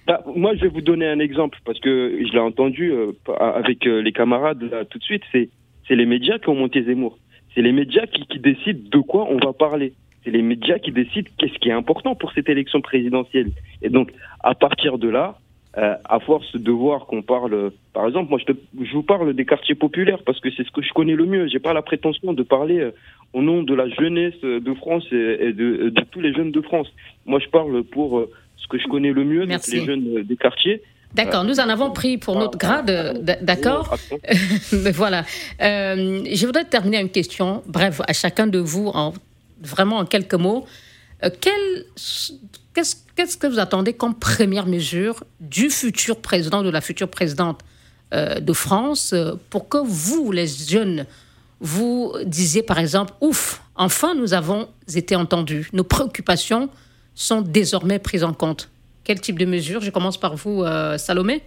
bah, 0.06 0.22
moi, 0.36 0.54
je 0.56 0.62
vais 0.62 0.68
vous 0.68 0.82
donner 0.82 1.06
un 1.06 1.18
exemple 1.18 1.58
parce 1.64 1.80
que 1.80 2.18
je 2.20 2.32
l'ai 2.32 2.40
entendu 2.40 2.92
avec 3.38 3.84
les 3.84 4.12
camarades 4.12 4.86
tout 4.90 4.98
de 4.98 5.04
suite. 5.04 5.22
C'est 5.32 5.48
c'est 5.88 5.96
les 5.96 6.06
médias 6.06 6.38
qui 6.38 6.50
ont 6.50 6.54
monté 6.54 6.84
Zemmour. 6.84 7.18
C'est 7.58 7.62
les 7.62 7.72
médias 7.72 8.06
qui, 8.06 8.24
qui 8.24 8.38
décident 8.38 8.88
de 8.88 9.00
quoi 9.00 9.26
on 9.28 9.36
va 9.44 9.52
parler. 9.52 9.92
C'est 10.22 10.30
les 10.30 10.42
médias 10.42 10.78
qui 10.78 10.92
décident 10.92 11.28
qu'est-ce 11.38 11.58
qui 11.58 11.70
est 11.70 11.72
important 11.72 12.14
pour 12.14 12.30
cette 12.30 12.48
élection 12.48 12.80
présidentielle. 12.80 13.50
Et 13.82 13.88
donc, 13.88 14.12
à 14.44 14.54
partir 14.54 14.96
de 14.96 15.08
là, 15.08 15.40
euh, 15.76 15.96
à 16.04 16.20
force 16.20 16.54
de 16.54 16.70
voir 16.70 17.06
qu'on 17.06 17.22
parle, 17.22 17.72
par 17.92 18.06
exemple, 18.06 18.30
moi 18.30 18.38
je, 18.38 18.52
je, 18.84 18.92
vous 18.92 19.02
parle 19.02 19.34
des 19.34 19.44
quartiers 19.44 19.74
populaires 19.74 20.22
parce 20.24 20.38
que 20.38 20.52
c'est 20.52 20.64
ce 20.64 20.70
que 20.70 20.82
je 20.82 20.92
connais 20.92 21.16
le 21.16 21.26
mieux. 21.26 21.48
J'ai 21.48 21.58
pas 21.58 21.72
la 21.72 21.82
prétention 21.82 22.32
de 22.32 22.44
parler 22.44 22.78
euh, 22.78 22.92
au 23.32 23.42
nom 23.42 23.64
de 23.64 23.74
la 23.74 23.88
jeunesse 23.88 24.40
de 24.40 24.74
France 24.74 25.06
et, 25.10 25.52
de, 25.52 25.88
de, 25.88 26.04
tous 26.12 26.20
les 26.20 26.32
jeunes 26.32 26.52
de 26.52 26.60
France. 26.60 26.86
Moi 27.26 27.40
je 27.40 27.48
parle 27.48 27.82
pour 27.82 28.20
euh, 28.20 28.30
ce 28.56 28.68
que 28.68 28.78
je 28.78 28.86
connais 28.86 29.10
le 29.10 29.24
mieux, 29.24 29.46
donc 29.46 29.66
les 29.66 29.84
jeunes 29.84 30.22
des 30.22 30.36
quartiers. 30.36 30.80
D'accord, 31.14 31.44
nous 31.44 31.58
en 31.58 31.68
avons 31.68 31.90
pris 31.90 32.18
pour 32.18 32.36
notre 32.38 32.58
grade, 32.58 33.22
d'accord 33.42 33.96
Voilà. 34.72 35.24
je 35.60 36.46
voudrais 36.46 36.64
terminer 36.64 37.00
une 37.00 37.10
question, 37.10 37.62
bref, 37.66 38.00
à 38.06 38.12
chacun 38.12 38.46
de 38.46 38.58
vous, 38.58 38.88
en, 38.88 39.14
vraiment 39.62 39.98
en 39.98 40.04
quelques 40.04 40.34
mots. 40.34 40.66
quel 41.40 41.84
Qu'est-ce 43.18 43.36
que 43.36 43.48
vous 43.48 43.58
attendez 43.58 43.94
comme 43.94 44.14
première 44.14 44.66
mesure 44.66 45.24
du 45.40 45.70
futur 45.70 46.20
président, 46.20 46.62
de 46.62 46.70
la 46.70 46.80
future 46.80 47.08
présidente 47.08 47.62
euh, 48.14 48.38
de 48.38 48.52
France, 48.52 49.12
euh, 49.12 49.32
pour 49.50 49.68
que 49.68 49.78
vous, 49.78 50.30
les 50.30 50.46
jeunes, 50.46 51.04
vous 51.58 52.12
disiez 52.24 52.62
par 52.62 52.78
exemple, 52.78 53.12
ouf, 53.20 53.60
enfin 53.74 54.14
nous 54.14 54.34
avons 54.34 54.68
été 54.94 55.16
entendus, 55.16 55.68
nos 55.72 55.82
préoccupations 55.82 56.70
sont 57.16 57.40
désormais 57.42 57.98
prises 57.98 58.22
en 58.22 58.32
compte. 58.32 58.70
Quel 59.08 59.20
type 59.20 59.38
de 59.38 59.44
mesure 59.44 59.80
Je 59.80 59.90
commence 59.90 60.20
par 60.20 60.36
vous, 60.36 60.62
euh, 60.62 60.98
Salomé. 60.98 61.42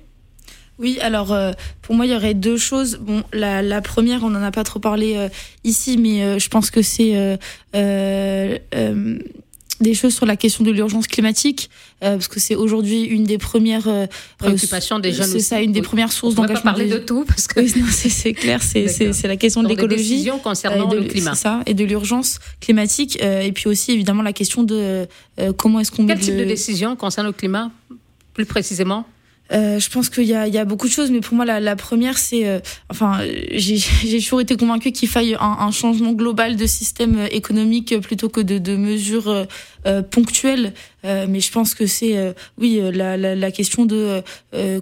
Oui, 0.80 0.98
alors 1.00 1.38
pour 1.84 1.94
moi, 1.94 2.08
il 2.08 2.12
y 2.12 2.16
aurait 2.16 2.34
deux 2.34 2.58
choses. 2.58 2.98
Bon, 3.00 3.22
la, 3.32 3.82
première, 3.82 4.24
on 4.24 4.32
n'en 4.32 4.42
a 4.42 4.50
pas 4.50 4.64
trop 4.64 4.80
parlé 4.80 5.28
ici, 5.64 6.00
mais 6.00 6.40
je 6.40 6.50
pense 6.50 6.72
que 6.72 6.82
c'est 6.82 7.38
des 9.82 9.94
choses 9.94 10.14
sur 10.14 10.26
la 10.26 10.36
question 10.36 10.64
de 10.64 10.72
l'urgence 10.72 11.08
climatique, 11.08 11.70
euh, 12.04 12.14
parce 12.14 12.28
que 12.28 12.40
c'est 12.40 12.56
aujourd'hui 12.56 13.04
une 13.04 13.24
des 13.24 13.38
premières 13.38 13.88
euh, 13.88 14.06
préoccupations 14.38 15.00
des 15.00 15.12
jeunes. 15.12 15.28
C'est 15.28 15.40
ça, 15.40 15.62
une 15.62 15.72
des 15.72 15.82
premières 15.82 16.12
sources 16.12 16.36
d'engagement. 16.36 16.72
On 16.72 16.74
parler 16.74 16.88
de 16.88 16.98
tout 16.98 17.26
parce 17.26 17.48
que 17.48 17.66
c'est 17.68 18.34
clair, 18.34 18.62
c'est 18.62 19.28
la 19.28 19.38
question 19.38 19.64
de 19.64 19.68
l'écologie, 19.68 20.30
concernant 20.44 20.94
le 20.94 21.04
climat, 21.04 21.36
ça, 21.36 21.62
et 21.66 21.74
de 21.74 21.84
l'urgence 21.84 22.40
climatique, 22.60 23.22
et 23.22 23.52
puis 23.52 23.68
aussi 23.68 23.92
évidemment 23.92 24.24
la 24.24 24.34
question 24.34 24.64
de 24.64 25.08
comment 25.58 25.80
est-ce 25.80 25.92
qu'on. 25.92 26.06
Quel 26.06 26.20
type 26.20 26.38
de 26.38 26.46
décision 26.46 26.96
concerne 26.96 27.28
le 27.28 27.34
climat, 27.34 27.72
plus 28.34 28.46
précisément? 28.46 29.06
Euh, 29.52 29.80
je 29.80 29.90
pense 29.90 30.10
qu'il 30.10 30.24
y, 30.24 30.28
y 30.30 30.36
a, 30.36 30.66
beaucoup 30.66 30.88
de 30.88 30.92
choses, 30.92 31.12
mais 31.12 31.20
pour 31.20 31.36
moi, 31.36 31.46
la, 31.46 31.60
la 31.60 31.76
première, 31.76 32.18
c'est, 32.18 32.48
euh, 32.48 32.60
enfin, 32.90 33.20
j'ai 33.52 33.80
toujours 34.20 34.42
été 34.42 34.56
convaincue 34.56 34.92
qu'il 34.92 35.10
faille 35.10 35.36
un, 35.40 35.58
un, 35.60 35.72
changement 35.72 36.14
global 36.14 36.56
de 36.56 36.66
système 36.66 37.28
économique 37.32 38.00
plutôt 38.00 38.30
que 38.30 38.40
de, 38.40 38.58
de 38.58 38.76
mesures 38.76 39.48
euh, 39.86 40.02
ponctuelles. 40.04 40.74
mais 41.04 41.40
je 41.40 41.52
pense 41.52 41.74
que 41.74 41.88
c'est, 41.88 42.36
oui, 42.60 42.80
la, 42.94 43.18
la, 43.18 43.36
la, 43.36 43.52
question 43.52 43.86
de 43.86 44.22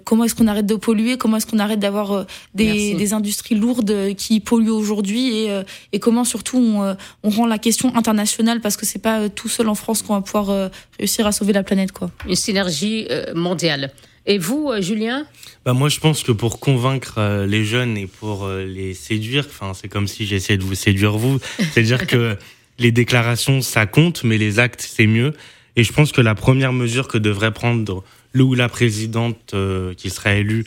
comment 0.04 0.24
est-ce 0.24 0.34
qu'on 0.34 0.46
arrête 0.46 0.66
de 0.66 0.74
polluer, 0.74 1.16
comment 1.16 1.38
est-ce 1.38 1.46
qu'on 1.46 1.58
arrête 1.58 1.80
d'avoir 1.80 2.26
des, 2.54 2.94
des, 2.94 3.12
industries 3.14 3.54
lourdes 3.54 4.14
qui 4.16 4.40
polluent 4.40 4.68
aujourd'hui, 4.70 5.30
et, 5.30 5.62
et 5.92 5.98
comment 5.98 6.24
surtout 6.24 6.58
on, 6.58 6.96
on, 7.22 7.30
rend 7.30 7.46
la 7.46 7.56
question 7.58 7.96
internationale 7.96 8.60
parce 8.60 8.76
que 8.76 8.84
c'est 8.84 8.98
pas 8.98 9.30
tout 9.30 9.48
seul 9.48 9.68
en 9.68 9.74
France 9.74 10.02
qu'on 10.02 10.14
va 10.14 10.20
pouvoir 10.20 10.70
réussir 10.98 11.26
à 11.26 11.32
sauver 11.32 11.54
la 11.54 11.62
planète, 11.62 11.92
quoi. 11.92 12.10
Une 12.28 12.36
synergie 12.36 13.08
mondiale. 13.34 13.90
Et 14.26 14.38
vous, 14.38 14.68
euh, 14.70 14.80
Julien 14.80 15.26
bah 15.64 15.72
Moi, 15.72 15.88
je 15.88 15.98
pense 15.98 16.22
que 16.22 16.32
pour 16.32 16.60
convaincre 16.60 17.14
euh, 17.18 17.46
les 17.46 17.64
jeunes 17.64 17.96
et 17.96 18.06
pour 18.06 18.44
euh, 18.44 18.64
les 18.64 18.94
séduire, 18.94 19.46
c'est 19.74 19.88
comme 19.88 20.06
si 20.06 20.26
j'essayais 20.26 20.58
de 20.58 20.64
vous 20.64 20.74
séduire 20.74 21.16
vous, 21.16 21.38
c'est-à-dire 21.58 22.06
que 22.06 22.36
les 22.78 22.92
déclarations, 22.92 23.62
ça 23.62 23.86
compte, 23.86 24.24
mais 24.24 24.38
les 24.38 24.58
actes, 24.58 24.86
c'est 24.88 25.06
mieux. 25.06 25.32
Et 25.76 25.84
je 25.84 25.92
pense 25.92 26.12
que 26.12 26.20
la 26.20 26.34
première 26.34 26.72
mesure 26.72 27.08
que 27.08 27.18
devrait 27.18 27.52
prendre 27.52 28.04
le 28.32 28.44
ou 28.44 28.54
la 28.54 28.68
présidente 28.68 29.54
qui 29.96 30.10
sera 30.10 30.34
élue 30.34 30.64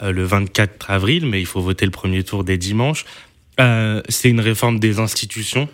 le 0.00 0.24
24 0.24 0.90
avril, 0.90 1.26
mais 1.26 1.40
il 1.40 1.46
faut 1.46 1.60
voter 1.60 1.84
le 1.86 1.90
premier 1.90 2.22
tour 2.22 2.44
dès 2.44 2.58
dimanche, 2.58 3.04
c'est 3.58 4.28
une 4.28 4.40
réforme 4.40 4.78
des 4.78 4.98
institutions. 4.98 5.68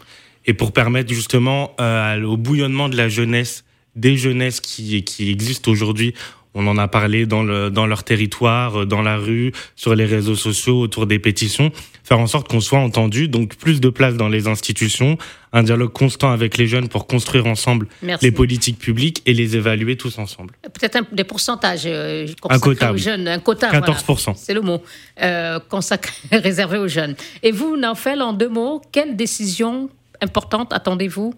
Et 0.46 0.54
pour 0.54 0.72
permettre 0.72 1.12
justement 1.12 1.74
au 1.78 2.36
bouillonnement 2.36 2.88
de 2.88 2.96
la 2.96 3.08
jeunesse, 3.08 3.64
des 3.96 4.16
jeunesses 4.16 4.60
qui, 4.60 5.02
qui 5.02 5.30
existent 5.30 5.70
aujourd'hui 5.70 6.14
on 6.54 6.66
en 6.66 6.78
a 6.78 6.88
parlé 6.88 7.26
dans, 7.26 7.42
le, 7.42 7.70
dans 7.70 7.86
leur 7.86 8.02
territoire, 8.02 8.80
euh, 8.80 8.86
dans 8.86 9.02
la 9.02 9.16
rue, 9.16 9.52
sur 9.76 9.94
les 9.94 10.04
réseaux 10.04 10.34
sociaux, 10.34 10.80
autour 10.80 11.06
des 11.06 11.18
pétitions. 11.18 11.70
Faire 12.02 12.18
en 12.18 12.26
sorte 12.26 12.48
qu'on 12.48 12.60
soit 12.60 12.80
entendu, 12.80 13.28
donc 13.28 13.56
plus 13.56 13.80
de 13.80 13.88
place 13.88 14.16
dans 14.16 14.28
les 14.28 14.48
institutions, 14.48 15.16
un 15.52 15.62
dialogue 15.62 15.92
constant 15.92 16.32
avec 16.32 16.56
les 16.56 16.66
jeunes 16.66 16.88
pour 16.88 17.06
construire 17.06 17.46
ensemble 17.46 17.86
les 18.20 18.32
politiques 18.32 18.78
publiques 18.78 19.22
et 19.26 19.34
les 19.34 19.56
évaluer 19.56 19.96
tous 19.96 20.18
ensemble. 20.18 20.54
Peut-être 20.62 21.14
des 21.14 21.24
pourcentages 21.24 21.82
euh, 21.86 22.26
consacrés 22.40 22.90
aux 22.90 22.96
jeunes. 22.96 23.28
Un 23.28 23.38
quota, 23.38 23.70
14%. 23.70 24.34
c'est 24.34 24.54
le 24.54 24.60
mot, 24.60 24.82
euh, 25.22 25.60
consacré, 25.68 26.12
réservé 26.32 26.78
aux 26.78 26.88
jeunes. 26.88 27.14
Et 27.42 27.52
vous, 27.52 27.76
Naufel, 27.76 28.22
en 28.22 28.32
deux 28.32 28.48
mots, 28.48 28.80
quelle 28.90 29.14
décision 29.14 29.88
importante 30.20 30.72
attendez-vous? 30.72 31.34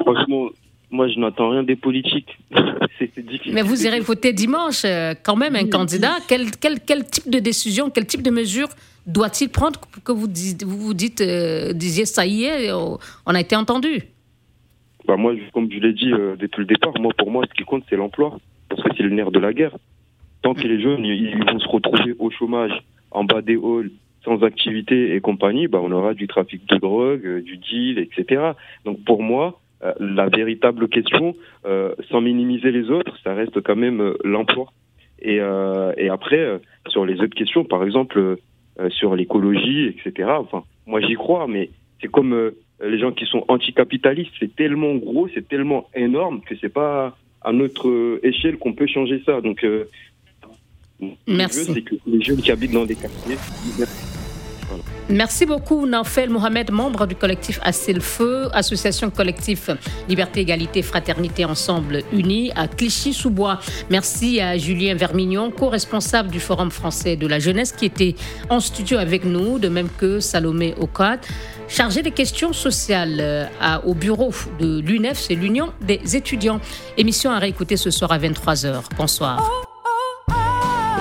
Franchement, 0.00 0.48
moi, 0.90 1.08
je 1.08 1.18
n'attends 1.18 1.50
rien 1.50 1.62
des 1.62 1.76
politiques. 1.76 2.38
c'est 2.98 3.18
difficile. 3.18 3.54
Mais 3.54 3.62
vous 3.62 3.86
irez 3.86 4.00
voter 4.00 4.32
dimanche, 4.32 4.84
euh, 4.84 5.14
quand 5.22 5.36
même, 5.36 5.56
un 5.56 5.68
candidat. 5.68 6.16
Quel, 6.28 6.50
quel, 6.60 6.80
quel, 6.80 7.04
type 7.04 7.30
de 7.30 7.38
décision, 7.38 7.90
quel 7.90 8.06
type 8.06 8.22
de 8.22 8.30
mesure 8.30 8.68
doit-il 9.06 9.48
prendre 9.48 9.78
pour 9.80 10.02
que 10.02 10.12
vous 10.12 10.26
vous, 10.26 10.78
vous 10.78 10.94
dites, 10.94 11.20
euh, 11.20 11.72
disiez, 11.72 12.06
ça 12.06 12.26
y 12.26 12.44
est, 12.44 12.72
on 12.72 12.98
a 13.26 13.40
été 13.40 13.56
entendu? 13.56 14.02
Bah 15.06 15.16
Moi, 15.16 15.34
comme 15.52 15.70
je 15.70 15.78
l'ai 15.78 15.92
dit 15.92 16.12
euh, 16.12 16.36
depuis 16.36 16.60
le 16.60 16.66
départ, 16.66 16.92
moi, 16.98 17.12
pour 17.16 17.30
moi, 17.30 17.44
ce 17.48 17.54
qui 17.54 17.64
compte, 17.64 17.84
c'est 17.88 17.96
l'emploi. 17.96 18.38
Parce 18.68 18.82
que 18.82 18.88
c'est 18.96 19.04
le 19.04 19.10
nerf 19.10 19.30
de 19.30 19.38
la 19.38 19.52
guerre. 19.52 19.76
Tant 20.42 20.54
que 20.54 20.66
les 20.66 20.80
jeunes 20.80 21.04
ils 21.04 21.36
vont 21.44 21.58
se 21.58 21.68
retrouver 21.68 22.14
au 22.18 22.30
chômage, 22.30 22.72
en 23.10 23.24
bas 23.24 23.42
des 23.42 23.54
halls, 23.54 23.90
sans 24.24 24.42
activité 24.42 25.14
et 25.14 25.20
compagnie, 25.20 25.68
bah, 25.68 25.78
on 25.82 25.92
aura 25.92 26.14
du 26.14 26.26
trafic 26.26 26.68
de 26.68 26.76
drogue, 26.76 27.42
du 27.42 27.56
deal, 27.56 27.98
etc. 27.98 28.52
Donc 28.84 29.04
pour 29.04 29.22
moi, 29.22 29.60
euh, 29.84 29.92
la 30.00 30.28
véritable 30.28 30.88
question, 30.88 31.36
euh, 31.66 31.94
sans 32.10 32.20
minimiser 32.20 32.70
les 32.70 32.90
autres, 32.90 33.16
ça 33.22 33.34
reste 33.34 33.60
quand 33.60 33.76
même 33.76 34.00
euh, 34.00 34.16
l'emploi. 34.24 34.72
Et, 35.20 35.36
et 35.36 36.08
après, 36.10 36.60
sur 36.88 37.06
les 37.06 37.18
autres 37.20 37.34
questions, 37.34 37.64
par 37.64 37.82
exemple, 37.82 38.36
sur 38.90 39.16
l'écologie, 39.16 39.86
etc. 39.86 40.28
Enfin, 40.38 40.62
moi 40.84 41.00
j'y 41.00 41.14
crois, 41.14 41.46
mais 41.48 41.70
c'est 42.00 42.08
comme 42.08 42.52
les 42.84 42.98
gens 42.98 43.12
qui 43.12 43.24
sont 43.24 43.42
anticapitalistes, 43.48 44.32
c'est 44.38 44.54
tellement 44.54 44.94
gros, 44.94 45.26
c'est 45.32 45.48
tellement 45.48 45.88
énorme 45.94 46.42
que 46.42 46.54
c'est 46.60 46.72
pas 46.72 47.16
à 47.40 47.52
notre 47.52 48.20
échelle 48.22 48.58
qu'on 48.58 48.74
peut 48.74 48.86
changer 48.86 49.22
ça. 49.24 49.40
Donc, 49.40 49.66
Merci. 51.26 51.72
c'est 51.72 51.82
que 51.82 51.94
les 52.06 52.20
jeunes 52.20 52.42
qui 52.42 52.52
habitent 52.52 52.72
dans 52.72 52.84
des 52.84 52.94
quartiers, 52.94 53.36
Merci 53.78 54.15
beaucoup, 55.46 55.86
Naufel 55.86 56.30
Mohamed, 56.30 56.70
membre 56.70 57.06
du 57.06 57.14
collectif 57.14 57.58
Assez 57.62 57.94
Feu, 58.00 58.48
association 58.52 59.10
collectif 59.10 59.70
Liberté, 60.08 60.40
Égalité, 60.40 60.82
Fraternité 60.82 61.44
Ensemble 61.44 62.02
Unis 62.12 62.50
à 62.56 62.68
Clichy-sous-Bois. 62.68 63.60
Merci 63.90 64.40
à 64.40 64.58
Julien 64.58 64.94
Vermignon, 64.94 65.50
co-responsable 65.50 66.30
du 66.30 66.40
Forum 66.40 66.70
français 66.70 67.16
de 67.16 67.26
la 67.26 67.38
jeunesse, 67.38 67.72
qui 67.72 67.86
était 67.86 68.14
en 68.50 68.60
studio 68.60 68.98
avec 68.98 69.24
nous, 69.24 69.58
de 69.58 69.68
même 69.68 69.88
que 69.96 70.20
Salomé 70.20 70.74
Okat, 70.80 71.20
chargé 71.68 72.02
des 72.02 72.10
questions 72.10 72.52
sociales 72.52 73.18
euh, 73.20 73.46
au 73.84 73.94
bureau 73.94 74.32
de 74.58 74.80
l'UNEF, 74.80 75.18
c'est 75.18 75.34
l'Union 75.34 75.72
des 75.80 76.16
étudiants. 76.16 76.60
Émission 76.96 77.30
à 77.30 77.38
réécouter 77.38 77.76
ce 77.76 77.90
soir 77.90 78.12
à 78.12 78.18
23h. 78.18 78.82
Bonsoir. 78.96 79.65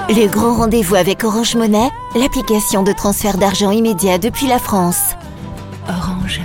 Le 0.08 0.28
grand 0.28 0.54
rendez-vous 0.54 0.96
avec 0.96 1.24
Orange 1.24 1.56
Monnaie, 1.56 1.90
l'application 2.16 2.84
de 2.84 2.92
transfert 2.92 3.40
d'argent 3.40 3.72
immédiat 3.72 4.20
depuis 4.20 4.46
la 4.46 4.60
France. 4.60 5.16
Orange. 5.90 6.42